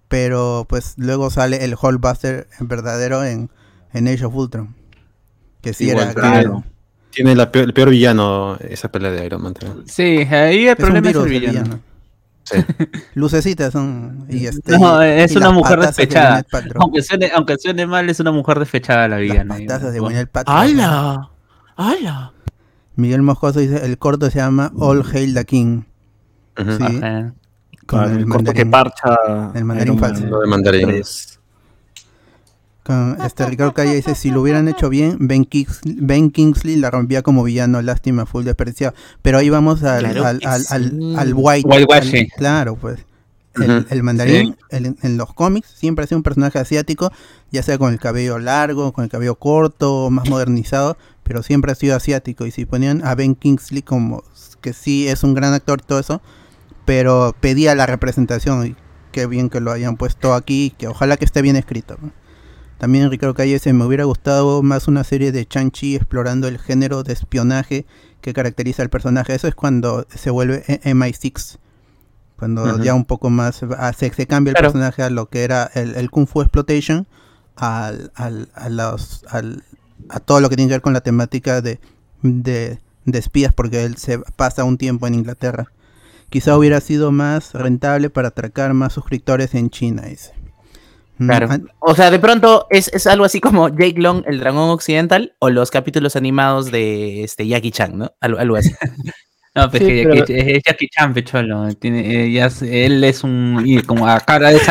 [0.09, 3.51] Pero pues luego sale el Hallbuster verdadero en,
[3.93, 4.75] en Age of Ultron.
[5.65, 6.65] Que sí Igual, era claro.
[7.11, 9.55] Tiene la peor- el peor villano esa pelea de Iron Man.
[9.55, 9.89] también.
[9.89, 10.03] Sí,
[10.35, 11.63] ahí el Es problema es virus el el villano.
[11.65, 11.81] villano.
[12.43, 12.57] Sí.
[13.15, 14.27] Lucecitas son.
[14.29, 16.45] Y este, No, y- es y una las mujer despechada.
[16.77, 19.57] Aunque suene, aunque suene mal, es una mujer despechada la Las villana.
[19.57, 20.01] patazas de.
[20.01, 20.57] Gwyneth Paltrow.
[20.57, 21.31] ¡Hala!
[21.77, 22.33] ¡Hala!
[22.97, 25.83] Miguel Moscoso dice, el corto se llama All Hail the King.
[26.57, 26.65] Sí,
[27.87, 29.17] con Ah, el el corto que parcha.
[29.55, 30.25] El mandarín falso.
[30.27, 30.87] Lo de mandarín.
[30.89, 31.34] 3.
[32.85, 36.91] Con este Ricardo Calle dice, si lo hubieran hecho bien, Ben, Kings- Ben Kingsley la
[36.91, 38.95] rompía como villano, lástima, full desperdiciado.
[39.23, 41.15] Pero ahí vamos al, Claro al, al, al- sí.
[41.17, 41.67] al white.
[42.27, 43.01] Al- claro, pues.
[43.57, 47.13] El, el mandarín el- en los cómics siempre ha sido un personaje asiático,
[47.53, 51.77] ya sea con el cabello largo, con el cabello corto, más modernizado, pero siempre ha
[51.77, 52.45] sido asiático.
[52.47, 54.25] Y si ponían a Ben Kingsley como
[54.61, 56.21] que sí es un gran actor y todo eso,
[56.85, 58.77] pero pedía la representación y
[59.13, 61.97] qué bien que lo hayan puesto aquí, que ojalá que esté bien escrito.
[62.03, 62.11] ¿no?
[62.85, 67.03] También Ricardo Calle se me hubiera gustado más una serie de Chanchi explorando el género
[67.03, 67.87] de espionaje
[68.21, 69.35] que caracteriza al personaje.
[69.35, 71.57] Eso es cuando se vuelve E- MI6.
[72.37, 74.69] Cuando ya un poco más ah, se, se cambia el Claro.
[74.71, 77.07] personaje a lo que era el, el Kung Fu Exploitation,
[77.57, 79.65] al, al- a, los, al-
[80.11, 81.81] a todo lo que tiene que ver con la temática de,
[82.21, 85.73] de, de espías, porque él se pasa un tiempo en Inglaterra.
[86.29, 90.35] Quizá hubiera sido más rentable para atracar más suscriptores en China, dice.
[91.19, 91.51] Mm, Claro.
[91.51, 95.35] an- O sea, de pronto es, es algo así como Jake Long, el dragón occidental,
[95.39, 98.13] o los capítulos animados de este Jackie Chan, ¿no?
[98.21, 98.73] Algo, algo así.
[99.57, 101.73] No, pues Sí, que pero- Jackie- es Jackie Chan, pecholo.
[101.75, 103.63] Tiene, eh, ya es- él es un.
[103.65, 104.63] Y como acá es,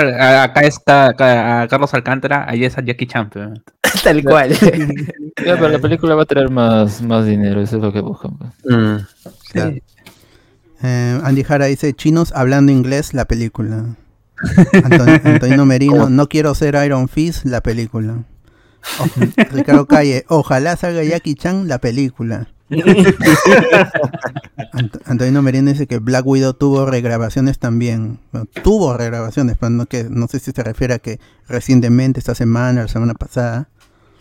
[0.67, 3.29] está acá- a Carlos Alcántara, allá es a Jackie Chan.
[3.31, 3.53] pero-
[4.03, 4.49] Tal cual.
[5.45, 8.31] Ya, pero la película va a traer más, más dinero, eso es lo que buscan.
[8.65, 8.97] Mm.
[9.53, 9.73] claro.
[10.83, 13.85] Eh, Andy Jara dice, chinos hablando inglés, la película.
[14.37, 18.23] Anton- Antonino Merino, no quiero ser Iron Fist, la película.
[19.51, 22.47] Ricardo Calle, ojalá salga Jackie Chan, la película.
[24.73, 28.19] Ant- Antonino Merino dice que Black Widow tuvo regrabaciones también.
[28.31, 32.35] Bueno, tuvo regrabaciones, pero no, que, no sé si se refiere a que recientemente, esta
[32.35, 33.69] semana, la semana pasada,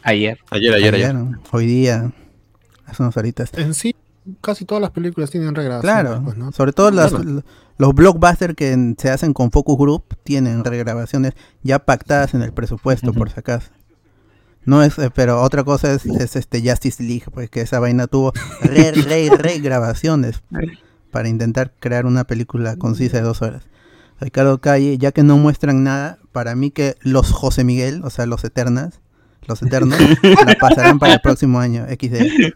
[0.05, 0.39] Ayer.
[0.51, 1.11] Ayer, ayer, ayer.
[1.17, 2.11] ayer, hoy día,
[2.87, 3.51] hace unas horitas.
[3.55, 3.95] En sí,
[4.41, 6.01] casi todas las películas tienen regrabaciones.
[6.03, 6.53] Claro, ¿no?
[6.53, 7.43] sobre todo las- Bueno.
[7.79, 11.33] los blockbusters que se hacen con Focus Group tienen regrabaciones
[11.63, 13.71] ya pactadas en el presupuesto, por si acaso.
[14.65, 18.07] No es, eh, pero otra cosa es, es este Justice League, pues que esa vaina
[18.07, 20.43] tuvo re, re, regrabaciones
[21.11, 23.65] para intentar crear una película concisa de dos horas.
[24.21, 28.25] Ricardo Calle, ya que no muestran nada, para mí que los José Miguel, o sea,
[28.27, 29.01] los Eternas,
[29.49, 29.99] los Eternos,
[30.47, 32.55] la pasarán para el próximo año, XD.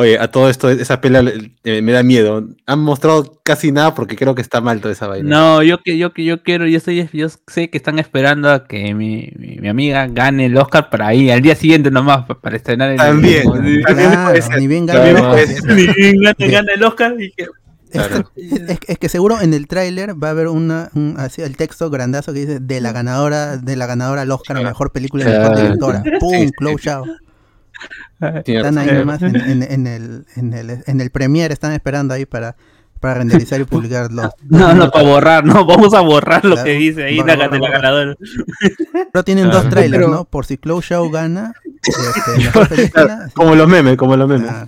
[0.00, 1.24] Oye, a todo esto, esa pelea
[1.64, 2.46] eh, me da miedo.
[2.66, 5.28] Han mostrado casi nada porque creo que está mal toda esa vaina.
[5.28, 8.64] No, yo que yo que yo quiero, yo estoy, yo sé que están esperando a
[8.68, 12.38] que mi, mi, mi amiga gane el Oscar para ahí, al día siguiente nomás, pa-
[12.40, 15.64] para estrenar el También, también Claro, ni bien no, ser.
[15.74, 17.46] Ni bien gane, gane el Oscar y que-
[17.90, 18.30] Es, Claro.
[18.36, 21.90] es- es que seguro en el tráiler va a haber una un- así el texto
[21.90, 25.26] grandazo que dice de la ganadora de la ganadora al Oscar a mejor película y
[25.26, 25.60] mejor Claro.
[25.62, 26.02] directora.
[26.20, 26.34] ¡Pum!
[26.34, 27.04] Sí, sí, close out.
[27.06, 27.18] Tiene
[28.46, 32.26] Están ahí nomás en, en- en el en el en el Premiere están esperando ahí
[32.26, 32.56] para
[33.00, 36.64] para renderizar y publicar los No, no, para borrar, no, vamos a borrar lo Claro.
[36.66, 38.16] que dice ahí la, la ganadora.
[39.12, 40.24] pero tienen dos trailers, ¿no?
[40.24, 41.52] Por si Close Show gana
[41.82, 43.30] este, película.
[43.34, 44.50] Como los memes, como los memes.
[44.50, 44.66] Ah,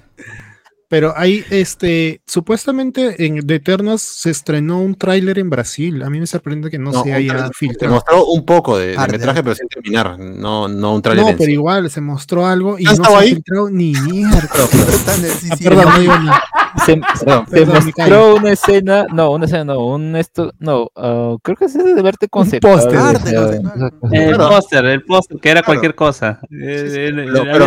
[0.91, 6.03] Pero hay, este, supuestamente en The Eternals se estrenó un tráiler en Brasil.
[6.03, 7.95] A mí me sorprende que no, No, se haya trailer- Se filtrado.
[7.95, 10.19] mostró un poco de, de metraje, pero sin terminar.
[10.19, 11.53] No, no un trailer No, pero sí.
[11.53, 14.49] igual se mostró algo y ¿Has no se ha filtrado ni mierda.
[14.53, 16.43] Ah, perdón, no digo nada.
[16.87, 17.01] Se,
[17.51, 21.75] se mostró una escena, no, una escena, no, un esto, no, ah, creo que es
[21.75, 22.61] ese de verte póster.
[22.61, 23.17] conceptual.
[23.17, 23.93] Arte conceptual.
[24.13, 24.49] El Claro.
[24.49, 25.67] póster, el póster, que era Claro.
[25.67, 26.41] cualquier cosa.
[26.51, 27.65] Eh, eh, Pero,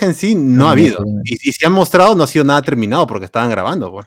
[0.00, 1.04] en sí no ha habido.
[1.24, 3.90] Y, y si han mostrado, no ha sido nada terminado porque estaban grabando.
[3.90, 4.06] Pues.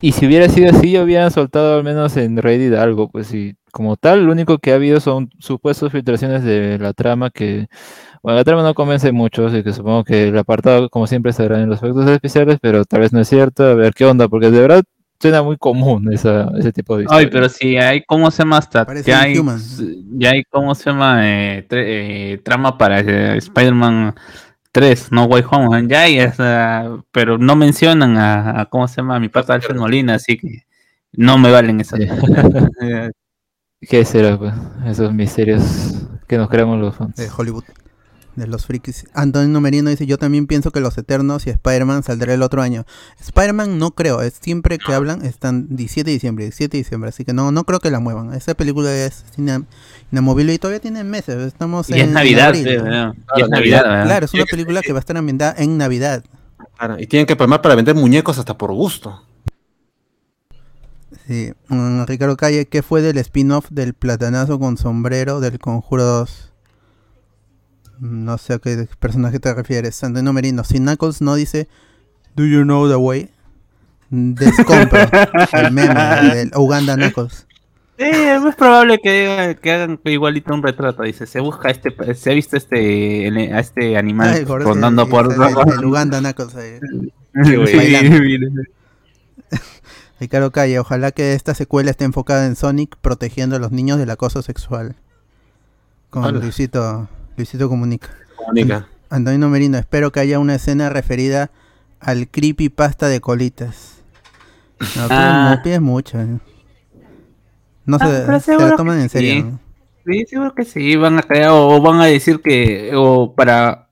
[0.00, 3.96] Y si hubiera sido así, hubieran soltado al menos en Reddit algo, pues y como
[3.96, 7.66] tal, lo único que ha habido son supuestas filtraciones de la trama que,
[8.22, 11.60] bueno, la trama no convence mucho, así que supongo que el apartado, como siempre, estará
[11.60, 14.50] en los efectos especiales, pero tal vez no es cierto, a ver qué onda, porque
[14.50, 14.82] de verdad
[15.20, 17.30] suena muy común esa, ese tipo de Ay, historia.
[17.30, 18.86] pero si hay, ¿cómo se llama hasta?
[18.86, 19.34] Parece Ya hay,
[20.16, 21.20] ya hay, ¿cómo se llama?
[21.28, 24.14] Eh, tre- eh, trama para eh, Spider-Man
[24.72, 25.86] 3, No Way Home.
[25.88, 29.16] Ya hay, esa, pero no mencionan a, a, ¿cómo se llama?
[29.16, 30.64] A mi pata Alfred Molina, así que
[31.12, 32.00] no me valen esas.
[33.86, 34.54] Eh, ¿Qué será, pues?
[34.86, 35.62] Esos misterios
[36.26, 37.16] que nos creamos los fans.
[37.16, 37.64] de Hollywood.
[38.34, 39.06] De los frikis.
[39.14, 42.84] Antonio Merino dice, yo también pienso que los Eternos y Spider-Man saldrá el otro año.
[43.18, 47.24] Spider-Man no creo, es siempre que hablan están 17 de diciembre, 17 de diciembre, así
[47.24, 48.34] que no, no creo que la muevan.
[48.34, 49.62] Esa película es ina-
[50.12, 52.82] inamovible y todavía tiene meses, estamos y en es Navidad, abril, sí, ¿no?
[52.84, 53.14] ¿verdad?
[53.14, 54.04] Y Claro, es Navidad, ¿verdad?
[54.04, 56.22] Claro, es una película que va a estar ambientada en Navidad.
[56.76, 59.22] Claro, y tienen que palmar para vender muñecos hasta por gusto.
[61.26, 61.52] Sí.
[61.68, 66.52] Mm, Ricardo Calle, ¿qué fue del spin-off del platanazo con sombrero del Conjuro 2?
[67.98, 70.02] Mm, No sé a qué personaje te refieres.
[70.04, 70.62] Antonio Merino.
[70.64, 71.68] Si Knuckles no dice
[72.36, 73.30] Do you know the way?
[74.10, 75.00] Descompro.
[75.52, 75.94] el meme
[76.34, 77.46] del Uganda Knuckles.
[77.98, 81.02] Eh, es probable que, hagan- que hagan igualito un retrato.
[81.02, 85.32] Dice, se busca este, se ha visto este, el- a este animal rondando por.
[85.32, 85.40] el-
[85.72, 86.78] el- el Uganda, cosa ahí.
[87.44, 87.54] Sí.
[90.18, 94.10] Ricardo Calle, ojalá que esta secuela esté enfocada en Sonic protegiendo a los niños del
[94.10, 94.96] acoso sexual.
[96.10, 96.38] Con Hola.
[96.40, 98.08] Luisito, Luisito Comunica.
[98.36, 98.88] Comunica.
[99.10, 101.50] Antonio Merino, espero que haya una escena referida
[102.00, 103.98] al creepypasta de colitas.
[104.80, 105.54] No, pides, Ah.
[105.56, 106.20] no pides mucho.
[106.20, 106.38] eh.
[107.84, 109.32] No Ah, se, pero se seguro lo toman en serio.
[109.34, 109.42] sí.
[109.42, 109.60] ¿no?
[110.06, 113.88] Sí, seguro que sí, van a crear, o van a decir que, o para,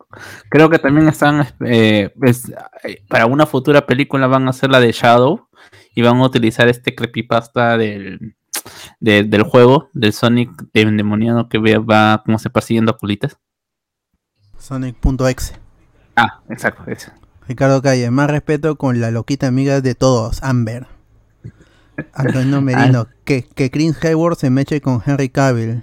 [0.48, 2.52] creo que también están, eh, pues,
[2.84, 5.48] eh, para una futura película van a hacer la de Shadow
[5.94, 8.36] y van a utilizar este creepypasta del,
[9.00, 13.36] de- del juego, del Sonic endemoniado que va como se persiguiendo a culitas.
[14.58, 15.54] Sonic.exe.
[16.16, 17.12] Ah, exacto, ese.
[17.46, 20.86] Ricardo Calle, más respeto con la loquita amiga de todos, Amber.
[22.14, 25.82] Antonio Merino, que, que Chris Hayward se meche con Henry Cavill.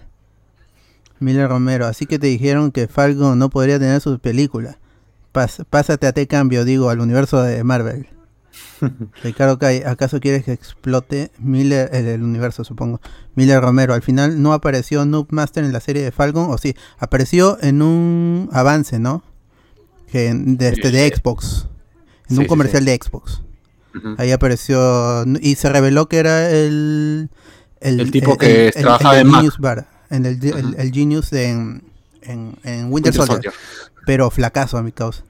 [1.20, 4.78] Miller Romero, así que te dijeron que Falcon no podría tener sus películas.
[5.32, 8.08] Pas- pásate a te cambio, digo, al universo de Marvel.
[9.24, 13.00] Ricardo Calle, ¿acaso quieres que explote Miller, el, el universo, supongo?
[13.36, 16.76] Miller Romero, al final no apareció Noob Master en la serie de Falcon, o sí,
[16.98, 19.24] apareció en un avance, ¿no?
[20.12, 21.68] Que de, este, de Xbox,
[22.30, 22.90] en Sí, un comercial sí.
[22.90, 23.42] de Xbox.
[24.18, 27.30] Ahí apareció y se reveló que era el
[27.82, 29.36] El tipo que trabajaba el en Mac.
[29.42, 30.76] Genius Bar, en el, el, Ujú.
[30.78, 31.84] el Genius de en,
[32.22, 33.54] en, en Winter, Winter Soldier, Soldier,
[34.06, 35.24] pero flacazo a mi causa.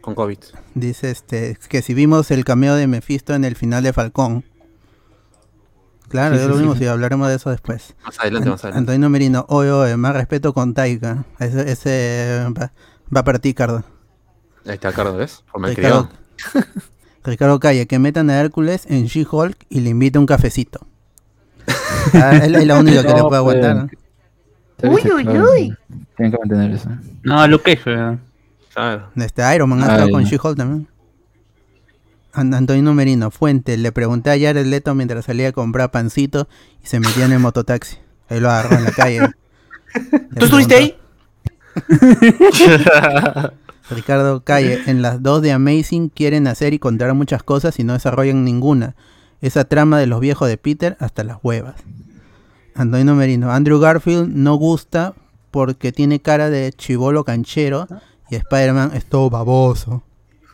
[0.00, 0.38] Con COVID.
[0.74, 4.44] Dice este que si vimos el cameo de Mephisto en el final de Falcón.
[6.08, 6.62] Claro, Sí, ya sí, lo sí.
[6.62, 7.94] vimos y hablaremos de eso después.
[8.04, 8.90] Más adelante, An- más adelante.
[8.92, 11.24] Antonio Merino, oye, oye, más respeto con Taika.
[11.38, 12.72] Ese, ese va,
[13.14, 13.84] va para ti, Cardo.
[14.66, 15.44] Ahí está, Carlos, ¿ves?
[15.52, 16.08] Por Ricardo.
[17.24, 20.80] Ricardo Calle, que metan a Hércules en She-Hulk y le invite un cafecito.
[22.14, 23.56] Ah, es, es la única que le No, puede pues.
[23.64, 23.76] aguantar.
[23.76, 23.88] ¿no?
[24.80, 25.76] Se Uy, uy, uy.
[26.16, 26.88] Tienen que mantener eso.
[27.22, 28.18] No, Luke Cage, ¿verdad?
[28.74, 29.10] Claro.
[29.16, 30.88] Este Iron Man ha estado con She-Hulk también.
[32.32, 36.48] An- Antonio Merino, Fuente, le pregunté a Jared Leto mientras salía a comprar pancito
[36.82, 37.96] y se metía en el mototaxi.
[38.28, 39.20] Ahí lo agarró en la calle.
[40.38, 40.96] ¿Tú estuviste ahí?
[43.90, 47.92] Ricardo Calle, en las dos de Amazing quieren hacer y contar muchas cosas y no
[47.94, 48.94] desarrollan ninguna.
[49.40, 51.76] Esa trama de los viejos de Peter hasta las huevas.
[52.74, 55.14] Antonio Merino, Andrew Garfield no gusta
[55.50, 57.88] porque tiene cara de chivolo canchero
[58.30, 60.02] y Spider-Man es todo baboso.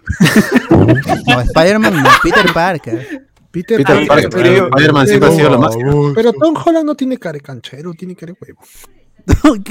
[0.71, 3.27] no, Spider-Man no, Peter Parker.
[3.51, 5.75] Peter, Peter Parker, Parker, pero- Spider-Man siempre ha sido lo más.
[6.15, 8.61] Pero Tom Holland no tiene cara de canchero, tiene cara de huevo.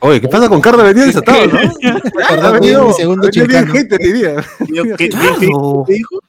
[0.00, 0.84] Oye, ¿qué pasa con Carlos?
[0.84, 1.58] Venido desatado, ¿no?
[2.28, 3.72] Perdón, venido, mi segundo chilcano.
[3.72, 4.44] gente, diría.
[4.58, 5.46] ¿Qué- qué- ¿Qué
[5.94, 6.20] dijo?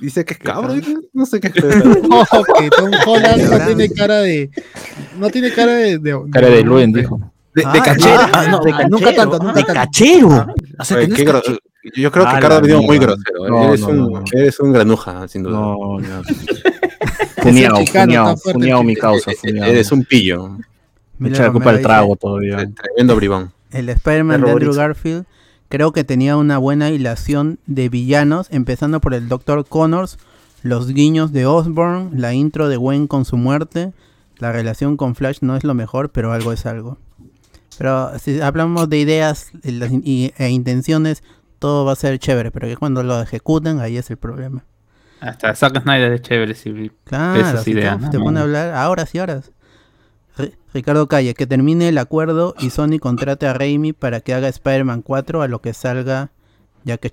[0.00, 0.74] Dice que es cabro,
[1.14, 1.54] no sé qué es.
[1.54, 2.24] No,
[2.58, 4.50] que Tom Holland no tiene cara de.
[5.18, 5.98] No tiene cara de.
[5.98, 7.32] de- Cara de Luen, dijo.
[7.54, 8.20] De, de Ah, cachero.
[8.32, 9.74] ah, no, de nunca cachero, tanto, ah, nunca de tanto.
[9.74, 10.46] cachero.
[10.78, 11.58] O sea, Oye, que no qué es gro- cachero.
[11.96, 13.14] Yo creo que Ah, Carlos la ha venido muy mierda.
[13.16, 13.48] grosero.
[13.48, 14.24] No, eres, no, un, no.
[14.32, 15.52] eres un granuja, sin duda.
[15.58, 16.22] No, no.
[17.84, 19.70] Chicano, fuerte mi causa, Eh, funeado.
[19.70, 20.56] Eres un pillo.
[21.18, 22.56] Me echa la culpa del trago todavía.
[22.74, 23.52] Tremendo bribón.
[23.70, 24.50] El Spider-Man de.
[24.50, 25.26] Andrew Garfield
[25.68, 29.64] creo que tenía una buena hilación de villanos, empezando por el Dr.
[29.66, 30.18] Connors,
[30.62, 33.92] los guiños de Osborn, la intro de Gwen con su muerte.
[34.38, 36.98] La relación con Flash no es lo mejor, pero algo es algo.
[37.78, 41.22] Pero si hablamos de ideas e intenciones,
[41.58, 44.64] todo va a ser chévere, pero que cuando lo ejecutan, ahí es el problema.
[45.20, 46.54] Hasta Zack Snyder es chévere.
[46.54, 46.90] Sí.
[47.04, 48.10] Claro, Esas si ideas, te, ¿no?
[48.10, 49.50] te pone a hablar a horas y horas.
[50.36, 54.48] Ri- Ricardo Calle, que termine el acuerdo y Sony contrate a Raimi para que haga
[54.48, 56.30] Spider-Man 4 a lo que salga,
[56.84, 57.10] ya que...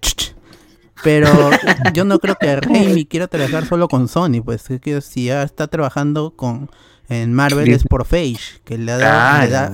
[1.04, 1.50] Pero
[1.94, 5.42] yo no creo que Raimi quiera trabajar solo con Sony, pues es que si ya
[5.44, 6.70] está trabajando con
[7.12, 9.74] en Marvel es por Phage, que le da, le da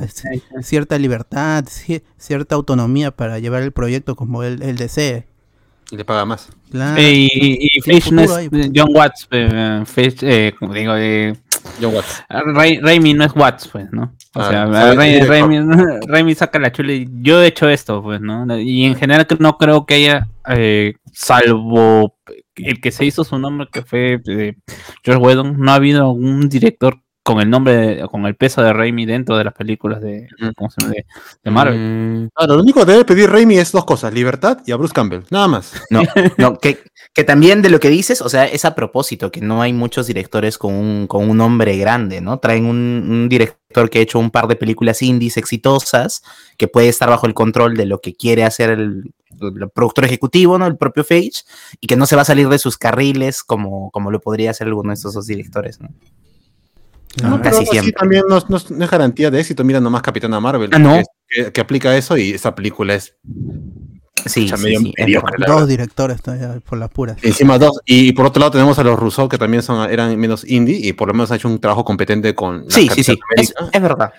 [0.62, 5.28] cierta libertad, ci- cierta autonomía para llevar el proyecto como él, él desee.
[5.92, 6.50] Y le paga más.
[6.70, 7.00] Claro.
[7.00, 8.50] Eh, y, y, y Tiene Fish no es ahí.
[8.76, 11.34] John Watts, eh, Fish, eh, como digo, eh,
[11.82, 12.24] John Watts.
[12.30, 14.14] Ray- Raimi no es Watts, pues, ¿no?
[14.36, 15.30] O Ah, sea, director.
[15.30, 15.60] Raimi,
[16.08, 18.60] Raimi saca la chula y yo he hecho esto, pues, ¿no?
[18.60, 22.18] Y en general que no creo que haya, eh, salvo
[22.56, 24.56] el que se hizo su nombre, que fue eh,
[25.04, 28.72] George Whedon, no ha habido un director con el nombre, de- con el peso de
[28.72, 30.30] Raimi dentro de las películas de.
[30.56, 30.94] ¿cómo se llama?
[30.94, 31.06] de,
[31.44, 31.78] de Marvel.
[31.78, 34.94] Mm, Claro, lo único que debe pedir Raimi es dos cosas: libertad y a Bruce
[34.94, 35.24] Campbell.
[35.30, 35.74] Nada más.
[35.92, 36.02] No,
[36.38, 36.80] no, que,
[37.14, 40.08] que también de lo que dices, o sea, es a propósito, que no hay muchos
[40.08, 42.40] directores con un, con un nombre grande, ¿no?
[42.40, 42.78] Traen un,
[43.10, 46.24] un director que ha hecho un par de películas indies exitosas,
[46.58, 50.58] que puede estar bajo el control de lo que quiere hacer el, el productor ejecutivo,
[50.58, 50.66] ¿no?
[50.66, 51.44] El propio Phage,
[51.82, 54.68] y que no se va a salir de sus carriles como, como lo podría hacer
[54.68, 55.90] alguno de estos dos directores, ¿no?
[57.24, 57.92] No, Casi pero siempre.
[57.94, 59.64] también no, no es- no es garantía de éxito.
[59.64, 60.70] Mira nomás Capitana Marvel.
[60.74, 61.02] Ah, ¿no?
[61.54, 63.16] Que, aplica eso y esa película es
[64.26, 65.68] Sí, sí, medio sí, es mediocre, Dos verdad.
[65.68, 67.18] directores todavía por las puras.
[67.24, 67.80] Encima dos.
[67.86, 70.94] Y, por otro lado tenemos a los Russo que también son, eran menos indie y
[70.94, 73.18] por lo menos han hecho un trabajo competente con las Sí, sí, sí.
[73.36, 74.12] Es, es verdad.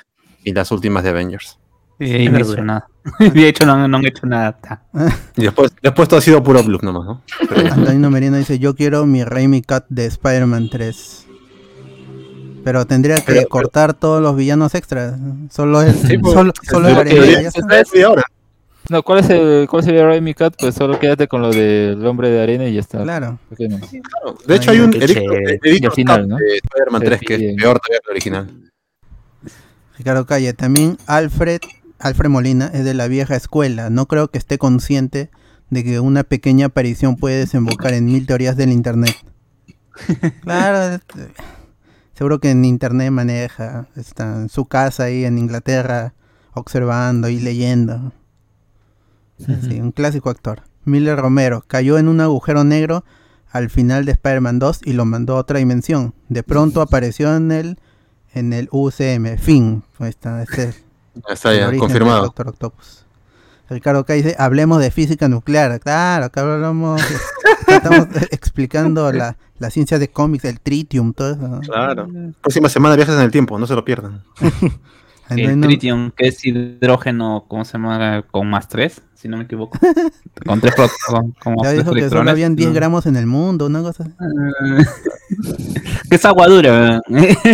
[0.44, 1.59] y las últimas de Avengers.
[2.01, 2.86] Y no he hecho nada.
[3.19, 4.56] De hecho, no, no han hecho nada.
[5.36, 7.23] Y después, después todo ha sido puro bluff nomás, ¿no?
[7.73, 11.27] Antonio Merino dice, yo quiero mi Raimi Cut de Spider-Man 3.
[12.69, 15.19] Pero tendría que Pero- cortar todos los villanos extras.
[15.51, 18.24] Solo el, Sí, pues, solo, solo el ahora.
[18.90, 20.53] No, ¿cuál es el cuál sería Raimi Cut?
[20.59, 23.03] Pues solo quédate con lo del hombre de arena y ya está.
[23.03, 23.39] Claro.
[23.57, 26.36] De hecho, hay un al final, ¿no?
[26.36, 28.70] de Spider-Man Se 3 que es peor todavía que el original.
[29.97, 31.61] Ricardo Calle, también Alfred,
[31.99, 33.89] Alfred Molina es de la vieja escuela.
[33.89, 35.31] No creo que esté consciente
[35.70, 39.16] de que una pequeña aparición puede desembocar en mil teorías del internet.
[40.43, 41.32] Claro, este,
[42.19, 46.15] seguro que en internet maneja, está en su casa ahí en Inglaterra,
[46.53, 48.11] observando y leyendo.
[49.39, 50.62] Sí, un clásico actor.
[50.85, 53.05] Miller Romero cayó en un agujero negro
[53.53, 56.12] al final de Spider-Man 2 y lo mandó a otra dimensión.
[56.28, 57.78] De pronto apareció en el
[58.35, 59.39] en el UCM.
[59.39, 59.85] Fin.
[60.01, 60.74] Está, este
[61.28, 62.24] Está ya, confirmado.
[62.24, 63.07] Doctor Octopus.
[63.69, 65.78] Ricardo acá dice, hablemos de física nuclear.
[65.81, 67.03] Claro, acá hablamos,
[67.66, 71.49] estamos explicando la, la ciencia de cómics, el tritium, todo eso.
[71.49, 71.61] ¿no?
[71.61, 72.09] Claro.
[72.40, 74.23] Próxima semana viajes en el tiempo, no se lo pierdan.
[75.31, 78.24] El tritium, que es hidrógeno, ¿cómo se llama?
[78.31, 79.78] Con más 3, si no me equivoco.
[80.47, 80.74] con 3
[81.07, 82.74] con, como ya tres dijo que solo habían 10 ¿no?
[82.74, 84.89] gramos en el mundo, una cosa así.
[86.09, 87.03] que es agua dura,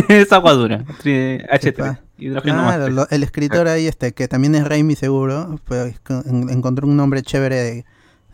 [0.08, 0.84] es agua dura.
[1.02, 1.44] Tri-
[2.18, 2.20] H3.
[2.20, 2.24] Sepa.
[2.26, 2.94] Hidrógeno más Claro, tres.
[2.94, 5.94] lo- el escritor ahí, este, que también es Raimi seguro, pues,
[6.26, 7.84] en- encontró un nombre chévere de-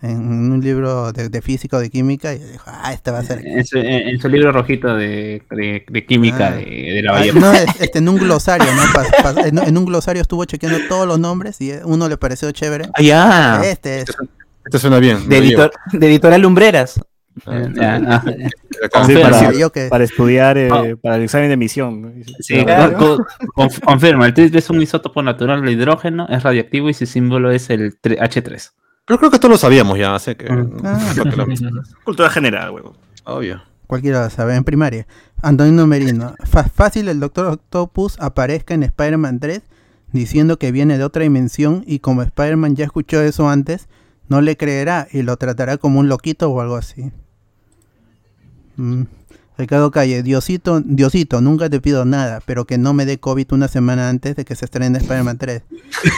[0.02, 3.22] en un libro de, de física o de química y dijo, ah, este va a
[3.22, 3.46] ser...
[3.46, 6.52] En su, en- en su libro rojito de, de, de química Ah.
[6.52, 7.32] de, de la Ah, Bahía.
[7.34, 9.44] no, es- este, en un glosario, ¿no?
[9.44, 12.86] En, en un glosario estuvo chequeando todos los nombres y uno le pareció chévere.
[12.94, 13.60] Ah, ya.
[13.64, 14.06] Este es.
[14.64, 15.28] Esto suena bien.
[15.28, 17.00] De, editor, de editorial Lumbreras.
[17.46, 18.22] Eh, ah,
[18.84, 19.04] Acá.
[19.04, 19.30] Sí, confirma.
[19.90, 20.82] para, estudiar, eh, Ah.
[21.02, 22.02] para el examen de emisión.
[22.02, 22.12] ¿no?
[22.40, 22.96] Sí, Claro.
[22.96, 23.16] con-
[23.54, 27.06] con- conf- confirma, el tritium es un isótopo natural de hidrógeno, es radiactivo y su
[27.06, 28.72] símbolo es el tre- H3.
[29.06, 30.46] Pero creo que esto lo sabíamos ya, así que.
[30.50, 31.12] Ah.
[31.24, 31.46] para que lo-
[32.04, 32.94] Cultura general, huevo.
[33.24, 33.62] Obvio.
[33.86, 35.06] Cualquiera lo sabe, en primaria.
[35.42, 36.34] Antonio Merino.
[36.74, 39.62] Fácil el Doctor Octopus aparezca en Spider-Man 3
[40.12, 43.88] diciendo que viene de otra dimensión y como Spider-Man ya escuchó eso antes,
[44.30, 47.12] no le creerá y lo tratará como un loquito o algo así.
[48.76, 49.02] Mm.
[49.58, 53.68] Ricardo Calle, Diosito, Diosito, nunca te pido nada, pero que no me dé COVID una
[53.68, 55.62] semana antes de que se estrene Spider-Man 3.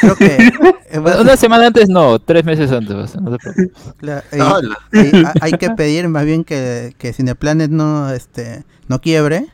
[0.01, 0.37] Creo que...
[0.91, 3.17] eh, Una semana antes no, tres meses antes.
[3.17, 4.79] No eh, Hola.
[4.93, 9.47] hay, hay que pedir más bien que, que Cineplanet no este no quiebre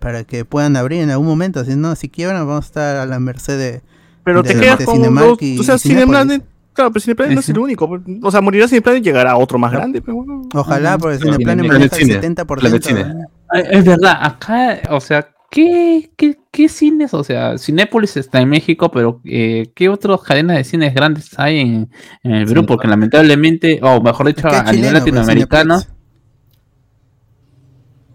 [0.00, 3.06] para que puedan abrir en algún momento si no si quiebran vamos a estar a
[3.06, 3.80] la merced de
[4.24, 6.02] Pero de- te quedas de con Cinemark dos, y- o sea, y Cinépolis.
[6.04, 6.44] Cineplanet,
[6.80, 7.88] claro, pero Cineplanet no es el único.
[7.88, 10.42] pues, O sea, morirá Cineplanet y llegará a otro más grande, pero bueno.
[10.54, 11.72] ojalá porque Planet Cineplanet Cine.
[11.72, 13.04] maneja el Planet 70% Planet Cine.
[13.04, 13.26] ¿no?
[13.52, 17.12] Ah, Es verdad, acá, o sea, ¿qué, qué, qué cines?
[17.14, 21.58] O sea, Cinépolis está en México, pero eh, ¿qué otras cadenas de cines grandes hay
[21.60, 21.90] en,
[22.22, 22.64] en el Perú?
[22.66, 25.80] Porque lamentablemente, o mejor dicho, Es que es a nivel chileno, pues, latinoamericano.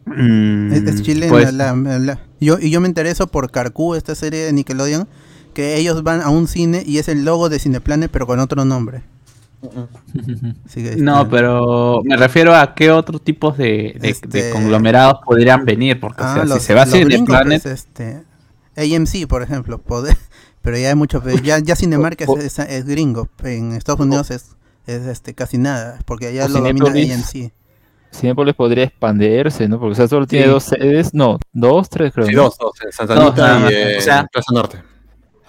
[0.05, 4.13] Mm, es, es chilena pues, la- la- yo y yo me intereso por Carcú esta
[4.13, 5.07] serie de Nickelodeon
[5.55, 8.63] que ellos van a un cine y es el logo de Cineplanet pero con otro
[8.65, 9.01] nombre
[10.67, 14.51] Así que, No, este, pero me refiero a qué otros tipos de, de- de Este-
[14.51, 18.21] conglomerados podrían venir, porque o Ah, sea, los, si se va a Cineplanet, pues, este,
[18.77, 20.15] AMC, por ejemplo, poder,
[20.61, 24.01] pero ya hay mucho, pues, ya, ya Cinemark es, O- es- es gringo, en Estados
[24.01, 24.55] Unidos es,
[24.85, 27.15] es este casi nada, porque allá o lo domina.
[27.15, 27.51] AMC.
[28.13, 29.79] Cinépolis podría expandirse, ¿no?
[29.79, 30.51] Porque o sea, solo tiene Sí.
[30.51, 32.27] dos sedes, no, dos, tres creo.
[32.27, 32.43] Sí, ¿no?
[32.43, 32.71] dos, dos.
[32.85, 34.77] En Santa Dos, Anita nada y eh, O sea- Plaza Norte.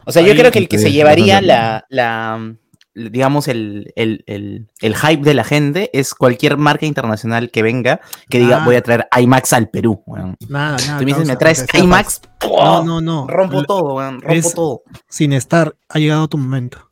[0.07, 2.55] O sea, yo creo que el que se llevaría la, la,
[2.95, 8.01] digamos, el, el, el, el hype de la gente es cualquier marca internacional que venga
[8.31, 8.65] que diga, Ah.
[8.65, 10.03] voy a traer IMAX al Perú.
[10.07, 10.37] weón.
[10.49, 10.99] Nada, nada.
[10.99, 11.33] Tú me dices, causa.
[11.33, 13.27] me traes IMAX, No, no, no.
[13.27, 14.83] rompo todo, weón, rompo es- todo.
[15.09, 16.89] Sin estar, ha llegado tu momento.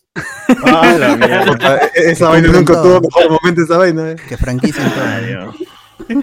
[0.67, 1.79] Ah, la mierda.
[1.95, 4.11] Esa vaina nunca tuvo mejor momento esa vaina.
[4.13, 4.17] eh.
[4.29, 5.55] Que franquicia en todo.
[6.09, 6.23] De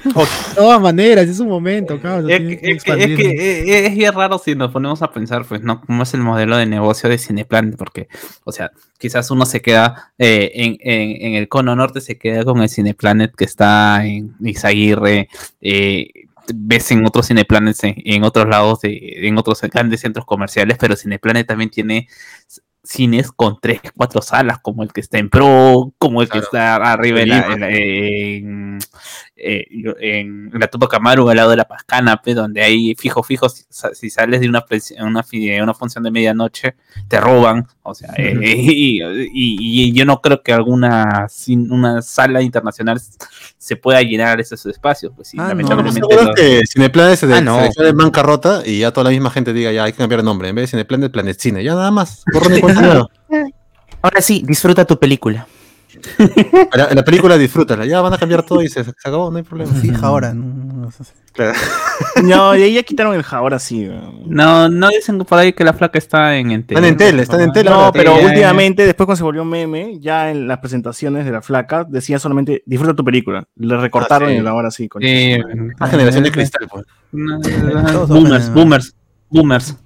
[0.55, 2.29] todas maneras, es un momento, cabrón.
[2.29, 3.15] Es que, es, que, es, expandirse.
[3.15, 5.81] que, eh, es bien raro si nos ponemos a pensar, pues, ¿no?
[5.81, 7.75] ¿Cómo es el modelo de negocio de Cineplan?
[7.77, 8.07] Porque,
[8.43, 12.43] o sea, quizás uno se queda eh, en, en, en el cono norte, se queda
[12.43, 15.29] con el Cineplanet que está en Izaguirre,
[15.61, 16.09] eh,
[16.53, 20.95] ves en otros Cineplanes en, en otros lados, de, en otros grandes centros comerciales, pero
[20.95, 22.07] Cineplanet también tiene
[22.83, 26.75] cines con tres, cuatro salas, como el que está en Pro, como el que está
[26.77, 27.53] arriba en, la- Lima.
[27.53, 28.79] en la- en-
[29.43, 33.23] eh, yo- en la Tupac Amaru al lado de la Pascana, pe, donde ahí fijo,
[33.23, 34.63] fijo, si, sa- si sales de una,
[35.01, 36.75] una, fi- una función de medianoche,
[37.07, 37.67] te roban.
[37.83, 42.99] O sea, eh, y, y- y yo no creo que alguna sin una sala internacional
[43.57, 45.11] se pueda llenar esos espacios.
[45.15, 45.49] Pues sí, Ah, no.
[45.49, 45.99] lamentablemente.
[45.99, 46.33] Seguro no.
[46.33, 47.71] que Cineplanet se, de- Ah, no.
[47.71, 50.49] se bancarrota y ya toda la misma gente diga, ya hay que cambiar el nombre.
[50.49, 51.63] En vez de Cineplanet, Planet Cine.
[51.63, 52.23] Ya nada más.
[54.03, 55.47] Ahora sí, disfruta tu película.
[56.73, 57.85] La, la película disfrútala.
[57.85, 59.71] Ya van a cambiar todo y se, se acabó, no hay problema.
[59.73, 60.33] Fija ahora.
[60.33, 61.03] no- no sé.
[61.33, 61.53] Claro.
[62.23, 63.87] No, y ahí ya quitaron el ja, ahora sí.
[64.25, 66.77] No, no dicen por ahí que la flaca está en Entel.
[66.77, 67.69] Están en tele, están en tele.
[67.69, 67.91] No, ahora.
[67.93, 72.19] pero últimamente, después cuando se volvió meme, ya en las presentaciones de la flaca decía
[72.19, 73.47] solamente disfruta tu película.
[73.55, 74.41] Le recortaron Ah, sí.
[74.43, 74.89] y ahora sí.
[74.89, 75.75] concha Eh, su madre.
[75.79, 76.85] La generación de cristal, pues.
[77.11, 78.95] no, Todos boomers, boomers,
[79.29, 79.77] boomers.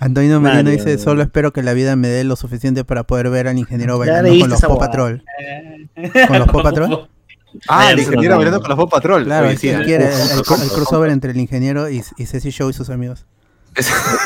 [0.00, 3.48] Antonio Merino dice, solo espero que la vida me dé lo suficiente para poder ver
[3.48, 4.78] al ingeniero Ya bailando leíste con los huevada.
[4.86, 5.24] Patrol.
[6.28, 7.08] ¿Con los Paw Patrol?
[7.68, 9.24] Ah, el ingeniero bailando con la Paw Patrol.
[9.24, 10.08] Claro, sí, quiere, ¿eh?
[10.12, 13.26] el, el- el crossover entre el ingeniero y, y Ceci Show y sus amigos.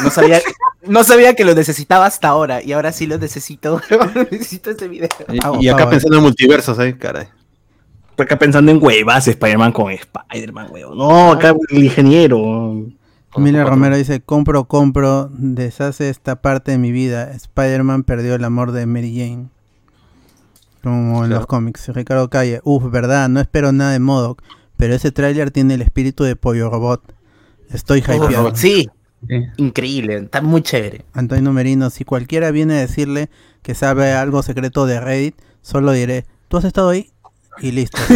[0.02, 0.40] No sabía,
[0.86, 3.80] no sabía que lo necesitaba hasta ahora y ahora sí lo necesito.
[4.30, 5.08] necesito este video.
[5.32, 6.96] Y, Ah, y acá pensando en multiversos, ¿eh?
[6.98, 7.28] Caray.
[8.10, 10.94] Estoy acá pensando en huevas, Spider-Man con Spider-Man, huevo.
[10.94, 12.84] No, acá el ingeniero.
[13.36, 17.30] Miller Romero dice, compro, compro, deshace esta parte de mi vida.
[17.32, 19.48] Spider-Man perdió el amor de Mary Jane.
[20.82, 21.88] Como en los cómics.
[21.88, 24.42] Ricardo Calle, uff, verdad, no espero nada de Modoc,
[24.76, 27.14] pero ese tráiler tiene el espíritu de Pollo Robot.
[27.70, 28.54] Estoy hypeado.
[28.54, 28.88] Sí,
[29.28, 29.36] Sí.
[29.56, 31.04] increíble, está muy chévere.
[31.12, 33.30] Antonio Merino, si cualquiera viene a decirle
[33.62, 37.10] que sabe algo secreto de Reddit, solo diré, ¿tú has estado ahí?
[37.60, 37.98] Y listo.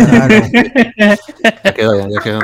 [0.96, 2.40] Ya quedó, ya, ya quedó.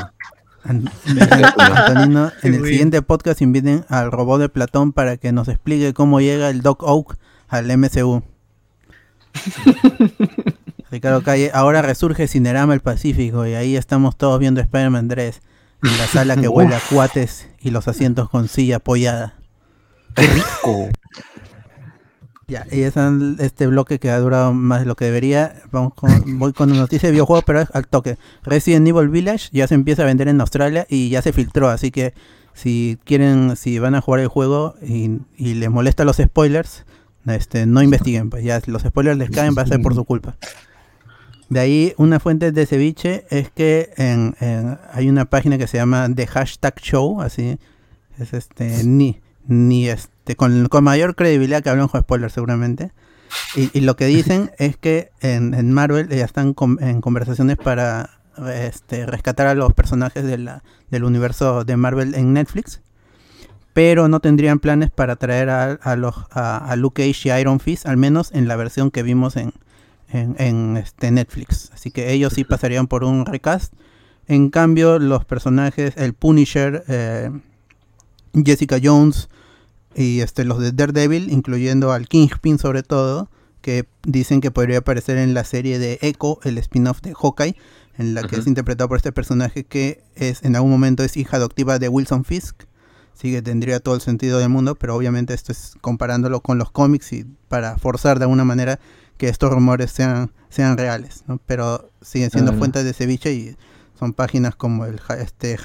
[0.64, 6.20] Antonino, en el siguiente podcast inviten al robot de Platón para que nos explique cómo
[6.20, 7.18] llega el Doc Oak
[7.48, 8.22] al MCU.
[10.90, 15.40] Ricardo Calle, ahora resurge Cinerama el Pacífico y ahí estamos todos viendo Spider-Man 3
[15.82, 19.34] en la sala que huele a cuates y los asientos con silla apoyada.
[20.14, 20.90] ¡Qué rico!
[22.52, 22.94] Ya, y es
[23.38, 25.62] este bloque que ha durado más de lo que debería.
[25.70, 25.94] Vamos
[26.26, 28.18] voy con noticias de videojuegos, pero es al toque.
[28.42, 31.90] Resident Evil Village ya se empieza a vender en Australia y ya se filtró, así
[31.90, 32.12] que
[32.52, 36.84] si quieren, si van a jugar el juego y, les molesta los spoilers,
[37.24, 40.36] este, no investiguen, pues ya los spoilers les caen va a ser por su culpa.
[41.48, 43.94] De ahí, una fuente de ceviche es que
[44.92, 47.56] hay una página que se llama The Hashtag Show, así
[48.18, 49.88] es este ni ni
[50.22, 52.92] este con, con mayor credibilidad que hablan con spoilers seguramente.
[53.56, 57.56] Y, y lo que dicen es que en, en Marvel ya están con- en conversaciones
[57.56, 58.10] para
[58.54, 62.80] este, rescatar a los personajes de la, del universo de Marvel en Netflix.
[63.72, 67.58] Pero no tendrían planes para traer a, a los, a, a Luke Cage y Iron
[67.58, 69.54] Fist, al menos en la versión que vimos en,
[70.10, 71.70] en, en, este Netflix.
[71.72, 73.72] Así que ellos sí pasarían por un recast.
[74.28, 77.30] En cambio, los personajes, el Punisher, eh,
[78.44, 79.28] Jessica Jones
[79.94, 83.28] y este, los de Daredevil, incluyendo al Kingpin sobre todo,
[83.60, 87.56] que dicen que podría aparecer en la serie de Echo, el spin-off de Hawkeye,
[87.98, 91.36] en la que es interpretado por este personaje que es en algún momento es hija
[91.36, 92.64] adoptiva de Wilson Fisk.
[93.14, 96.70] Así que tendría todo el sentido del mundo, pero obviamente esto es comparándolo con los
[96.70, 98.80] cómics y para forzar de alguna manera
[99.18, 101.38] que estos rumores sean, sean reales, ¿no?
[101.46, 103.56] Pero siguen siendo fuentes de ceviche y
[103.98, 105.58] son páginas como el este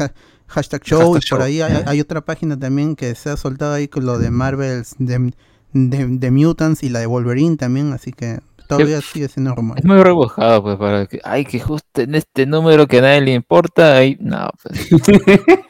[0.48, 1.42] hashtag show Hashtag y por show.
[1.42, 4.96] ahí hay, hay otra página también que se ha soltado ahí con lo de Marvels
[5.00, 5.32] de,
[5.74, 9.80] de, de Mutants y la de Wolverine también, así que todavía sigue siendo rumor.
[9.80, 13.22] Es muy rebujado, pues, para que, ay, que justo en este número que a nadie
[13.22, 14.88] le importa, ahí, no, pues.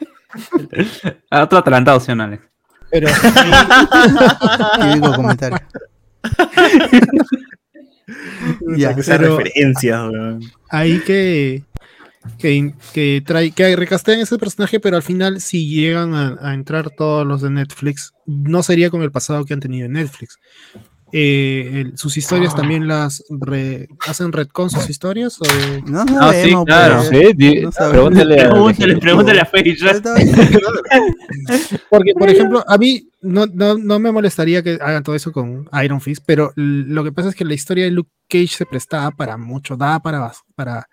[1.30, 2.42] Ah, Otro atalantado, ¿sí o no, Alex?
[2.90, 3.08] Pero
[4.92, 5.58] Típico comentario.
[8.76, 10.10] Ya, pero- referencias,
[10.70, 11.62] ahí que
[12.38, 16.90] que, que trae que recastean ese personaje, pero al final si llegan a, a entrar
[16.90, 20.38] todos los de Netflix, no sería con el pasado que han tenido en Netflix.
[21.10, 25.44] Eh, el- sus historias también las re- hacen retcon sus historias o
[25.86, 26.96] No Ah, sí, sabemos, claro.
[26.96, 27.08] pues.
[27.08, 29.48] Sí, di- no pregúntale a- Pregúntale, pregúntale a.
[31.90, 35.68] Porque, por ejemplo, a mí no, no, no me molestaría que hagan todo eso con
[35.82, 39.10] Iron Fist, pero lo que pasa es que la historia de Luke Cage se prestaba
[39.10, 40.86] para mucho, daba para, para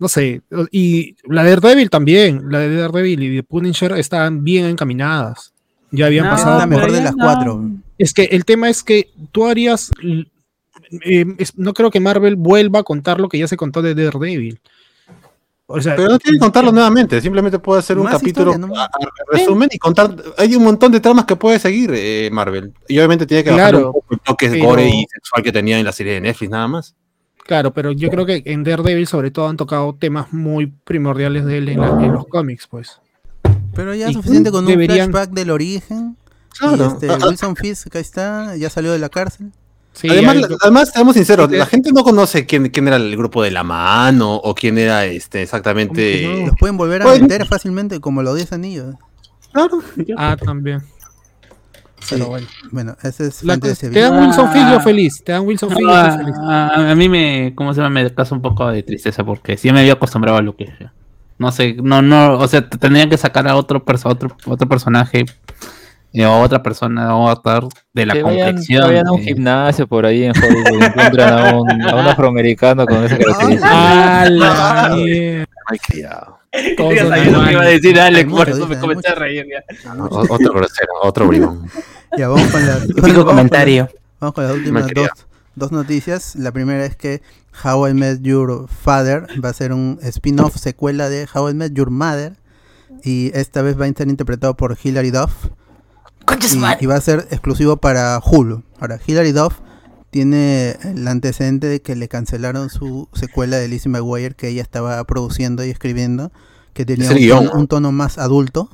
[0.00, 4.64] no sé, y la de Daredevil también, la de Daredevil y de Punisher estaban bien
[4.66, 5.52] encaminadas.
[5.92, 7.24] Ya habían No, Esa es pasado la por- mejor de las no.
[7.24, 7.70] cuatro.
[7.98, 9.90] Es que el tema es que tú harías.
[11.04, 13.94] eh, es- no creo que Marvel vuelva a contar lo que ya se contó de
[13.94, 14.60] Daredevil.
[15.66, 18.74] O sea, Pero no tiene que contarlo nuevamente, simplemente puede hacer un capítulo historia, ¿no?
[18.76, 18.90] a- a
[19.30, 20.16] resumen y contar.
[20.36, 22.72] Hay un montón de tramas que puede seguir eh, Marvel.
[22.88, 25.52] Y obviamente tiene que bajar Claro, un poco el toque pero- gore y sexual que
[25.52, 26.96] tenía en la serie de Netflix, nada más.
[27.50, 31.58] Claro, pero yo creo que en Daredevil sobre todo han tocado temas muy primordiales de
[31.58, 33.00] él en, la- en los cómics, pues.
[33.74, 36.16] Pero ya es suficiente con un deberían- flashback del origen.
[36.56, 36.76] Claro.
[36.84, 37.26] Y este, Ah, ah.
[37.26, 39.50] Wilson Fisk, acá está, ya salió de la cárcel.
[39.94, 43.16] Sí, además, hay- además, seamos sinceros, Sí, la gente no conoce quién, quién era el
[43.16, 46.22] grupo de la mano o quién era este exactamente.
[46.22, 47.20] ¿Cómo que Los pueden volver a Oye.
[47.22, 48.94] meter fácilmente como los 10 anillos.
[49.52, 49.80] Claro.
[50.16, 50.82] Ah, también.
[52.08, 52.30] Pero Sí.
[52.30, 52.46] bueno.
[52.70, 53.68] Bueno, ese es La- te
[54.00, 54.52] dan Wilson Ah.
[54.52, 55.22] Fisk yo feliz.
[55.24, 56.34] Te dan Wilson Fisk yo Ah, feliz.
[56.40, 57.90] a, a mí me, ¿cómo se llama?
[58.02, 60.72] Me causa un poco de tristeza porque sí me había acostumbrado a lo que.
[61.38, 65.24] No sé, no, no, o sea, tendrían que sacar a otro, perso- otro, otro personaje
[66.12, 67.60] eh, o otra persona o otra
[67.94, 68.82] de la Que complexión.
[68.88, 72.06] vayan a un de- gimnasio por ahí en Hollywood y encuentran a un, a un
[72.08, 73.68] afroamericano con esa característica.
[73.70, 75.46] Ah, la mierda.
[75.66, 76.39] Ay, criado.
[76.76, 79.46] Todos Ya sabía lo que iba a decir Alex, por eso me comencé a reír
[79.48, 79.92] ya.
[80.08, 81.66] Otro grosero, otro bribón.
[82.18, 83.84] Ya vamos con Típico comentario.
[83.84, 85.08] las- vamos con las últimas dos,
[85.54, 86.34] dos noticias.
[86.34, 87.22] La primera es que
[87.64, 91.72] How I Met Your Father va a ser un spin-off secuela de How I Met
[91.72, 92.32] Your Mother.
[93.04, 95.46] Y esta vez va a estar interpretado por Hilary Duff.
[96.80, 98.64] Y, y va a ser exclusivo para Hulu.
[98.80, 99.54] Ahora, Hilary Duff
[100.10, 105.02] tiene el antecedente de que le cancelaron su secuela de Lizzie McGuire que ella estaba
[105.04, 106.32] produciendo y escribiendo,
[106.72, 107.60] que tenía un, guion, tono, ¿no?
[107.60, 108.68] un tono más adulto.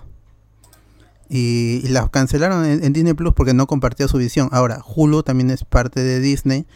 [1.28, 4.48] Y, y la cancelaron en, en Disney Plus porque no compartía su visión.
[4.52, 6.66] Ahora, Hulu también es parte de Disney.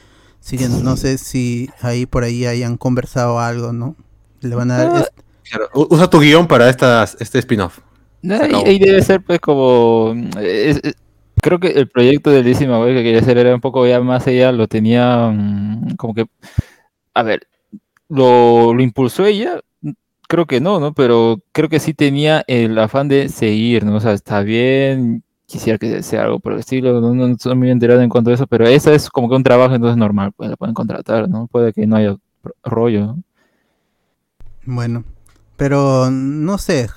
[0.43, 3.95] Así que no sé si ahí por ahí hayan conversado algo, ¿no?
[4.41, 4.91] Le van a dar...
[4.95, 5.13] Ah, es-
[5.51, 7.81] Claro, usa tu guion para estas, este spin-off.
[8.23, 10.95] No, y, y debe ser pues como es- es-
[11.41, 14.27] creo que el proyecto de Lizzie McGuire que quería hacer era un poco ya más
[14.27, 16.27] ella lo tenía mm, como que
[17.15, 17.47] a ver
[18.09, 19.61] lo, lo impulsó ella
[20.29, 24.01] creo que no no pero creo que sí tenía el afán de seguir no o
[24.01, 27.71] sea está bien quisiera que sea algo por el estilo no, no, no estoy muy
[27.71, 30.51] enterado en cuanto a eso pero esa es como que un trabajo entonces normal pues
[30.51, 32.17] la pueden contratar no puede que no haya
[32.65, 33.23] rollo ¿no?
[34.65, 35.05] Bueno,
[35.57, 36.89] pero no sé,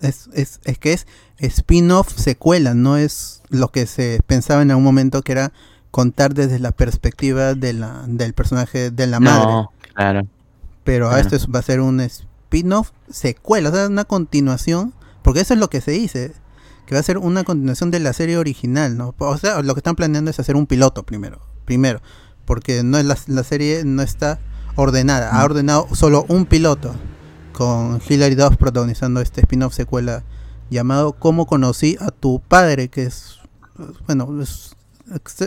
[0.00, 1.06] es, es, es que es
[1.38, 5.52] spin-off secuela, no es lo que se pensaba en algún momento que era
[5.90, 9.46] contar desde la perspectiva de la, del personaje de la madre.
[9.46, 10.26] No, claro.
[10.84, 11.22] Pero a claro.
[11.22, 15.60] esto es- va a ser un spin-off secuela, o sea, una continuación, porque eso es
[15.60, 16.32] lo que se dice,
[16.86, 19.14] que va a ser una continuación de la serie original, ¿no?
[19.18, 22.00] O sea, lo que están planeando es hacer un piloto primero, primero,
[22.44, 24.38] porque no es la, la serie no está
[24.76, 26.94] ordenada, ha ordenado solo un piloto
[27.52, 30.22] con Hilary Duff protagonizando este spin-off secuela
[30.70, 33.39] llamado Cómo conocí a tu padre, que es
[34.06, 34.76] bueno, es,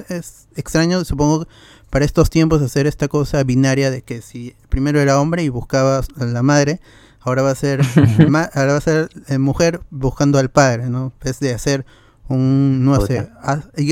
[0.10, 1.48] es extraño, supongo,
[1.90, 6.00] para estos tiempos hacer esta cosa binaria de que si primero era hombre y buscaba
[6.20, 6.82] a la madre,
[7.22, 7.82] ahora va a ser
[8.54, 11.14] ahora va a ser eh, mujer buscando al padre, ¿no?
[11.24, 11.86] Es de hacer
[12.30, 13.30] un no sé,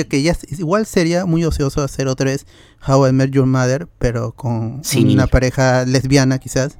[0.10, 2.46] que ya igual sería muy ocioso hacer otra vez
[2.88, 5.04] How I Met Your Mother, pero con Sí.
[5.14, 6.78] una pareja lesbiana quizás.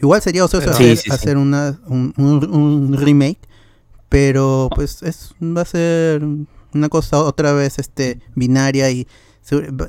[0.00, 1.14] Igual sería ocioso Pero- hacer, Sí, sí, sí.
[1.14, 3.38] hacer una, un, un- un remake,
[4.08, 6.22] pero pues es va a ser
[6.74, 9.06] una cosa otra vez este binaria y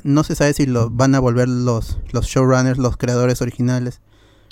[0.04, 4.00] no se sabe si lo van a volver los los showrunners, los creadores originales.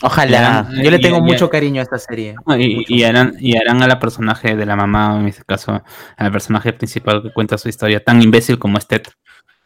[0.03, 0.69] Ojalá.
[0.83, 2.35] Yo le tengo mucho cariño a esta serie.
[2.59, 5.83] Y, y harán, y harán a la personaje de la mamá, en este caso,
[6.17, 9.03] al personaje principal que cuenta su historia, tan imbécil como es Ted.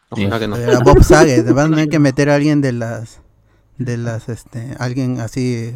[0.09, 0.55] Ojalá que no.
[0.55, 3.21] A Bob Saget, van a tener que meter a alguien de las
[3.77, 5.73] de las este alguien así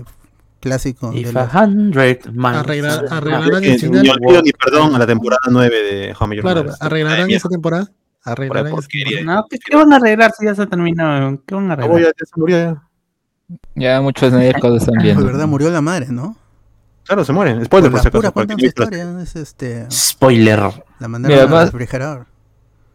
[0.63, 2.19] clásico de If las- a hundred
[2.59, 4.03] Arreglar- Ah, arreglarán el final.
[4.43, 7.91] Ni perdón a la temporada 9 de Your Claro, arreglarán esa temporada.
[8.25, 9.23] Arreglarán temporada.
[9.25, 11.41] No, ¿qué, qué van a arreglar si ya se terminó?
[11.45, 12.01] ¿Qué van a Ah, arreglar?
[12.01, 12.83] ya, se murió ya.
[13.75, 16.37] ya muchos nadie cosas están de viendo verdad murió la madre, ¿no?
[17.05, 17.55] Claro, se muere.
[17.55, 18.21] Por Spoiler, por la si acaso.
[19.19, 20.59] es este Spoiler.
[20.99, 22.27] la mandaron al refrigerador.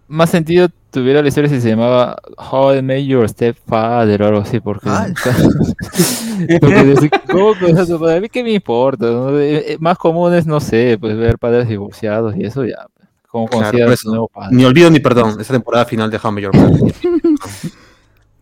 [0.08, 4.40] Más sentido tuviera la historia si se llamaba How I Met Your Stepfather o algo
[4.40, 5.06] así, porque, Ah.
[6.60, 9.38] porque decir, ¿cómo conoces a mí qué me importa, ¿no?
[9.38, 12.86] Eh, eh, más común es, no sé, pues ver padres divorciados y eso ya,
[13.28, 14.56] como Claro, nuevo padre.
[14.56, 15.38] Ni olvido ni perdón.
[15.40, 16.94] Esa temporada final de How I Met Your Mother.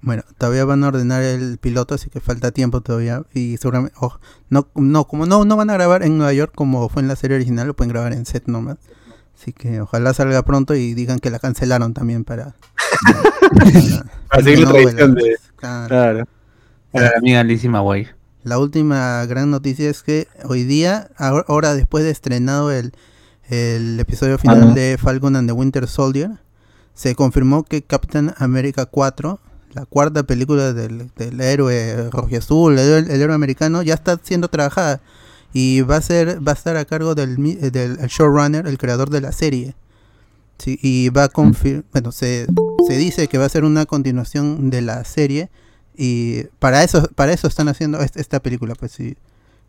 [0.03, 3.25] Bueno, todavía van a ordenar el piloto, así que falta tiempo todavía.
[3.35, 4.21] Y seguramente, oh,
[4.51, 7.17] no, no, como no, no van a grabar en Nueva York como fue en la
[7.17, 8.77] serie original, lo pueden grabar en set nomás.
[9.39, 12.55] Así que ojalá salga pronto y digan que la cancelaron también para.
[14.29, 15.37] Para seguir la tradición de.
[15.57, 15.89] Claro.
[15.89, 16.25] Claro.
[16.91, 17.71] Para la amiga Lizzie.
[18.43, 22.93] La última gran noticia es que hoy día, ahora después de estrenado el,
[23.49, 24.75] el episodio final Ajá.
[24.75, 26.31] de Falcon and the Winter Soldier,
[26.95, 29.39] se confirmó que Captain America 4,
[29.75, 35.01] la cuarta película del, del héroe rojiazul, el, el héroe americano, ya está siendo trabajada
[35.53, 38.79] y va a ser va a estar a cargo del, eh, del el showrunner, el
[38.79, 39.75] creador de la serie.
[40.59, 42.47] Sí, y va a confirmar, bueno, se,
[42.89, 45.51] se dice que va a ser una continuación de la serie
[45.95, 49.17] Y para eso, para eso están haciendo est- esta película, pues sí,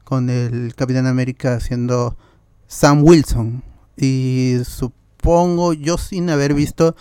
[0.05, 2.15] con el Capitán América haciendo
[2.67, 3.63] Sam Wilson.
[3.97, 6.95] Y supongo, yo sin haber visto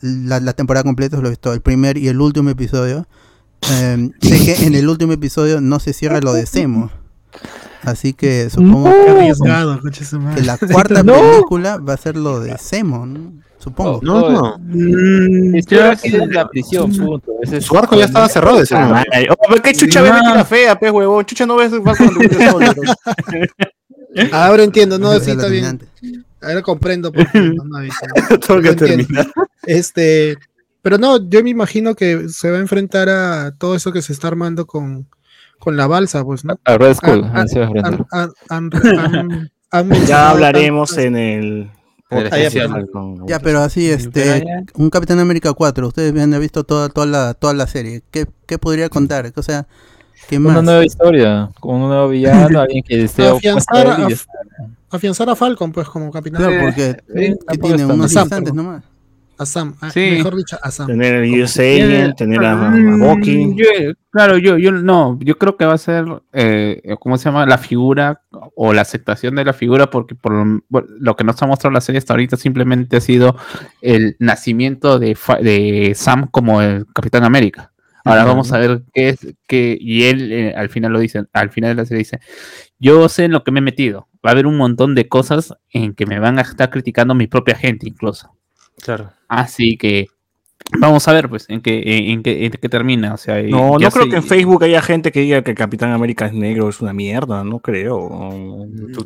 [0.00, 3.06] la, la temporada completa, solo he visto el primer y el último episodio.
[3.70, 6.90] eh, sé que en el último episodio no se cierra lo de Semo.
[7.90, 8.90] Así que supongo Qué
[10.36, 11.02] que, la cuarta
[11.42, 13.32] película va a ser lo de Semo, ¿no?
[13.58, 14.00] supongo.
[14.02, 14.58] No, no.
[14.58, 17.32] Mm, en la prisión, punto.
[17.42, 19.04] Ese es- Su arco ya estaba cerrado ese Ah.
[19.30, 20.02] Oh, ¿Qué chucha.
[20.02, 21.24] Betty la fea, pez huevón?
[21.24, 21.72] Chucha no ves.
[24.32, 25.80] Ahora entiendo, no, sí, es está bien.
[26.40, 28.06] Ahora comprendo por qué no, no he visto.
[28.46, 29.26] Tengo que terminar.
[29.64, 30.36] Este,
[30.82, 34.12] pero no, yo me imagino que se va a enfrentar a todo eso que se
[34.12, 35.06] está armando con,
[35.58, 36.58] con la balsa, pues, ¿no?
[36.64, 37.30] A Red Skull,
[40.06, 41.70] Ya hablaremos en el.
[43.26, 44.44] Ya, pero así, este,
[44.74, 48.02] un Capitán América 4, ustedes han visto toda, toda, la, toda la serie.
[48.10, 49.30] ¿Qué, qué podría contar?
[49.36, 49.66] O sea,
[50.26, 50.52] ¿qué más?
[50.52, 54.08] Una nueva historia, con un nuevo villano, alguien que esté Afianzar a
[54.90, 56.42] afianzar a Falcon, pues, como capitán.
[56.42, 56.96] Claro, porque
[57.60, 58.84] tiene unos instantes nomás.
[59.38, 60.00] A Sam, a- Sí.
[60.00, 60.88] mejor dicho, a Sam.
[60.88, 63.54] Tener el Como US Agent, tener a, a Mm, Bucky.
[63.56, 67.46] yo- claro, yo, yo no, yo creo que va a ser, eh, ¿cómo se llama?
[67.46, 68.22] La figura
[68.56, 70.32] o la aceptación de la figura, porque por
[70.68, 73.36] lo, que nos ha mostrado la serie hasta ahorita simplemente ha sido
[73.80, 77.72] el nacimiento de Sam como el Capitán América.
[78.04, 81.50] Ahora vamos a ver qué es, que y él eh, al final lo dice, al
[81.50, 82.20] final de la serie dice,
[82.78, 85.52] yo sé en lo que me he metido, va a haber un montón de cosas
[85.70, 88.34] en que me van a estar criticando mi propia gente incluso.
[88.82, 89.10] Claro.
[89.28, 90.06] Así que
[90.78, 93.14] vamos a ver pues en qué, en, qué, en qué termina.
[93.14, 95.92] O sea, No, no creo sé- que en Facebook haya gente que diga que Capitán
[95.92, 98.08] América es negro, es una mierda, no creo.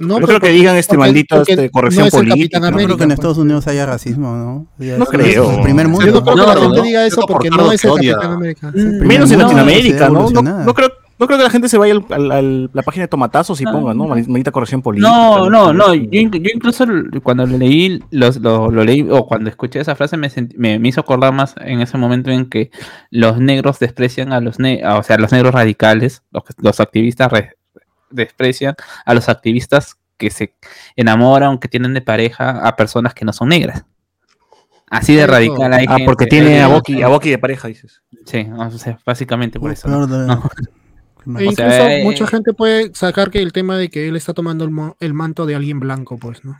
[0.00, 2.38] No, no creo que digan este porque- maldito porque este, no corrección es el política.
[2.42, 2.86] Capitán No América.
[2.86, 3.18] creo que en pues.
[3.18, 4.66] Estados Unidos haya racismo, ¿no?
[4.84, 5.50] Ya No es- creo.
[5.50, 6.06] es el primer mundo.
[6.06, 6.82] Yo no creo que No, la no, gente no.
[6.84, 8.32] diga eso porque por no es el Capitán.
[8.32, 8.68] América.
[8.74, 10.30] Es Menos en Latinoamérica, ¿no?
[10.30, 10.88] No, no creo,
[11.22, 13.94] no creo que la gente se vaya al- la página de tomatazos y No, ponga,
[13.94, 14.04] ¿no?
[14.08, 14.08] no.
[14.08, 15.08] Maldita corrección política.
[15.08, 15.94] No, no, no.
[15.94, 16.84] Yo, inc- yo incluso
[17.22, 20.80] cuando lo leí, los, lo, lo leí, o cuando escuché esa frase, me, sent- me,
[20.80, 22.70] me hizo acordar más en ese momento en que
[23.10, 26.80] los negros desprecian a los ne a- o sea, los negros radicales, los, que- los
[26.80, 27.56] activistas re-
[28.10, 28.74] desprecian
[29.06, 30.54] a los activistas que se
[30.96, 33.84] enamoran, que tienen de pareja a personas que no son negras.
[34.90, 38.02] Así de radical hay Ah, porque tiene a Bucky, a Bucky de pareja, dices.
[38.26, 39.88] Sí, o sea, básicamente por eso.
[39.88, 40.06] ¿no?
[40.06, 40.42] No.
[41.26, 44.16] E O sea, incluso eh, mucha gente puede sacar que el tema de que él
[44.16, 46.56] está tomando el, mo- el manto de alguien blanco, pues, ¿no?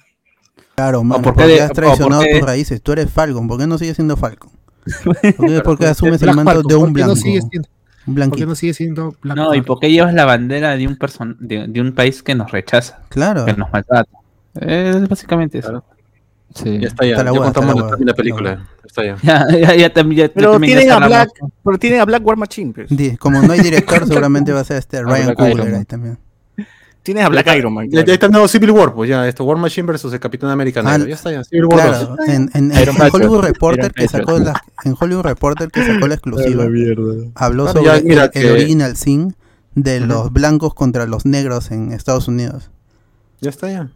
[0.74, 2.82] Claro, mano, porque de- has o traicionado por qué- tus raíces.
[2.82, 4.51] Tú eres Falcon, ¿por qué no sigues siendo Falcon?
[5.05, 7.16] ¿Por qué, por qué asumes el manto Falcon, de un ¿por qué no blanco?
[7.20, 7.68] siendo,
[8.06, 10.86] Un por qué no sigue siendo Black No, ¿y por qué llevas la bandera de
[10.89, 10.98] un
[11.39, 13.44] de, de un país que nos rechaza, Claro.
[13.44, 14.10] que nos maltrata?
[14.60, 15.84] Es básicamente eso.
[16.55, 16.79] Sí.
[16.81, 17.12] Ya está ya.
[17.12, 18.66] Está la ya hueá, está contamos la la, la la película.
[18.85, 19.16] Está ya.
[19.23, 19.93] Ya, ya, ya, ya-
[20.33, 20.99] Pero ya tienen a.
[21.07, 21.31] Black,
[21.65, 22.89] pero tienen a Black War Machine, pues.
[22.91, 26.19] Di- Como no hay director, seguramente va a ser este Ryan Black Coogler ahí también.
[27.05, 27.87] Tienes a Black Iron Man.
[27.91, 28.12] Ya, ya claro.
[28.15, 30.93] está el nuevo Civil War, pues ya, esto, War Machine versus el Capitán América Ah,
[30.93, 31.09] Negro.
[31.09, 32.29] Ya está ya, Civil War Claro, 2.
[32.29, 33.15] en, en- en Patriot.
[33.15, 36.62] Hollywood Reporter que sacó la, en Hollywood Reporter que sacó la exclusiva
[37.35, 39.33] habló Claro, sobre ya, mira el, el que- original scene
[39.74, 42.70] de los blancos contra los negros en Estados Unidos.
[43.41, 43.91] Ya está ya.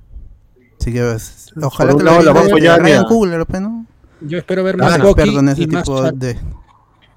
[0.81, 3.05] Así que pues, ojalá que lo vamos a Ryan.
[3.05, 3.87] Coogler, pues, ¿no?
[4.21, 6.15] Yo espero ver Es más Bucky en ese y más tipo Chad.
[6.15, 6.37] de...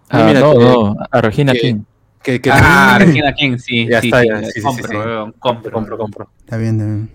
[0.10, 1.76] Ah, Ah, mira, no, que- no, a Regina que- King.
[2.24, 3.88] Que, que Ah, Regina King, sí.
[3.88, 4.98] Ya sí, está, sí, ya, sí, sí, compro, sí, sí.
[4.98, 5.72] weón, compro.
[5.72, 6.30] compro, compro.
[6.40, 7.12] Está bien, está bien.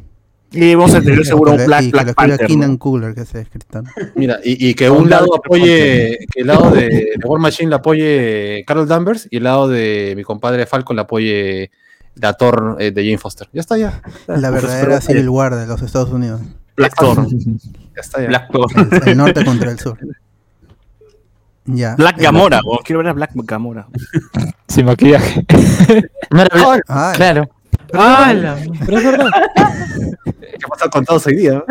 [0.53, 2.47] Y vamos a tener seguro un que Black, y que Black escriba Panther.
[2.47, 2.79] Keenan ¿no?
[2.79, 3.85] Coogler, que es el escritor.
[4.15, 7.41] Mira, y, y que Un un lado lado apoye, que el lado de, de War
[7.41, 11.71] Machine la apoye Carol Danvers y el lado de mi compadre Falcon la apoye
[12.17, 13.49] la Thor eh, de Jane Foster.
[13.53, 14.03] Ya está ya.
[14.27, 16.41] La verdadera Civil War de los Estados Unidos.
[16.77, 17.27] Black Thor.
[17.29, 18.29] Ya está ya.
[18.29, 18.67] Black Thor.
[19.03, 19.99] El, el norte contra el sur.
[21.67, 21.95] Ya.
[21.97, 22.61] Black Gamora.
[22.85, 23.87] Quiero ver a Black Gamora.
[24.69, 25.45] Sin maquillaje.
[26.31, 27.51] No era Black- Ay, Claro.
[27.91, 29.31] Pero es verdad.
[30.25, 31.63] ¿Qué pasa con todos hoy día?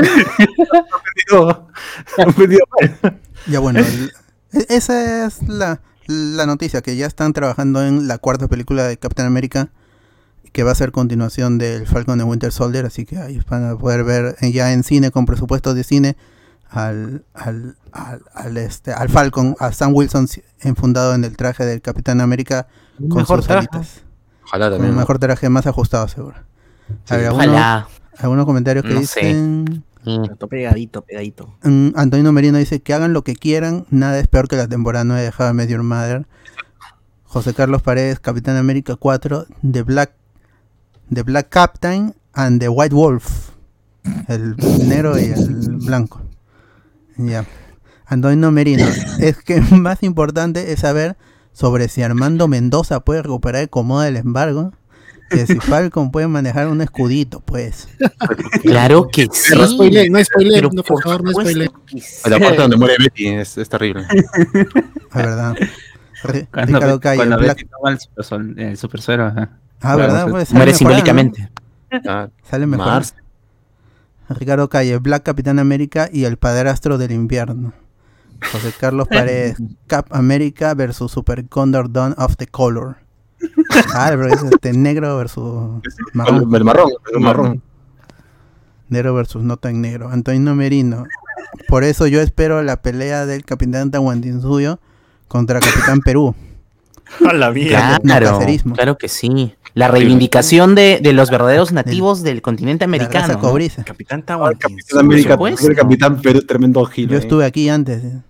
[2.17, 3.19] Han vendido mal.
[3.47, 4.11] Ya bueno, el-
[4.69, 9.25] esa es la, la noticia, que ya están trabajando en la cuarta película de Capitán
[9.25, 9.69] América,
[10.53, 13.75] que va a ser continuación del Falcon de Winter Soldier, así que ahí van a
[13.77, 16.15] poder ver eh, ya en cine, con presupuestos de cine,
[16.69, 20.27] al, al, al, al, este, al Falcon, a Sam Wilson
[20.61, 22.67] enfundado en el traje del Capitán América
[22.97, 23.67] con mejor sus traje.
[23.71, 24.01] alitas.
[24.45, 24.91] Ojalá también.
[24.91, 26.35] un mejor traje más ajustado, seguro.
[27.05, 27.87] Sí, A ver, algunos, Ojalá.
[28.19, 29.19] algunos comentarios que No sé.
[29.19, 29.83] dicen...
[30.05, 30.25] Mm.
[30.49, 31.55] Pegadito, pegadito.
[31.63, 35.05] Mm, Antonio Merino dice que hagan lo que quieran, nada es peor que la temporada
[35.05, 36.27] 9 de How I Met Your Mother.
[37.23, 40.11] José Carlos Paredes, Capitán América 4, The Black,
[41.15, 43.49] The Black Captain and The White Wolf.
[44.27, 44.55] El
[44.87, 46.21] negro y el blanco.
[47.17, 47.45] Ya.
[48.05, 48.85] Antonio Merino,
[49.19, 51.15] es que más importante es saber
[51.53, 54.73] sobre si Armando Mendoza puede recuperar el comodo del embargo.
[55.29, 57.87] Que si Falcon puede manejar un escudito, pues.
[58.61, 59.55] Claro que sí.
[59.55, 61.71] No spoiler, no spoiler, Pero no, por por favor, no spoiler.
[61.87, 62.29] que sí.
[62.29, 64.05] La parte donde muere Betty es, es terrible.
[65.13, 65.55] La verdad.
[66.21, 69.49] Cuando, Ricardo Betty- Calle, cuando Black- Betty toma el super, sol- el super suero, ajá.
[69.83, 70.29] Ah, ¿verdad?
[70.29, 71.51] Pues sale Muere simbólicamente.
[72.07, 72.85] Ah, Sale mejor.
[72.85, 73.15] Mars.
[74.29, 77.73] Ricardo Calle, Black Capitán América y el padrastro del invierno.
[78.51, 79.57] José Carlos Paredes,
[79.87, 82.97] Cap América versus Super Condor Dawn of the Color.
[83.93, 85.81] Ah, pero es este negro versus
[86.13, 86.53] marrón.
[86.53, 87.61] El marrón, el marrón.
[88.87, 90.09] Negro versus no tan negro.
[90.09, 91.05] Antonio Merino.
[91.67, 94.79] Por eso yo espero la pelea del Capitán Tahuantinsuyo
[95.27, 96.35] contra Capitán Perú.
[97.29, 97.99] A la mierda.
[97.99, 98.39] Claro,
[98.73, 99.55] claro que sí.
[99.75, 103.33] La reivindicación de, de los verdaderos nativos del continente americano.
[103.41, 103.83] ¿no?
[103.85, 104.53] Capitán Ah, Tawan.
[104.55, 105.37] Capitán América,
[105.67, 107.09] el Capitán Perú, tremendo gil.
[107.09, 108.03] Yo estuve aquí antes.
[108.03, 108.21] eh.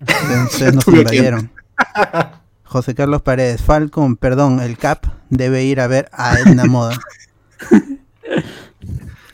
[0.46, 1.50] Ustedes nos invadieron.
[2.64, 6.96] José Carlos Paredes, Falcon, perdón, el CAP debe ir a ver a Edna Moda.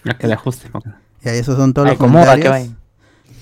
[0.04, 0.68] Ya que le ajuste.
[1.24, 2.68] Y ahí esos son todos Ay, los comentarios.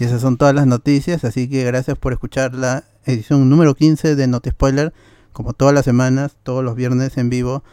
[0.00, 4.16] Y esas son todas las noticias, así que gracias por escuchar la edición número 15
[4.16, 4.92] de Noti Spoiler.
[5.34, 7.64] Como todas las semanas, todos los viernes en vivo,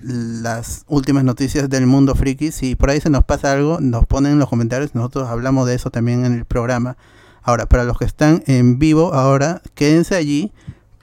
[0.00, 2.50] las últimas noticias del mundo friki.
[2.50, 4.96] Si por ahí se nos pasa algo, nos ponen en los comentarios.
[4.96, 6.96] Nosotros hablamos de eso también en el programa.
[7.40, 10.52] Ahora, para los que están en vivo, ahora quédense allí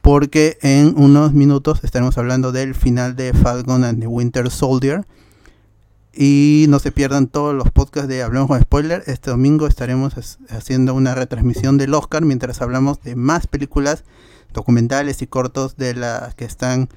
[0.02, 5.06] porque en unos minutos estaremos hablando del final de Falcon and the Winter Soldier.
[6.14, 9.02] Y no se pierdan todos los podcasts de Hablamos con Spoiler.
[9.08, 14.04] Este domingo estaremos haciendo una retransmisión del Oscar mientras hablamos de más películas
[14.54, 16.90] documentales y cortos de las que están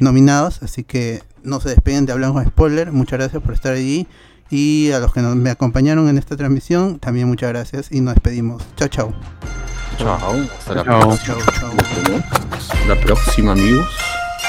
[0.00, 0.62] nominados.
[0.62, 2.92] Así que no se despeguen de Hablamos con Spoiler.
[2.92, 4.06] Muchas gracias por estar allí.
[4.50, 8.14] Y a los que nos, me acompañaron en esta transmisión, también muchas gracias y nos
[8.14, 8.62] despedimos.
[8.76, 9.12] Chao, chao.
[9.98, 10.46] Chao.
[10.58, 11.38] Hasta la próxima.
[11.38, 11.70] Chao, chao.
[12.52, 14.07] Hasta la próxima, amigos.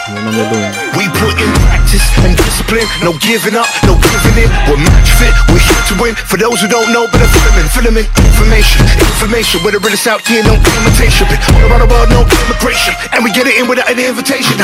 [0.09, 4.49] We put in practice and discipline, no giving up, no giving in.
[4.65, 6.13] We're match fit, we're here to win.
[6.25, 9.61] For those who don't know, better filament, filament, information, information.
[9.61, 11.29] Where the realest out here, no imitation.
[11.53, 14.57] All around the world, no immigration, and we get it in without an invitation.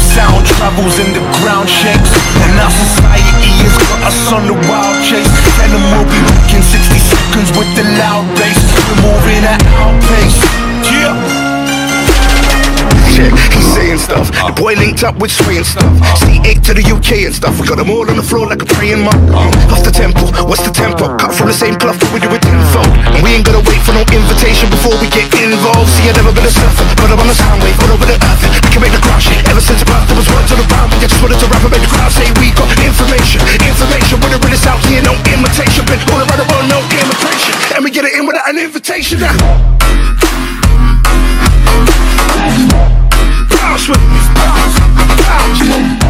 [0.00, 4.96] Sound travels and the ground shakes, and our society has got us on the wild
[5.04, 5.28] chase.
[5.60, 8.56] Them we'll be back in 60 seconds with the loud bass.
[8.88, 10.40] We're moving at our pace.
[10.88, 11.35] Yeah.
[13.16, 14.28] Shit, he's saying stuff.
[14.28, 15.88] The boy linked up with Sway and stuff.
[16.20, 17.56] C8 to the UK and stuff.
[17.56, 19.16] We got them all on the floor like a praying monk.
[19.72, 21.16] Off the tempo, what's the tempo?
[21.16, 22.92] Cut from the same cloth, we do it tenfold.
[23.16, 25.96] And we ain't gonna wait for no invitation before we get involved.
[25.96, 28.20] See, I never been a surfer, but I'm on the sound wave, all over the
[28.20, 28.42] earth.
[28.68, 29.40] We can make the crowd shake.
[29.48, 30.92] Ever since birth, there was words on the ground.
[30.92, 33.40] We just wanted to rap and make the crowd say we got information.
[33.64, 35.88] Information, with the realest out here, no imitation.
[35.88, 37.56] Been all around the world, no imitation.
[37.72, 39.24] And we get it in without an invitation.
[39.24, 40.65] Now.
[43.50, 44.78] Bounce with me, bounce,
[45.26, 46.06] bounce.